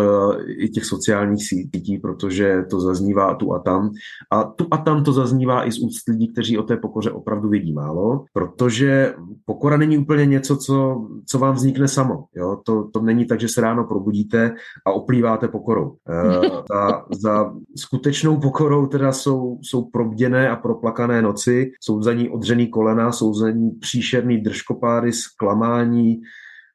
i 0.46 0.68
těch 0.68 0.84
sociálních 0.84 1.48
sítí, 1.48 1.98
protože 1.98 2.64
to 2.70 2.80
zaznívá 2.80 3.34
tu 3.34 3.54
a 3.54 3.58
tam. 3.58 3.90
A 4.30 4.44
tu 4.44 4.66
a 4.70 4.76
tam 4.76 5.04
to 5.04 5.12
zaznívá 5.12 5.66
i 5.66 5.72
z 5.72 5.78
úst 5.78 6.08
lidí, 6.08 6.32
kteří 6.32 6.58
o 6.58 6.62
té 6.62 6.76
pokoře 6.76 7.10
opravdu 7.10 7.48
vidí 7.48 7.72
málo, 7.72 8.24
protože 8.32 9.14
pokora 9.44 9.76
není 9.76 9.98
úplně 9.98 10.26
něco, 10.26 10.56
co, 10.56 11.06
co 11.26 11.38
vám 11.38 11.54
vznikne 11.54 11.88
sám 11.88 12.01
samo. 12.02 12.24
Jo? 12.34 12.60
To, 12.66 12.88
to 12.92 13.00
není 13.00 13.24
tak, 13.24 13.40
že 13.40 13.48
se 13.48 13.60
ráno 13.60 13.84
probudíte 13.84 14.54
a 14.86 14.92
oplýváte 14.92 15.48
pokorou. 15.48 15.96
E, 16.08 16.48
za, 16.72 17.04
za 17.10 17.54
skutečnou 17.76 18.40
pokorou 18.40 18.86
teda 18.86 19.12
jsou, 19.12 19.58
jsou 19.62 19.84
probděné 19.84 20.50
a 20.50 20.56
proplakané 20.56 21.22
noci, 21.22 21.72
jsou 21.80 22.02
za 22.02 22.12
ní 22.12 22.30
odřený 22.30 22.68
kolena, 22.68 23.12
jsou 23.12 23.34
za 23.34 23.50
ní 23.50 23.70
příšerný 23.70 24.38
držkopády, 24.38 25.12
zklamání, 25.12 26.20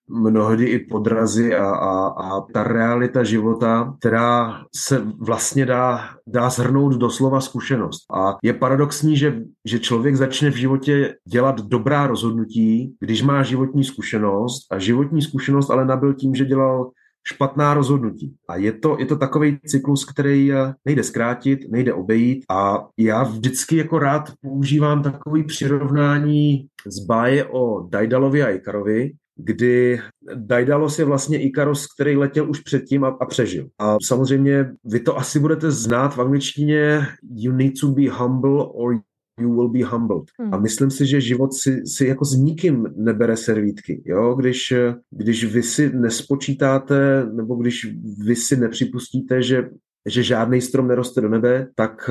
mnohdy 0.09 0.65
i 0.65 0.79
podrazy 0.79 1.55
a, 1.55 1.69
a, 1.69 2.07
a 2.07 2.41
ta 2.53 2.63
realita 2.63 3.23
života, 3.23 3.95
která 3.99 4.61
se 4.75 5.07
vlastně 5.19 5.65
dá, 5.65 6.09
dá 6.27 6.49
zhrnout 6.49 6.93
doslova 6.93 7.41
zkušenost. 7.41 8.05
A 8.13 8.37
je 8.43 8.53
paradoxní, 8.53 9.17
že, 9.17 9.41
že 9.65 9.79
člověk 9.79 10.15
začne 10.15 10.51
v 10.51 10.55
životě 10.55 11.15
dělat 11.27 11.61
dobrá 11.61 12.07
rozhodnutí, 12.07 12.95
když 12.99 13.21
má 13.21 13.43
životní 13.43 13.83
zkušenost 13.83 14.67
a 14.71 14.79
životní 14.79 15.21
zkušenost 15.21 15.69
ale 15.69 15.85
nabil 15.85 16.13
tím, 16.13 16.35
že 16.35 16.45
dělal 16.45 16.91
špatná 17.27 17.73
rozhodnutí. 17.73 18.35
A 18.49 18.55
je 18.55 18.71
to, 18.71 18.95
je 18.99 19.05
to 19.05 19.15
takový 19.15 19.59
cyklus, 19.65 20.05
který 20.05 20.53
eh, 20.53 20.73
nejde 20.85 21.03
zkrátit, 21.03 21.59
nejde 21.71 21.93
obejít 21.93 22.45
a 22.49 22.87
já 22.97 23.23
vždycky 23.23 23.77
jako 23.77 23.99
rád 23.99 24.31
používám 24.41 25.03
takový 25.03 25.43
přirovnání 25.43 26.67
z 26.87 27.05
báje 27.05 27.45
o 27.45 27.87
Daidalovi 27.89 28.43
a 28.43 28.49
Ikarovi, 28.49 29.11
kdy 29.37 29.99
Daidalos 30.35 30.99
je 30.99 31.05
vlastně 31.05 31.41
Ikaros, 31.41 31.87
který 31.87 32.17
letěl 32.17 32.49
už 32.49 32.59
předtím 32.59 33.03
a, 33.03 33.07
a 33.07 33.25
přežil. 33.25 33.67
A 33.79 33.97
samozřejmě 34.03 34.71
vy 34.85 34.99
to 34.99 35.17
asi 35.17 35.39
budete 35.39 35.71
znát 35.71 36.15
v 36.15 36.21
angličtině 36.21 37.01
you 37.35 37.51
need 37.51 37.73
to 37.81 37.87
be 37.87 38.09
humble 38.09 38.65
or 38.65 38.99
you 39.39 39.53
will 39.53 39.69
be 39.69 39.83
humbled. 39.83 40.23
Hmm. 40.39 40.53
A 40.53 40.57
myslím 40.57 40.91
si, 40.91 41.05
že 41.05 41.21
život 41.21 41.53
si, 41.53 41.81
si 41.85 42.05
jako 42.07 42.25
s 42.25 42.35
nikým 42.35 42.87
nebere 42.95 43.37
servítky. 43.37 44.03
Jo? 44.05 44.35
Když, 44.35 44.73
když 45.11 45.53
vy 45.53 45.63
si 45.63 45.89
nespočítáte, 45.89 47.25
nebo 47.33 47.55
když 47.55 47.87
vy 48.25 48.35
si 48.35 48.57
nepřipustíte, 48.57 49.41
že 49.41 49.69
že 50.07 50.23
žádný 50.23 50.61
strom 50.61 50.87
neroste 50.87 51.21
do 51.21 51.29
nebe, 51.29 51.67
tak, 51.75 52.09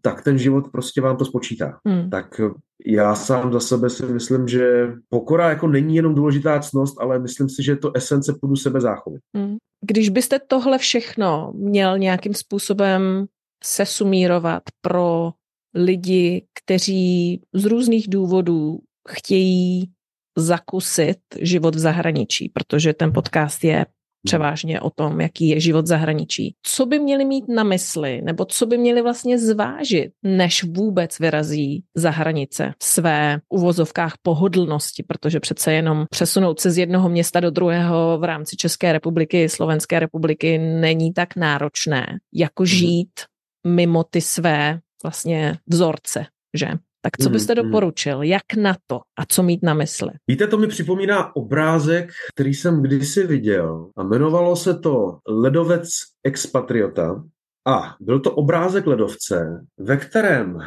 tak 0.00 0.24
ten 0.24 0.38
život 0.38 0.68
prostě 0.72 1.00
vám 1.00 1.16
to 1.16 1.24
spočítá. 1.24 1.78
Hmm. 1.86 2.10
Tak 2.10 2.40
já 2.86 3.14
sám 3.14 3.52
za 3.52 3.60
sebe 3.60 3.90
si 3.90 4.06
myslím, 4.06 4.48
že 4.48 4.92
pokora 5.08 5.48
jako 5.48 5.68
není 5.68 5.96
jenom 5.96 6.14
důležitá 6.14 6.60
cnost, 6.60 7.00
ale 7.00 7.18
myslím 7.18 7.48
si, 7.48 7.62
že 7.62 7.72
je 7.72 7.76
to 7.76 7.96
esence 7.96 8.34
půdu 8.40 8.56
sebe 8.56 8.80
záchovy. 8.80 9.18
Hmm. 9.36 9.56
Když 9.86 10.08
byste 10.08 10.38
tohle 10.48 10.78
všechno 10.78 11.52
měl 11.54 11.98
nějakým 11.98 12.34
způsobem 12.34 13.26
sesumírovat 13.64 14.62
pro 14.80 15.30
lidi, 15.74 16.46
kteří 16.64 17.40
z 17.54 17.64
různých 17.64 18.10
důvodů 18.10 18.78
chtějí 19.08 19.90
zakusit 20.36 21.18
život 21.40 21.74
v 21.74 21.78
zahraničí, 21.78 22.48
protože 22.48 22.92
ten 22.92 23.12
podcast 23.12 23.64
je 23.64 23.86
převážně 24.24 24.80
o 24.80 24.90
tom, 24.90 25.20
jaký 25.20 25.48
je 25.48 25.60
život 25.60 25.86
zahraničí. 25.86 26.54
Co 26.62 26.86
by 26.86 26.98
měli 26.98 27.24
mít 27.24 27.44
na 27.48 27.64
mysli, 27.64 28.22
nebo 28.22 28.44
co 28.44 28.66
by 28.66 28.78
měli 28.78 29.02
vlastně 29.02 29.38
zvážit, 29.38 30.12
než 30.22 30.64
vůbec 30.64 31.18
vyrazí 31.18 31.84
za 31.94 32.10
hranice 32.10 32.74
své 32.82 33.40
uvozovkách 33.48 34.14
pohodlnosti, 34.22 35.02
protože 35.02 35.40
přece 35.40 35.72
jenom 35.72 36.04
přesunout 36.10 36.60
se 36.60 36.70
z 36.70 36.78
jednoho 36.78 37.08
města 37.08 37.40
do 37.40 37.50
druhého 37.50 38.18
v 38.18 38.24
rámci 38.24 38.56
České 38.56 38.92
republiky, 38.92 39.48
Slovenské 39.48 40.00
republiky 40.00 40.58
není 40.58 41.12
tak 41.12 41.36
náročné, 41.36 42.06
jako 42.34 42.62
mhm. 42.62 42.66
žít 42.66 43.20
mimo 43.66 44.04
ty 44.04 44.20
své 44.20 44.80
vlastně 45.02 45.58
vzorce, 45.66 46.26
že? 46.54 46.68
Tak 47.02 47.16
co 47.22 47.30
byste 47.30 47.52
hmm, 47.52 47.62
hmm. 47.62 47.70
doporučil? 47.70 48.22
Jak 48.22 48.54
na 48.56 48.76
to? 48.86 49.00
A 49.18 49.24
co 49.28 49.42
mít 49.42 49.62
na 49.62 49.74
mysli? 49.74 50.10
Víte, 50.28 50.46
to 50.46 50.58
mi 50.58 50.66
připomíná 50.66 51.36
obrázek, 51.36 52.10
který 52.34 52.54
jsem 52.54 52.82
kdysi 52.82 53.26
viděl 53.26 53.90
a 53.96 54.02
jmenovalo 54.02 54.56
se 54.56 54.78
to 54.78 55.18
Ledovec 55.28 55.88
expatriota. 56.24 57.24
A 57.66 57.94
byl 58.00 58.20
to 58.20 58.32
obrázek 58.32 58.86
ledovce, 58.86 59.66
ve 59.78 59.96
kterém 59.96 60.58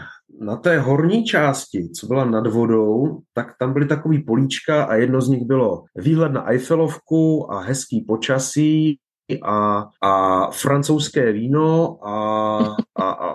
na 0.41 0.55
té 0.55 0.79
horní 0.79 1.25
části, 1.25 1.89
co 1.89 2.07
byla 2.07 2.25
nad 2.25 2.47
vodou, 2.47 3.19
tak 3.33 3.55
tam 3.59 3.73
byly 3.73 3.87
takový 3.87 4.23
políčka 4.23 4.83
a 4.83 4.95
jedno 4.95 5.21
z 5.21 5.27
nich 5.27 5.43
bylo 5.43 5.83
výhled 5.95 6.31
na 6.31 6.49
Eiffelovku 6.49 7.51
a 7.53 7.59
hezký 7.59 8.01
počasí 8.01 8.99
a, 9.43 9.85
a 10.01 10.51
francouzské 10.51 11.31
víno 11.31 11.97
a, 12.07 12.57
a, 12.95 13.09
a 13.09 13.33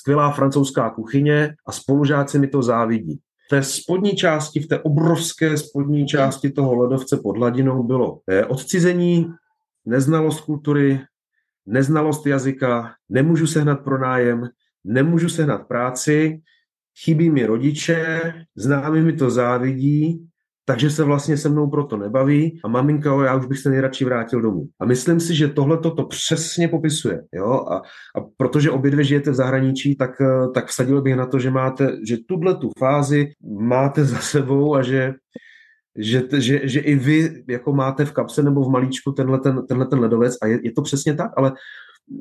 skvělá 0.00 0.32
francouzská 0.32 0.90
kuchyně 0.90 1.54
a 1.66 1.72
spolužáci 1.72 2.38
mi 2.38 2.48
to 2.48 2.62
závidí. 2.62 3.20
V 3.46 3.50
té 3.50 3.62
spodní 3.62 4.16
části, 4.16 4.60
v 4.60 4.66
té 4.66 4.78
obrovské 4.78 5.56
spodní 5.56 6.06
části 6.06 6.50
toho 6.50 6.74
ledovce 6.74 7.16
pod 7.22 7.36
hladinou 7.36 7.82
bylo 7.82 8.20
eh, 8.28 8.44
odcizení, 8.44 9.26
neznalost 9.86 10.40
kultury, 10.40 11.00
neznalost 11.66 12.26
jazyka, 12.26 12.94
nemůžu 13.08 13.46
sehnat 13.46 13.84
pronájem, 13.84 14.48
nemůžu 14.84 15.28
sehnat 15.28 15.68
práci, 15.68 16.40
chybí 17.04 17.30
mi 17.30 17.46
rodiče, 17.46 18.32
známí 18.56 19.00
mi 19.00 19.12
to 19.12 19.30
závidí, 19.30 20.29
takže 20.70 20.90
se 20.90 21.04
vlastně 21.04 21.36
se 21.36 21.48
mnou 21.48 21.70
proto 21.70 21.96
nebaví 21.96 22.60
a 22.64 22.68
maminka, 22.68 23.24
já 23.24 23.34
už 23.34 23.46
bych 23.46 23.58
se 23.58 23.70
nejradši 23.70 24.04
vrátil 24.04 24.40
domů. 24.40 24.66
A 24.80 24.86
myslím 24.86 25.20
si, 25.20 25.34
že 25.34 25.48
tohle 25.48 25.78
to 25.78 25.90
přesně 26.04 26.68
popisuje. 26.68 27.22
Jo? 27.32 27.52
A, 27.52 27.76
a 28.16 28.20
protože 28.36 28.70
obě 28.70 28.90
dvě 28.90 29.04
žijete 29.04 29.30
v 29.30 29.34
zahraničí, 29.34 29.96
tak, 29.96 30.10
tak 30.54 30.66
vsadil 30.66 31.02
bych 31.02 31.16
na 31.16 31.26
to, 31.26 31.38
že 31.38 31.50
máte, 31.50 31.92
že 32.06 32.16
tuhle 32.28 32.54
tu 32.54 32.70
fázi 32.78 33.28
máte 33.60 34.04
za 34.04 34.18
sebou 34.18 34.74
a 34.74 34.82
že 34.82 35.14
že, 35.98 36.22
že, 36.38 36.60
že 36.64 36.80
i 36.80 36.94
vy 36.94 37.44
jako 37.48 37.72
máte 37.72 38.04
v 38.04 38.12
kapse 38.12 38.42
nebo 38.42 38.64
v 38.64 38.70
malíčku 38.70 39.12
tenhle 39.12 39.40
ten, 39.40 39.66
tenhle 39.66 39.86
ten 39.86 39.98
ledovec 39.98 40.36
a 40.42 40.46
je, 40.46 40.58
je 40.62 40.72
to 40.72 40.82
přesně 40.82 41.14
tak, 41.14 41.30
ale 41.36 41.52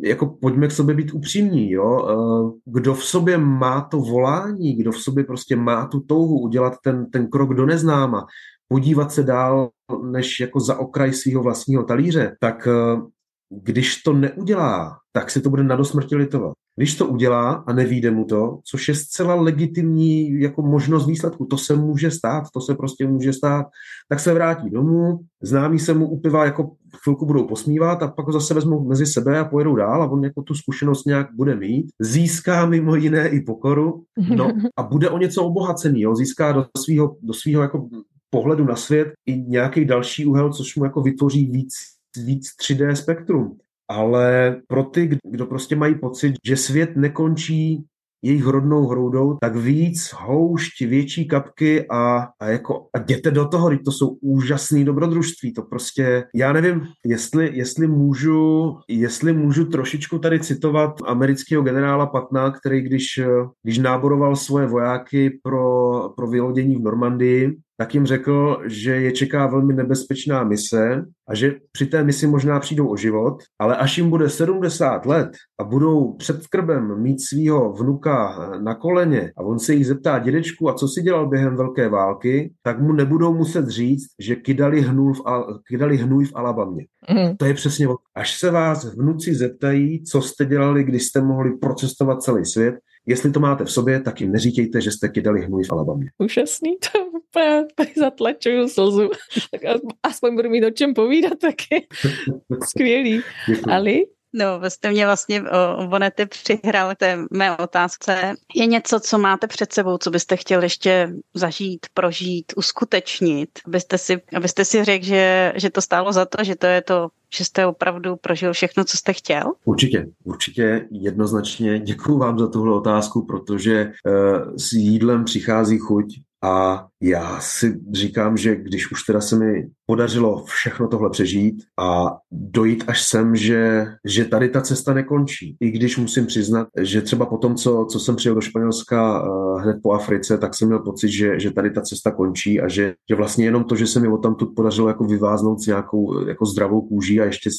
jako 0.04 0.26
pojďme 0.26 0.68
k 0.68 0.72
sobě 0.72 0.96
být 0.96 1.14
upřímní, 1.14 1.72
jo? 1.72 2.08
Eh, 2.10 2.60
kdo 2.66 2.94
v 2.94 3.04
sobě 3.04 3.38
má 3.38 3.82
to 3.82 3.98
volání, 3.98 4.76
kdo 4.76 4.92
v 4.92 5.00
sobě 5.00 5.24
prostě 5.24 5.56
má 5.56 5.88
tu 5.88 6.00
touhu 6.00 6.40
udělat 6.40 6.74
ten, 6.84 7.12
ten 7.12 7.28
krok 7.30 7.54
do 7.54 7.66
neznáma, 7.66 8.26
podívat 8.68 9.12
se 9.12 9.24
dál 9.24 9.70
než 10.04 10.40
jako 10.40 10.60
za 10.60 10.80
okraj 10.80 11.14
svého 11.14 11.44
vlastního 11.44 11.84
talíře, 11.84 12.36
tak 12.40 12.68
eh, 12.68 13.02
když 13.50 14.02
to 14.04 14.14
neudělá, 14.14 14.98
tak 15.12 15.32
si 15.32 15.42
to 15.42 15.50
bude 15.50 15.64
na 15.64 15.76
dosmrti 15.76 16.16
litovat. 16.16 16.54
Když 16.76 16.96
to 16.96 17.08
udělá 17.08 17.52
a 17.52 17.74
nevíde 17.74 18.12
mu 18.12 18.26
to, 18.26 18.60
což 18.72 18.88
je 18.88 18.96
zcela 18.96 19.36
legitimní 19.36 20.42
jako 20.42 20.62
možnost 20.62 21.08
výsledku, 21.08 21.46
to 21.46 21.58
se 21.58 21.76
může 21.76 22.12
stát, 22.12 22.44
to 22.54 22.62
se 22.62 22.76
prostě 22.76 23.08
může 23.08 23.34
stát, 23.34 23.66
tak 24.10 24.20
se 24.20 24.34
vrátí 24.34 24.70
domů, 24.70 25.20
známí 25.44 25.80
se 25.80 25.94
mu 25.94 26.10
upiva 26.10 26.46
jako 26.46 26.72
chvilku 27.04 27.26
budou 27.26 27.48
posmívat 27.48 28.04
a 28.04 28.08
pak 28.08 28.26
ho 28.26 28.34
zase 28.34 28.54
vezmou 28.54 28.88
mezi 28.88 29.06
sebe 29.06 29.40
a 29.40 29.46
pojedou 29.46 29.76
dál 29.76 30.04
a 30.04 30.12
on 30.12 30.24
jako 30.24 30.42
tu 30.42 30.54
zkušenost 30.54 31.06
nějak 31.06 31.28
bude 31.36 31.56
mít. 31.56 31.86
Získá 32.00 32.66
mimo 32.66 32.96
jiné 32.96 33.30
i 33.30 33.42
pokoru 33.42 34.04
no, 34.36 34.52
a 34.78 34.84
bude 34.84 35.10
o 35.10 35.18
něco 35.18 35.44
obohacený, 35.44 36.02
jo? 36.02 36.16
získá 36.16 36.52
do 36.52 36.66
svého 36.78 37.16
do 37.22 37.34
svýho 37.34 37.62
jako 37.62 37.90
pohledu 38.30 38.66
na 38.66 38.76
svět 38.76 39.08
i 39.26 39.42
nějaký 39.42 39.86
další 39.86 40.26
úhel, 40.26 40.54
což 40.54 40.76
mu 40.76 40.84
jako 40.84 41.02
vytvoří 41.02 41.46
víc 41.46 41.74
víc 42.18 42.48
3D 42.62 42.94
spektrum. 42.94 43.58
Ale 43.88 44.56
pro 44.68 44.84
ty, 44.84 45.18
kdo 45.24 45.46
prostě 45.46 45.76
mají 45.76 46.00
pocit, 46.00 46.34
že 46.46 46.58
svět 46.58 46.96
nekončí 46.96 47.86
jejich 48.22 48.46
rodnou 48.46 48.88
hroudou, 48.88 49.38
tak 49.42 49.56
víc, 49.56 50.14
houšť, 50.18 50.82
větší 50.82 51.28
kapky 51.28 51.86
a, 51.92 52.28
a 52.40 52.46
jako 52.46 52.88
a 52.96 53.00
jděte 53.00 53.32
do 53.32 53.48
toho, 53.48 53.70
to 53.86 53.92
jsou 53.92 54.08
úžasné 54.08 54.84
dobrodružství, 54.84 55.54
to 55.54 55.62
prostě, 55.62 56.24
já 56.36 56.54
nevím, 56.54 56.82
jestli, 57.06 57.58
jestli 57.58 57.88
můžu, 57.88 58.76
jestli 58.88 59.34
můžu 59.34 59.66
trošičku 59.66 60.20
tady 60.20 60.40
citovat 60.40 60.94
amerického 61.06 61.64
generála 61.64 62.06
Patna, 62.06 62.52
který 62.52 62.82
když, 62.82 63.20
když 63.64 63.78
náboroval 63.78 64.36
svoje 64.36 64.68
vojáky 64.68 65.40
pro, 65.44 66.10
pro 66.16 66.28
vylodění 66.28 66.76
v 66.76 66.82
Normandii, 66.82 67.58
tak 67.80 67.94
jim 67.94 68.06
řekl, 68.06 68.62
že 68.66 68.92
je 68.92 69.12
čeká 69.12 69.48
velmi 69.48 69.74
nebezpečná 69.74 70.44
mise 70.44 71.06
a 71.30 71.36
že 71.36 71.56
při 71.72 71.86
té 71.86 72.04
misi 72.04 72.28
možná 72.28 72.60
přijdou 72.60 72.90
o 72.90 72.98
život, 72.98 73.38
ale 73.60 73.78
až 73.78 73.98
jim 73.98 74.10
bude 74.10 74.30
70 74.30 75.06
let 75.06 75.30
a 75.60 75.64
budou 75.64 76.14
před 76.14 76.48
krbem 76.48 77.02
mít 77.02 77.22
svého 77.22 77.74
vnuka 77.74 78.50
na 78.64 78.76
koleně 78.76 79.32
a 79.38 79.42
on 79.42 79.60
se 79.60 79.74
jí 79.74 79.84
zeptá 79.84 80.20
dědečku, 80.20 80.70
a 80.70 80.74
co 80.74 80.88
si 80.88 81.02
dělal 81.02 81.30
během 81.30 81.56
velké 81.56 81.90
války, 81.90 82.54
tak 82.64 82.82
mu 82.82 82.94
nebudou 82.94 83.34
muset 83.34 83.68
říct, 83.68 84.08
že 84.20 84.36
kydali, 84.36 84.82
hnůj 84.82 85.14
v, 85.14 85.20
Al- 85.20 85.60
kydali 85.68 85.98
hnůj 85.98 86.26
v 86.26 86.36
Alabamě. 86.36 86.86
Mm. 87.10 87.38
To 87.38 87.46
je 87.46 87.54
přesně, 87.54 87.88
až 88.16 88.40
se 88.40 88.52
vás 88.52 88.96
vnuci 88.96 89.36
zeptají, 89.36 90.04
co 90.04 90.22
jste 90.22 90.46
dělali, 90.46 90.84
když 90.84 91.04
jste 91.04 91.22
mohli 91.22 91.58
procestovat 91.58 92.22
celý 92.22 92.46
svět, 92.46 92.76
Jestli 93.10 93.32
to 93.32 93.40
máte 93.40 93.66
v 93.66 93.72
sobě, 93.72 94.02
tak 94.02 94.22
jim 94.22 94.32
neříkejte, 94.32 94.82
že 94.82 94.92
jste 94.92 95.10
kydali 95.10 95.42
hnůj 95.42 95.64
v 95.64 95.72
Alabamě. 95.72 96.12
Úžasný, 96.18 96.78
to 96.78 97.00
úplně 97.06 97.66
tady 97.76 97.92
zatlačuju 97.98 98.68
slzu. 98.68 99.10
tak 99.52 99.62
aspoň 100.04 100.36
budu 100.36 100.50
mít 100.50 100.66
o 100.66 100.72
čem 100.72 100.94
povídat 100.94 101.40
taky. 101.40 101.88
Skvělý. 102.70 103.22
Děkuji. 103.48 103.74
Ali? 103.74 104.06
No, 104.34 104.60
vy 104.60 104.70
jste 104.70 104.92
mě 104.92 105.06
vlastně 105.06 105.42
o 105.42 105.88
Bonety 105.88 106.26
přihrál 106.26 106.96
k 106.96 106.98
té 106.98 107.18
mé 107.32 107.58
otázce. 107.58 108.34
Je 108.56 108.66
něco, 108.66 109.00
co 109.00 109.18
máte 109.18 109.48
před 109.48 109.74
sebou, 109.74 109.98
co 109.98 110.12
byste 110.12 110.36
chtěl 110.36 110.64
ještě 110.64 111.10
zažít, 111.34 111.86
prožít, 111.94 112.54
uskutečnit, 112.56 113.50
abyste 113.66 113.98
si, 113.98 114.22
abyste 114.36 114.66
si 114.66 114.84
řekl, 114.84 115.06
že, 115.06 115.54
že 115.56 115.70
to 115.70 115.82
stálo 115.82 116.14
za 116.14 116.26
to, 116.26 116.44
že 116.44 116.56
to 116.56 116.68
je 116.68 116.82
to 116.82 117.10
že 117.36 117.46
jste 117.46 117.66
opravdu 117.66 118.16
prožil 118.16 118.54
všechno, 118.54 118.84
co 118.84 118.98
jste 118.98 119.14
chtěl? 119.14 119.44
Určitě, 119.66 120.06
určitě 120.24 120.88
jednoznačně. 120.92 121.80
Děkuji 121.80 122.18
vám 122.18 122.40
za 122.40 122.48
tuhle 122.48 122.76
otázku, 122.76 123.26
protože 123.26 123.86
uh, 123.86 124.56
s 124.58 124.74
jídlem 124.74 125.24
přichází 125.24 125.78
chuť 125.78 126.06
a 126.44 126.86
já 127.02 127.40
si 127.40 127.80
říkám, 127.92 128.38
že 128.38 128.56
když 128.56 128.92
už 128.92 129.04
teda 129.04 129.22
se 129.22 129.36
mi 129.36 129.70
podařilo 129.86 130.44
všechno 130.46 130.88
tohle 130.88 131.10
přežít 131.10 131.64
a 131.80 132.18
dojít 132.32 132.84
až 132.88 133.04
sem, 133.04 133.36
že, 133.36 133.86
že 134.06 134.26
tady 134.26 134.50
ta 134.50 134.62
cesta 134.62 134.94
nekončí. 134.94 135.58
I 135.60 135.72
když 135.72 135.98
musím 135.98 136.26
přiznat, 136.26 136.68
že 136.82 137.02
třeba 137.02 137.26
po 137.26 137.38
tom, 137.38 137.56
co, 137.56 137.88
co 137.92 138.00
jsem 138.00 138.16
přijel 138.16 138.36
do 138.36 138.42
Španělska 138.42 139.24
uh, 139.24 139.62
hned 139.62 139.78
po 139.84 139.92
Africe, 139.92 140.38
tak 140.38 140.56
jsem 140.56 140.68
měl 140.68 140.80
pocit, 140.80 141.10
že, 141.10 141.40
že 141.40 141.52
tady 141.52 141.72
ta 141.72 141.82
cesta 141.82 142.12
končí 142.12 142.62
a 142.62 142.68
že, 142.68 142.94
že 143.10 143.16
vlastně 143.16 143.46
jenom 143.46 143.64
to, 143.64 143.76
že 143.76 143.88
se 143.88 144.00
mi 144.00 144.08
o 144.08 144.18
tamtud 144.18 144.56
podařilo 144.56 144.88
jako 144.88 145.04
vyváznout 145.04 145.62
s 145.62 145.68
nějakou 145.68 146.28
jako 146.28 146.46
zdravou 146.46 146.82
kůží 146.82 147.22
a 147.22 147.26
ještě, 147.26 147.50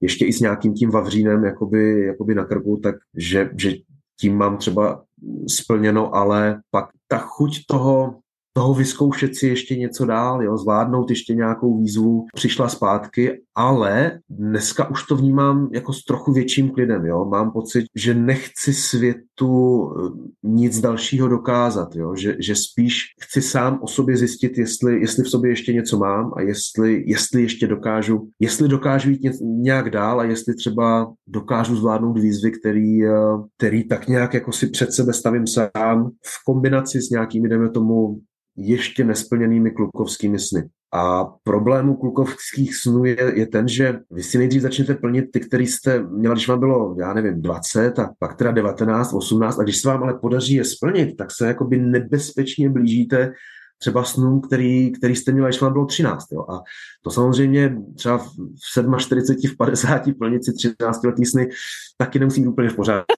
ještě 0.00 0.26
i 0.26 0.32
s 0.32 0.40
nějakým 0.40 0.74
tím 0.74 0.90
vavřínem 0.90 1.44
jakoby, 1.44 2.06
jakoby 2.06 2.34
na 2.34 2.44
krku, 2.44 2.80
tak 2.82 2.94
že, 3.16 3.50
že 3.56 3.72
tím 4.20 4.36
mám 4.36 4.56
třeba 4.56 5.02
splněno, 5.48 6.14
ale 6.14 6.60
pak 6.70 6.86
ta 7.10 7.18
chuť 7.18 7.66
toho, 7.66 8.22
toho 8.52 8.74
vyzkoušet 8.74 9.36
si 9.36 9.46
ještě 9.46 9.76
něco 9.76 10.04
dál, 10.04 10.42
jo, 10.42 10.56
zvládnout 10.56 11.10
ještě 11.10 11.34
nějakou 11.34 11.78
výzvu, 11.78 12.26
přišla 12.34 12.68
zpátky, 12.68 13.42
ale 13.54 14.20
dneska 14.30 14.90
už 14.90 15.06
to 15.06 15.16
vnímám 15.16 15.68
jako 15.72 15.92
s 15.92 16.04
trochu 16.04 16.32
větším 16.32 16.70
klidem, 16.70 17.06
jo. 17.06 17.24
Mám 17.24 17.50
pocit, 17.50 17.84
že 17.96 18.14
nechci 18.14 18.74
světu 18.74 19.90
eh, 19.90 20.10
nic 20.42 20.80
dalšího 20.80 21.28
dokázat, 21.28 21.96
jo, 21.96 22.14
že, 22.16 22.36
že 22.38 22.54
spíš 22.56 23.04
chci 23.20 23.42
sám 23.42 23.78
o 23.82 23.86
sobě 23.86 24.16
zjistit, 24.16 24.58
jestli, 24.58 25.00
jestli 25.00 25.24
v 25.24 25.30
sobě 25.30 25.50
ještě 25.50 25.72
něco 25.72 25.98
mám 25.98 26.32
a 26.36 26.40
jestli, 26.40 27.04
jestli 27.06 27.42
ještě 27.42 27.66
dokážu, 27.66 28.28
jestli 28.40 28.68
dokážu 28.68 29.10
jít 29.10 29.20
nějak 29.42 29.90
dál 29.90 30.20
a 30.20 30.24
jestli 30.24 30.54
třeba 30.54 31.12
dokážu 31.26 31.76
zvládnout 31.76 32.18
výzvy, 32.18 32.50
který, 32.50 33.04
eh, 33.04 33.10
který 33.56 33.88
tak 33.88 34.08
nějak 34.08 34.34
jako 34.34 34.52
si 34.52 34.66
před 34.66 34.92
sebe 34.92 35.12
stavím 35.12 35.46
sám 35.46 36.10
v 36.24 36.44
kombinaci 36.46 37.00
s 37.00 37.10
nějakými, 37.10 37.48
jdeme 37.48 37.70
tomu, 37.70 38.20
ještě 38.60 39.04
nesplněnými 39.04 39.70
klukovskými 39.70 40.38
sny. 40.38 40.68
A 40.92 41.24
problému 41.24 41.96
klukovských 41.96 42.76
snů 42.76 43.04
je, 43.04 43.32
je 43.34 43.46
ten, 43.46 43.68
že 43.68 43.98
vy 44.10 44.22
si 44.22 44.38
nejdřív 44.38 44.62
začnete 44.62 44.94
plnit 44.94 45.24
ty, 45.32 45.40
který 45.40 45.66
jste 45.66 46.02
měli, 46.02 46.34
když 46.34 46.48
vám 46.48 46.60
bylo, 46.60 46.96
já 47.00 47.14
nevím, 47.14 47.42
20 47.42 47.98
a 47.98 48.10
pak 48.18 48.36
teda 48.36 48.50
19, 48.50 49.12
18 49.12 49.58
a 49.58 49.62
když 49.62 49.76
se 49.76 49.88
vám 49.88 50.02
ale 50.02 50.14
podaří 50.14 50.54
je 50.54 50.64
splnit, 50.64 51.16
tak 51.16 51.30
se 51.30 51.46
jakoby 51.46 51.78
nebezpečně 51.78 52.70
blížíte 52.70 53.32
třeba 53.78 54.04
snů, 54.04 54.40
který, 54.40 54.92
který 54.92 55.16
jste 55.16 55.32
měli, 55.32 55.48
když 55.48 55.60
vám 55.60 55.72
bylo 55.72 55.86
13. 55.86 56.32
Jo. 56.32 56.46
A 56.50 56.62
to 57.02 57.10
samozřejmě 57.10 57.76
třeba 57.96 58.18
v 58.18 58.98
47, 58.98 59.50
v 59.52 59.56
50 59.56 60.02
plnit 60.18 60.44
si 60.44 60.52
13 60.52 61.04
letý 61.04 61.24
sny 61.24 61.48
taky 61.96 62.18
nemusí 62.18 62.40
být 62.40 62.48
úplně 62.48 62.68
v 62.68 62.76
pořádku. 62.76 63.12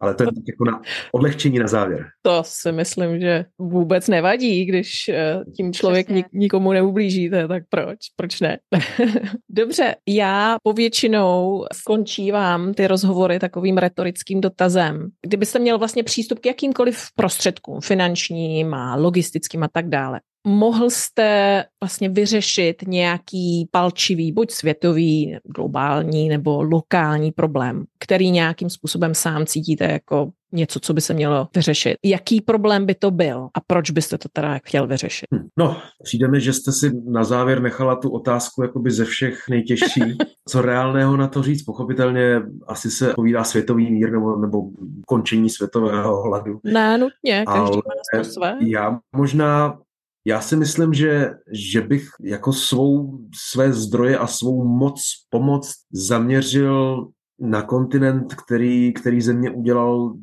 Ale 0.00 0.14
to 0.14 0.22
je 0.22 0.28
jako 0.48 0.64
na 0.64 0.82
odlehčení 1.12 1.58
na 1.58 1.66
závěr. 1.66 2.06
To 2.22 2.42
si 2.46 2.72
myslím, 2.72 3.20
že 3.20 3.44
vůbec 3.58 4.08
nevadí, 4.08 4.64
když 4.64 5.08
eh, 5.08 5.40
tím 5.56 5.72
člověk 5.72 6.06
Přesně. 6.06 6.24
nikomu 6.32 6.72
neublížíte, 6.72 7.48
tak 7.48 7.62
proč? 7.68 7.98
Proč 8.16 8.40
ne? 8.40 8.58
Dobře, 9.48 9.94
já 10.08 10.56
povětšinou 10.62 11.64
skončívám 11.72 12.74
ty 12.74 12.86
rozhovory 12.86 13.38
takovým 13.38 13.78
retorickým 13.78 14.40
dotazem. 14.40 15.08
Kdybyste 15.26 15.58
měl 15.58 15.78
vlastně 15.78 16.02
přístup 16.02 16.38
k 16.38 16.46
jakýmkoliv 16.46 17.02
prostředkům, 17.14 17.80
finančním 17.80 18.74
a 18.74 18.96
logistickým 18.96 19.62
a 19.62 19.68
tak 19.72 19.88
dále, 19.88 20.20
mohl 20.48 20.90
jste 20.90 21.64
vlastně 21.82 22.08
vyřešit 22.08 22.82
nějaký 22.86 23.68
palčivý, 23.70 24.32
buď 24.32 24.50
světový, 24.50 25.36
globální 25.56 26.28
nebo 26.28 26.62
lokální 26.62 27.32
problém, 27.32 27.84
který 27.98 28.30
nějakým 28.30 28.70
způsobem 28.70 29.14
sám 29.14 29.46
cítíte 29.46 29.84
jako 29.84 30.30
něco, 30.52 30.80
co 30.80 30.94
by 30.94 31.00
se 31.00 31.14
mělo 31.14 31.48
vyřešit. 31.54 31.96
Jaký 32.04 32.40
problém 32.40 32.86
by 32.86 32.94
to 32.94 33.10
byl 33.10 33.48
a 33.54 33.60
proč 33.66 33.90
byste 33.90 34.18
to 34.18 34.28
teda 34.32 34.58
chtěl 34.64 34.86
vyřešit? 34.86 35.26
Hm, 35.34 35.48
no, 35.58 35.76
přijde 36.04 36.28
mi, 36.28 36.40
že 36.40 36.52
jste 36.52 36.72
si 36.72 36.92
na 37.04 37.24
závěr 37.24 37.62
nechala 37.62 37.96
tu 37.96 38.10
otázku 38.10 38.62
jakoby 38.62 38.90
ze 38.90 39.04
všech 39.04 39.48
nejtěžší. 39.50 40.00
Co 40.48 40.62
reálného 40.62 41.16
na 41.16 41.28
to 41.28 41.42
říct? 41.42 41.62
Pochopitelně 41.62 42.42
asi 42.66 42.90
se 42.90 43.12
povídá 43.14 43.44
světový 43.44 43.90
mír 43.90 44.12
nebo, 44.12 44.36
nebo 44.36 44.62
končení 45.06 45.50
světového 45.50 46.22
hladu. 46.22 46.60
Ne, 46.64 46.98
nutně, 46.98 47.44
každý 47.46 47.58
Ale 47.58 47.82
má 48.16 48.24
své. 48.24 48.56
Já 48.60 48.98
možná 49.16 49.78
já 50.24 50.40
si 50.40 50.56
myslím, 50.56 50.94
že, 50.94 51.30
že 51.52 51.80
bych 51.80 52.08
jako 52.20 52.52
svou, 52.52 53.18
své 53.34 53.72
zdroje 53.72 54.18
a 54.18 54.26
svou 54.26 54.64
moc, 54.64 55.02
pomoc 55.30 55.72
zaměřil 55.92 57.08
na 57.40 57.62
kontinent, 57.62 58.34
který, 58.34 58.92
který 58.92 59.20
země 59.20 59.50
udělal 59.50 60.14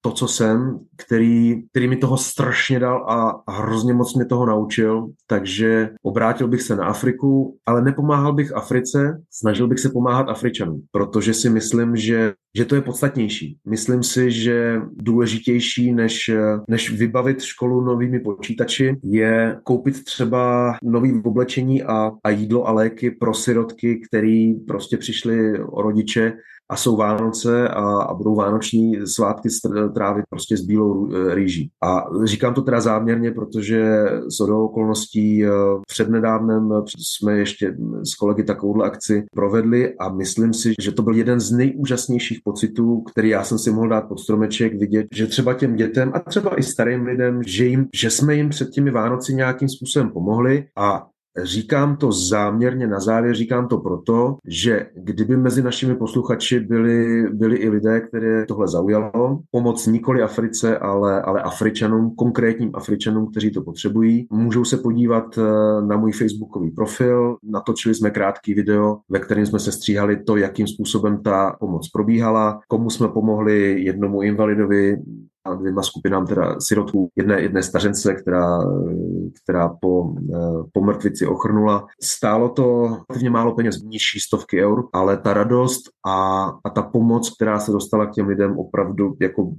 to, 0.00 0.10
co 0.10 0.28
jsem, 0.28 0.78
který, 0.96 1.62
který 1.70 1.88
mi 1.88 1.96
toho 1.96 2.16
strašně 2.16 2.80
dal 2.80 3.10
a, 3.10 3.42
hrozně 3.52 3.92
moc 3.92 4.14
mě 4.14 4.24
toho 4.24 4.46
naučil, 4.46 5.06
takže 5.26 5.90
obrátil 6.02 6.48
bych 6.48 6.62
se 6.62 6.76
na 6.76 6.84
Afriku, 6.84 7.56
ale 7.66 7.82
nepomáhal 7.82 8.32
bych 8.32 8.56
Africe, 8.56 9.22
snažil 9.30 9.68
bych 9.68 9.78
se 9.78 9.88
pomáhat 9.88 10.28
Afričanům, 10.28 10.82
protože 10.92 11.34
si 11.34 11.50
myslím, 11.50 11.96
že, 11.96 12.32
že 12.56 12.64
to 12.64 12.74
je 12.74 12.80
podstatnější. 12.80 13.58
Myslím 13.68 14.02
si, 14.02 14.30
že 14.30 14.80
důležitější, 14.92 15.92
než, 15.92 16.30
než 16.68 16.92
vybavit 16.92 17.42
školu 17.42 17.80
novými 17.80 18.20
počítači, 18.20 18.96
je 19.04 19.56
koupit 19.64 20.04
třeba 20.04 20.74
nový 20.82 21.22
oblečení 21.24 21.82
a, 21.82 22.12
a 22.24 22.30
jídlo 22.30 22.68
a 22.68 22.72
léky 22.72 23.10
pro 23.10 23.34
sirotky, 23.34 24.00
který 24.08 24.54
prostě 24.54 24.96
přišli 24.96 25.62
o 25.62 25.82
rodiče 25.82 26.32
a 26.70 26.76
jsou 26.76 26.96
Vánoce 26.96 27.68
a, 27.68 28.02
a 28.02 28.14
budou 28.14 28.34
vánoční 28.34 29.06
svátky 29.06 29.48
trávit 29.94 30.24
prostě 30.30 30.56
s 30.56 30.60
bílou 30.60 31.12
e, 31.12 31.34
rýží. 31.34 31.70
A 31.82 32.04
říkám 32.24 32.54
to 32.54 32.62
teda 32.62 32.80
záměrně, 32.80 33.30
protože 33.30 34.04
s 34.28 34.40
okolností 34.40 35.44
e, 35.44 35.48
přednedávnem 35.86 36.70
jsme 36.98 37.38
ještě 37.38 37.76
s 38.12 38.14
kolegy 38.14 38.44
takovouhle 38.44 38.86
akci 38.86 39.24
provedli 39.34 39.94
a 39.98 40.08
myslím 40.08 40.54
si, 40.54 40.74
že 40.80 40.92
to 40.92 41.02
byl 41.02 41.14
jeden 41.14 41.40
z 41.40 41.50
nejúžasnějších 41.50 42.40
pocitů, 42.44 43.00
který 43.00 43.28
já 43.28 43.44
jsem 43.44 43.58
si 43.58 43.70
mohl 43.70 43.88
dát 43.88 44.08
pod 44.08 44.20
stromeček, 44.20 44.74
vidět, 44.74 45.06
že 45.14 45.26
třeba 45.26 45.54
těm 45.54 45.76
dětem 45.76 46.12
a 46.14 46.20
třeba 46.20 46.58
i 46.58 46.62
starým 46.62 47.02
lidem, 47.02 47.42
že, 47.46 47.66
jim, 47.66 47.86
že 47.94 48.10
jsme 48.10 48.34
jim 48.34 48.48
před 48.48 48.70
těmi 48.70 48.90
Vánoci 48.90 49.34
nějakým 49.34 49.68
způsobem 49.68 50.10
pomohli 50.10 50.64
a 50.76 51.06
Říkám 51.38 51.96
to 51.96 52.12
záměrně 52.12 52.86
na 52.86 53.00
závěr, 53.00 53.34
říkám 53.34 53.68
to 53.68 53.78
proto, 53.78 54.36
že 54.46 54.86
kdyby 54.94 55.36
mezi 55.36 55.62
našimi 55.62 55.94
posluchači 55.94 56.60
byli, 56.60 57.26
byli 57.32 57.56
i 57.56 57.68
lidé, 57.68 58.00
které 58.00 58.46
tohle 58.46 58.68
zaujalo, 58.68 59.40
pomoc 59.50 59.86
nikoli 59.86 60.22
Africe, 60.22 60.78
ale, 60.78 61.22
ale 61.22 61.42
Afričanům, 61.42 62.14
konkrétním 62.14 62.70
Afričanům, 62.74 63.30
kteří 63.30 63.50
to 63.50 63.62
potřebují, 63.62 64.26
můžou 64.30 64.64
se 64.64 64.76
podívat 64.76 65.38
eh, 65.38 65.42
na 65.86 65.96
můj 65.96 66.12
facebookový 66.12 66.70
profil. 66.70 67.36
Natočili 67.42 67.94
jsme 67.94 68.10
krátký 68.10 68.54
video, 68.54 68.98
ve 69.08 69.18
kterém 69.18 69.46
jsme 69.46 69.58
se 69.58 69.72
stříhali 69.72 70.22
to, 70.22 70.36
jakým 70.36 70.66
způsobem 70.66 71.22
ta 71.22 71.56
pomoc 71.60 71.88
probíhala, 71.88 72.60
komu 72.68 72.90
jsme 72.90 73.08
pomohli 73.08 73.82
jednomu 73.82 74.22
invalidovi, 74.22 74.96
a 75.44 75.54
dvěma 75.54 75.82
skupinám 75.82 76.26
teda 76.26 76.60
sirotů, 76.60 77.08
jedné, 77.16 77.40
jedné 77.40 77.62
stařence, 77.62 78.14
která, 78.14 78.58
která 79.42 79.68
po, 79.68 80.14
eh, 80.34 80.62
po 80.72 80.80
mrtvici 80.80 81.26
ochrnula. 81.26 81.86
Stálo 82.02 82.48
to 82.48 82.82
relativně 82.82 83.30
málo 83.30 83.54
peněz, 83.54 83.82
nižší 83.82 84.20
stovky 84.20 84.64
eur, 84.64 84.88
ale 84.92 85.16
ta 85.16 85.34
radost 85.34 85.82
a, 86.06 86.44
a 86.64 86.70
ta 86.70 86.82
pomoc, 86.82 87.34
která 87.34 87.60
se 87.60 87.72
dostala 87.72 88.06
k 88.06 88.12
těm 88.12 88.28
lidem 88.28 88.58
opravdu, 88.58 89.16
jako 89.20 89.52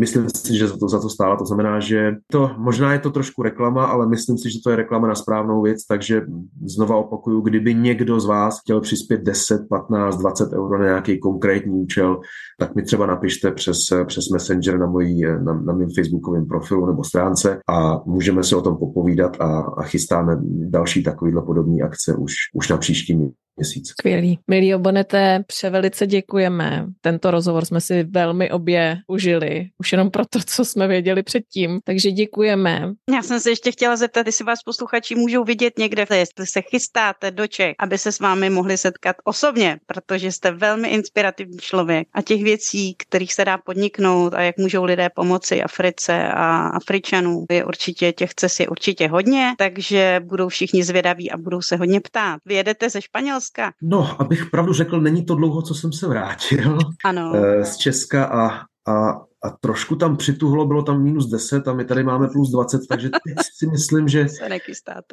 myslím 0.00 0.28
si, 0.28 0.58
že 0.58 0.68
za 0.68 0.76
to, 0.76 0.88
za 0.88 1.00
to 1.00 1.08
stála. 1.08 1.36
To 1.36 1.44
znamená, 1.44 1.80
že 1.80 2.24
to 2.32 2.50
možná 2.56 2.92
je 2.92 2.98
to 2.98 3.10
trošku 3.10 3.42
reklama, 3.42 3.84
ale 3.86 4.08
myslím 4.08 4.38
si, 4.38 4.50
že 4.50 4.58
to 4.64 4.70
je 4.70 4.76
reklama 4.76 5.08
na 5.08 5.14
správnou 5.14 5.62
věc, 5.62 5.84
takže 5.86 6.22
znova 6.64 6.96
opakuju, 6.96 7.40
kdyby 7.40 7.74
někdo 7.74 8.20
z 8.20 8.26
vás 8.26 8.60
chtěl 8.60 8.80
přispět 8.80 9.20
10, 9.22 9.68
15, 9.68 10.16
20 10.16 10.52
euro 10.52 10.78
na 10.78 10.84
nějaký 10.84 11.18
konkrétní 11.18 11.80
účel, 11.80 12.20
tak 12.58 12.74
mi 12.74 12.82
třeba 12.82 13.06
napište 13.06 13.50
přes, 13.52 13.78
přes 14.06 14.28
Messenger 14.28 14.78
na 14.78 14.86
mojí 14.86 15.22
na, 15.22 15.54
na 15.54 15.72
mém 15.72 15.88
facebookovém 15.96 16.46
profilu 16.46 16.86
nebo 16.86 17.04
stránce 17.04 17.60
a 17.68 18.00
můžeme 18.06 18.44
se 18.44 18.56
o 18.56 18.62
tom 18.62 18.76
popovídat 18.76 19.36
a, 19.40 19.60
a 19.60 19.82
chystáme 19.82 20.36
další 20.68 21.02
takovýhle 21.02 21.42
podobné 21.42 21.82
akce 21.82 22.16
už, 22.16 22.32
už 22.54 22.68
na 22.68 22.76
příští 22.76 23.16
měsíc. 23.60 23.88
Skvělý. 23.88 24.38
Milí 24.48 24.74
Obonete, 24.74 25.44
převelice 25.46 26.06
děkujeme. 26.06 26.86
Tento 27.00 27.30
rozhovor 27.30 27.64
jsme 27.64 27.80
si 27.80 28.04
velmi 28.04 28.50
obě 28.50 28.96
užili, 29.06 29.66
už 29.78 29.92
jenom 29.92 30.10
proto, 30.10 30.38
co 30.46 30.64
jsme 30.64 30.88
věděli 30.88 31.22
předtím, 31.22 31.80
takže 31.84 32.10
děkujeme. 32.10 32.92
Já 33.14 33.22
jsem 33.22 33.40
se 33.40 33.50
ještě 33.50 33.72
chtěla 33.72 33.96
zeptat, 33.96 34.26
jestli 34.26 34.44
vás 34.44 34.62
posluchači 34.62 35.14
můžou 35.14 35.44
vidět 35.44 35.78
někde, 35.78 36.06
jestli 36.10 36.46
se 36.46 36.62
chystáte 36.62 37.30
do 37.30 37.46
Čech, 37.46 37.74
aby 37.78 37.98
se 37.98 38.12
s 38.12 38.18
vámi 38.18 38.50
mohli 38.50 38.78
setkat 38.78 39.16
osobně, 39.24 39.78
protože 39.86 40.32
jste 40.32 40.50
velmi 40.50 40.88
inspirativní 40.88 41.58
člověk 41.58 42.08
a 42.12 42.22
těch 42.22 42.42
věcí, 42.42 42.94
kterých 42.94 43.34
se 43.34 43.44
dá 43.44 43.58
podniknout 43.58 44.34
a 44.34 44.42
jak 44.42 44.56
můžou 44.56 44.84
lidé 44.84 45.08
pomoci 45.14 45.62
Africe 45.62 46.28
a 46.28 46.66
Afričanů, 46.66 47.44
je 47.50 47.64
určitě, 47.64 48.12
těch 48.12 48.34
cest 48.34 48.60
je 48.60 48.68
určitě 48.68 49.08
hodně, 49.08 49.52
takže 49.58 50.20
budou 50.24 50.48
všichni 50.48 50.84
zvědaví 50.84 51.30
a 51.30 51.36
budou 51.36 51.62
se 51.62 51.76
hodně 51.76 52.00
ptát. 52.00 52.38
Vyjedete 52.44 52.90
ze 52.90 53.02
Španělska 53.02 53.49
Česka? 53.50 53.72
No, 53.82 54.20
abych 54.20 54.50
pravdu 54.50 54.72
řekl, 54.72 55.00
není 55.00 55.24
to 55.24 55.34
dlouho, 55.34 55.62
co 55.62 55.74
jsem 55.74 55.92
se 55.92 56.08
vrátil 56.08 56.78
ano. 57.04 57.32
Eh, 57.34 57.64
z 57.64 57.76
Česka 57.76 58.24
a, 58.24 58.48
a 58.92 59.20
a 59.44 59.50
trošku 59.60 59.96
tam 59.96 60.16
přituhlo, 60.16 60.66
bylo 60.66 60.82
tam 60.82 61.02
minus 61.02 61.26
10 61.26 61.68
a 61.68 61.72
my 61.72 61.84
tady 61.84 62.02
máme 62.02 62.28
plus 62.28 62.50
20, 62.50 62.80
takže 62.88 63.10
teď 63.10 63.20
si 63.58 63.66
myslím, 63.66 64.08
že, 64.08 64.26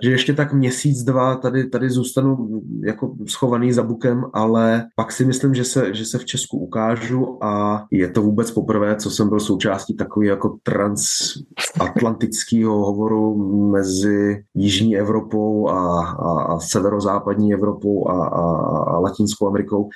že 0.01 0.11
ještě 0.11 0.33
tak 0.33 0.53
měsíc, 0.53 1.03
dva 1.03 1.35
tady, 1.35 1.69
tady 1.69 1.89
zůstanu 1.89 2.61
jako 2.83 3.15
schovaný 3.27 3.73
za 3.73 3.83
bukem, 3.83 4.25
ale 4.33 4.85
pak 4.95 5.11
si 5.11 5.25
myslím, 5.25 5.53
že 5.53 5.63
se, 5.63 5.93
že 5.93 6.05
se 6.05 6.17
v 6.17 6.25
Česku 6.25 6.57
ukážu 6.57 7.43
a 7.43 7.85
je 7.91 8.09
to 8.09 8.21
vůbec 8.21 8.51
poprvé, 8.51 8.95
co 8.95 9.11
jsem 9.11 9.29
byl 9.29 9.39
součástí 9.39 9.95
takový 9.95 10.27
jako 10.27 10.57
transatlantického 10.63 12.85
hovoru 12.85 13.35
mezi 13.71 14.43
Jižní 14.55 14.97
Evropou 14.97 15.69
a, 15.69 16.05
a, 16.05 16.41
a 16.41 16.59
severozápadní 16.59 17.53
Evropou 17.53 18.07
a, 18.07 18.27
a, 18.27 18.41
a 18.83 18.99
Latinskou 18.99 19.47
Amerikou. 19.47 19.89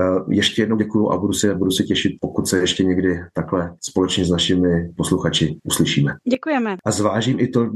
Eh, 0.00 0.20
ještě 0.28 0.62
jednou 0.62 0.76
děkuju 0.76 1.10
a 1.10 1.18
budu 1.18 1.32
se, 1.32 1.54
budu 1.54 1.70
se 1.70 1.82
těšit, 1.82 2.12
pokud 2.20 2.48
se 2.48 2.58
ještě 2.58 2.84
někdy 2.84 3.20
takhle 3.34 3.74
společně 3.80 4.24
s 4.24 4.30
našimi 4.30 4.92
posluchači 4.96 5.56
uslyšíme. 5.64 6.12
Děkujeme. 6.30 6.76
A 6.84 6.90
zvážím 6.90 7.40
i 7.40 7.48
to, 7.48 7.70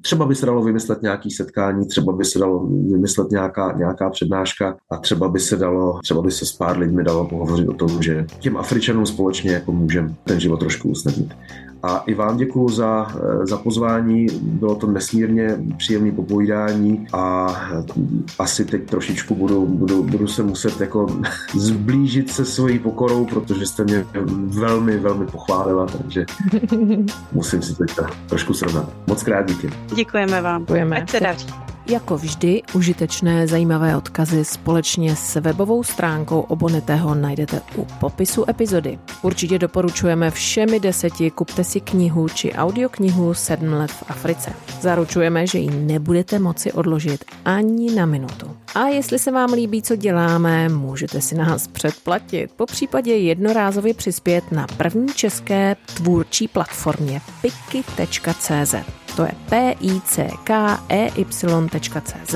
třeba 0.00 0.26
by 0.26 0.34
se 0.34 0.46
dalo 0.46 0.62
vymyslet 0.62 1.02
nějaký 1.02 1.30
setkání, 1.30 1.86
třeba 1.86 2.12
by 2.12 2.24
se 2.24 2.38
dalo 2.38 2.66
vymyslet 2.66 3.30
nějaká, 3.30 3.74
nějaká 3.78 4.10
přednáška 4.10 4.76
a 4.90 4.96
třeba 4.96 5.28
by 5.28 5.40
se 5.40 5.56
dalo, 5.56 5.98
třeba 6.02 6.22
by 6.22 6.30
se 6.30 6.46
s 6.46 6.52
pár 6.52 6.78
lidmi 6.78 7.04
dalo 7.04 7.28
pohovořit 7.28 7.68
o 7.68 7.72
tom, 7.72 8.02
že 8.02 8.26
těm 8.38 8.56
Afričanům 8.56 9.06
společně 9.06 9.50
jako 9.50 9.72
můžeme 9.72 10.14
ten 10.24 10.40
život 10.40 10.60
trošku 10.60 10.88
usnadnit. 10.88 11.34
A 11.82 11.98
i 12.06 12.14
vám 12.14 12.36
děkuji 12.36 12.68
za, 12.68 13.06
za 13.42 13.56
pozvání, 13.56 14.26
bylo 14.42 14.74
to 14.74 14.86
nesmírně 14.86 15.58
příjemné 15.76 16.12
popovídání 16.12 17.06
a 17.12 17.46
asi 18.38 18.64
teď 18.64 18.90
trošičku 18.90 19.34
budu, 19.34 19.66
budu, 19.66 20.02
budu 20.02 20.26
se 20.26 20.42
muset 20.42 20.80
jako 20.80 21.06
zblížit 21.54 22.32
se 22.32 22.44
svojí 22.44 22.78
pokorou, 22.78 23.26
protože 23.26 23.66
jste 23.66 23.84
mě 23.84 24.06
velmi, 24.40 24.98
velmi 24.98 25.26
pochválila, 25.26 25.86
takže 25.86 26.26
musím 27.32 27.62
si 27.62 27.74
teď 27.74 27.90
trošku 28.26 28.54
srovnat. 28.54 28.92
Moc 29.06 29.22
krát 29.22 29.42
díky. 29.48 29.70
Děkujeme 29.94 30.42
vám. 30.42 30.62
Děkujeme. 30.62 30.96
Ať 30.96 31.10
se 31.10 31.20
daří. 31.20 31.46
Jako 31.90 32.16
vždy, 32.16 32.62
užitečné 32.74 33.46
zajímavé 33.46 33.96
odkazy 33.96 34.44
společně 34.44 35.16
s 35.16 35.40
webovou 35.40 35.82
stránkou 35.82 36.40
Obonetého 36.40 37.14
najdete 37.14 37.60
u 37.76 37.86
popisu 38.00 38.50
epizody. 38.50 38.98
Určitě 39.22 39.58
doporučujeme 39.58 40.30
všemi 40.30 40.80
deseti 40.80 41.30
kupte 41.30 41.64
si 41.64 41.80
knihu 41.80 42.28
či 42.28 42.52
audioknihu 42.52 43.34
7 43.34 43.72
let 43.72 43.90
v 43.90 44.04
Africe. 44.08 44.52
Zaručujeme, 44.80 45.46
že 45.46 45.58
ji 45.58 45.70
nebudete 45.70 46.38
moci 46.38 46.72
odložit 46.72 47.24
ani 47.44 47.94
na 47.94 48.06
minutu. 48.06 48.56
A 48.74 48.86
jestli 48.86 49.18
se 49.18 49.30
vám 49.30 49.52
líbí, 49.52 49.82
co 49.82 49.96
děláme, 49.96 50.68
můžete 50.68 51.20
si 51.20 51.34
nás 51.34 51.68
předplatit, 51.68 52.52
po 52.56 52.66
případě 52.66 53.16
jednorázově 53.16 53.94
přispět 53.94 54.52
na 54.52 54.66
první 54.76 55.08
české 55.08 55.76
tvůrčí 55.94 56.48
platformě 56.48 57.20
piky.cz 57.42 58.74
to 59.16 59.22
je 59.22 59.32
pickey.cz 61.14 62.34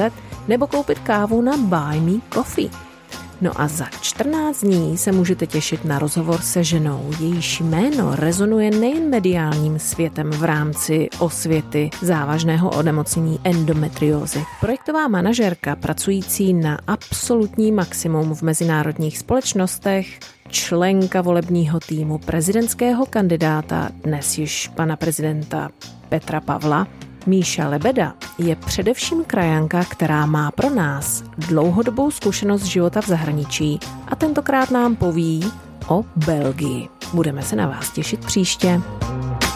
nebo 0.48 0.66
koupit 0.66 0.98
kávu 0.98 1.42
na 1.42 1.56
Buy 1.56 2.00
Me 2.00 2.20
Coffee. 2.34 2.93
No 3.40 3.60
a 3.60 3.68
za 3.68 3.86
14 4.00 4.60
dní 4.60 4.98
se 4.98 5.12
můžete 5.12 5.46
těšit 5.46 5.84
na 5.84 5.98
rozhovor 5.98 6.40
se 6.40 6.64
ženou, 6.64 7.10
jejíž 7.20 7.60
jméno 7.60 8.16
rezonuje 8.16 8.70
nejen 8.70 9.10
mediálním 9.10 9.78
světem 9.78 10.30
v 10.30 10.44
rámci 10.44 11.08
osvěty 11.18 11.90
závažného 12.02 12.70
onemocnění 12.70 13.40
endometriózy. 13.44 14.44
Projektová 14.60 15.08
manažerka 15.08 15.76
pracující 15.76 16.54
na 16.54 16.78
absolutní 16.86 17.72
maximum 17.72 18.34
v 18.34 18.42
mezinárodních 18.42 19.18
společnostech, 19.18 20.18
členka 20.48 21.20
volebního 21.20 21.80
týmu 21.80 22.18
prezidentského 22.18 23.06
kandidáta, 23.06 23.88
dnes 24.04 24.38
již 24.38 24.68
pana 24.68 24.96
prezidenta 24.96 25.70
Petra 26.08 26.40
Pavla, 26.40 26.86
Míša 27.26 27.68
Lebeda 27.68 28.14
je 28.38 28.56
především 28.56 29.24
krajanka, 29.24 29.84
která 29.84 30.26
má 30.26 30.50
pro 30.50 30.70
nás 30.70 31.24
dlouhodobou 31.38 32.10
zkušenost 32.10 32.62
života 32.62 33.00
v 33.00 33.06
zahraničí 33.06 33.78
a 34.08 34.16
tentokrát 34.16 34.70
nám 34.70 34.96
poví 34.96 35.52
o 35.88 36.04
Belgii. 36.16 36.88
Budeme 37.12 37.42
se 37.42 37.56
na 37.56 37.66
vás 37.66 37.90
těšit 37.90 38.26
příště. 38.26 38.80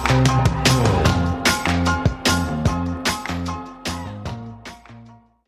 thank 0.09 0.67
you 0.67 0.68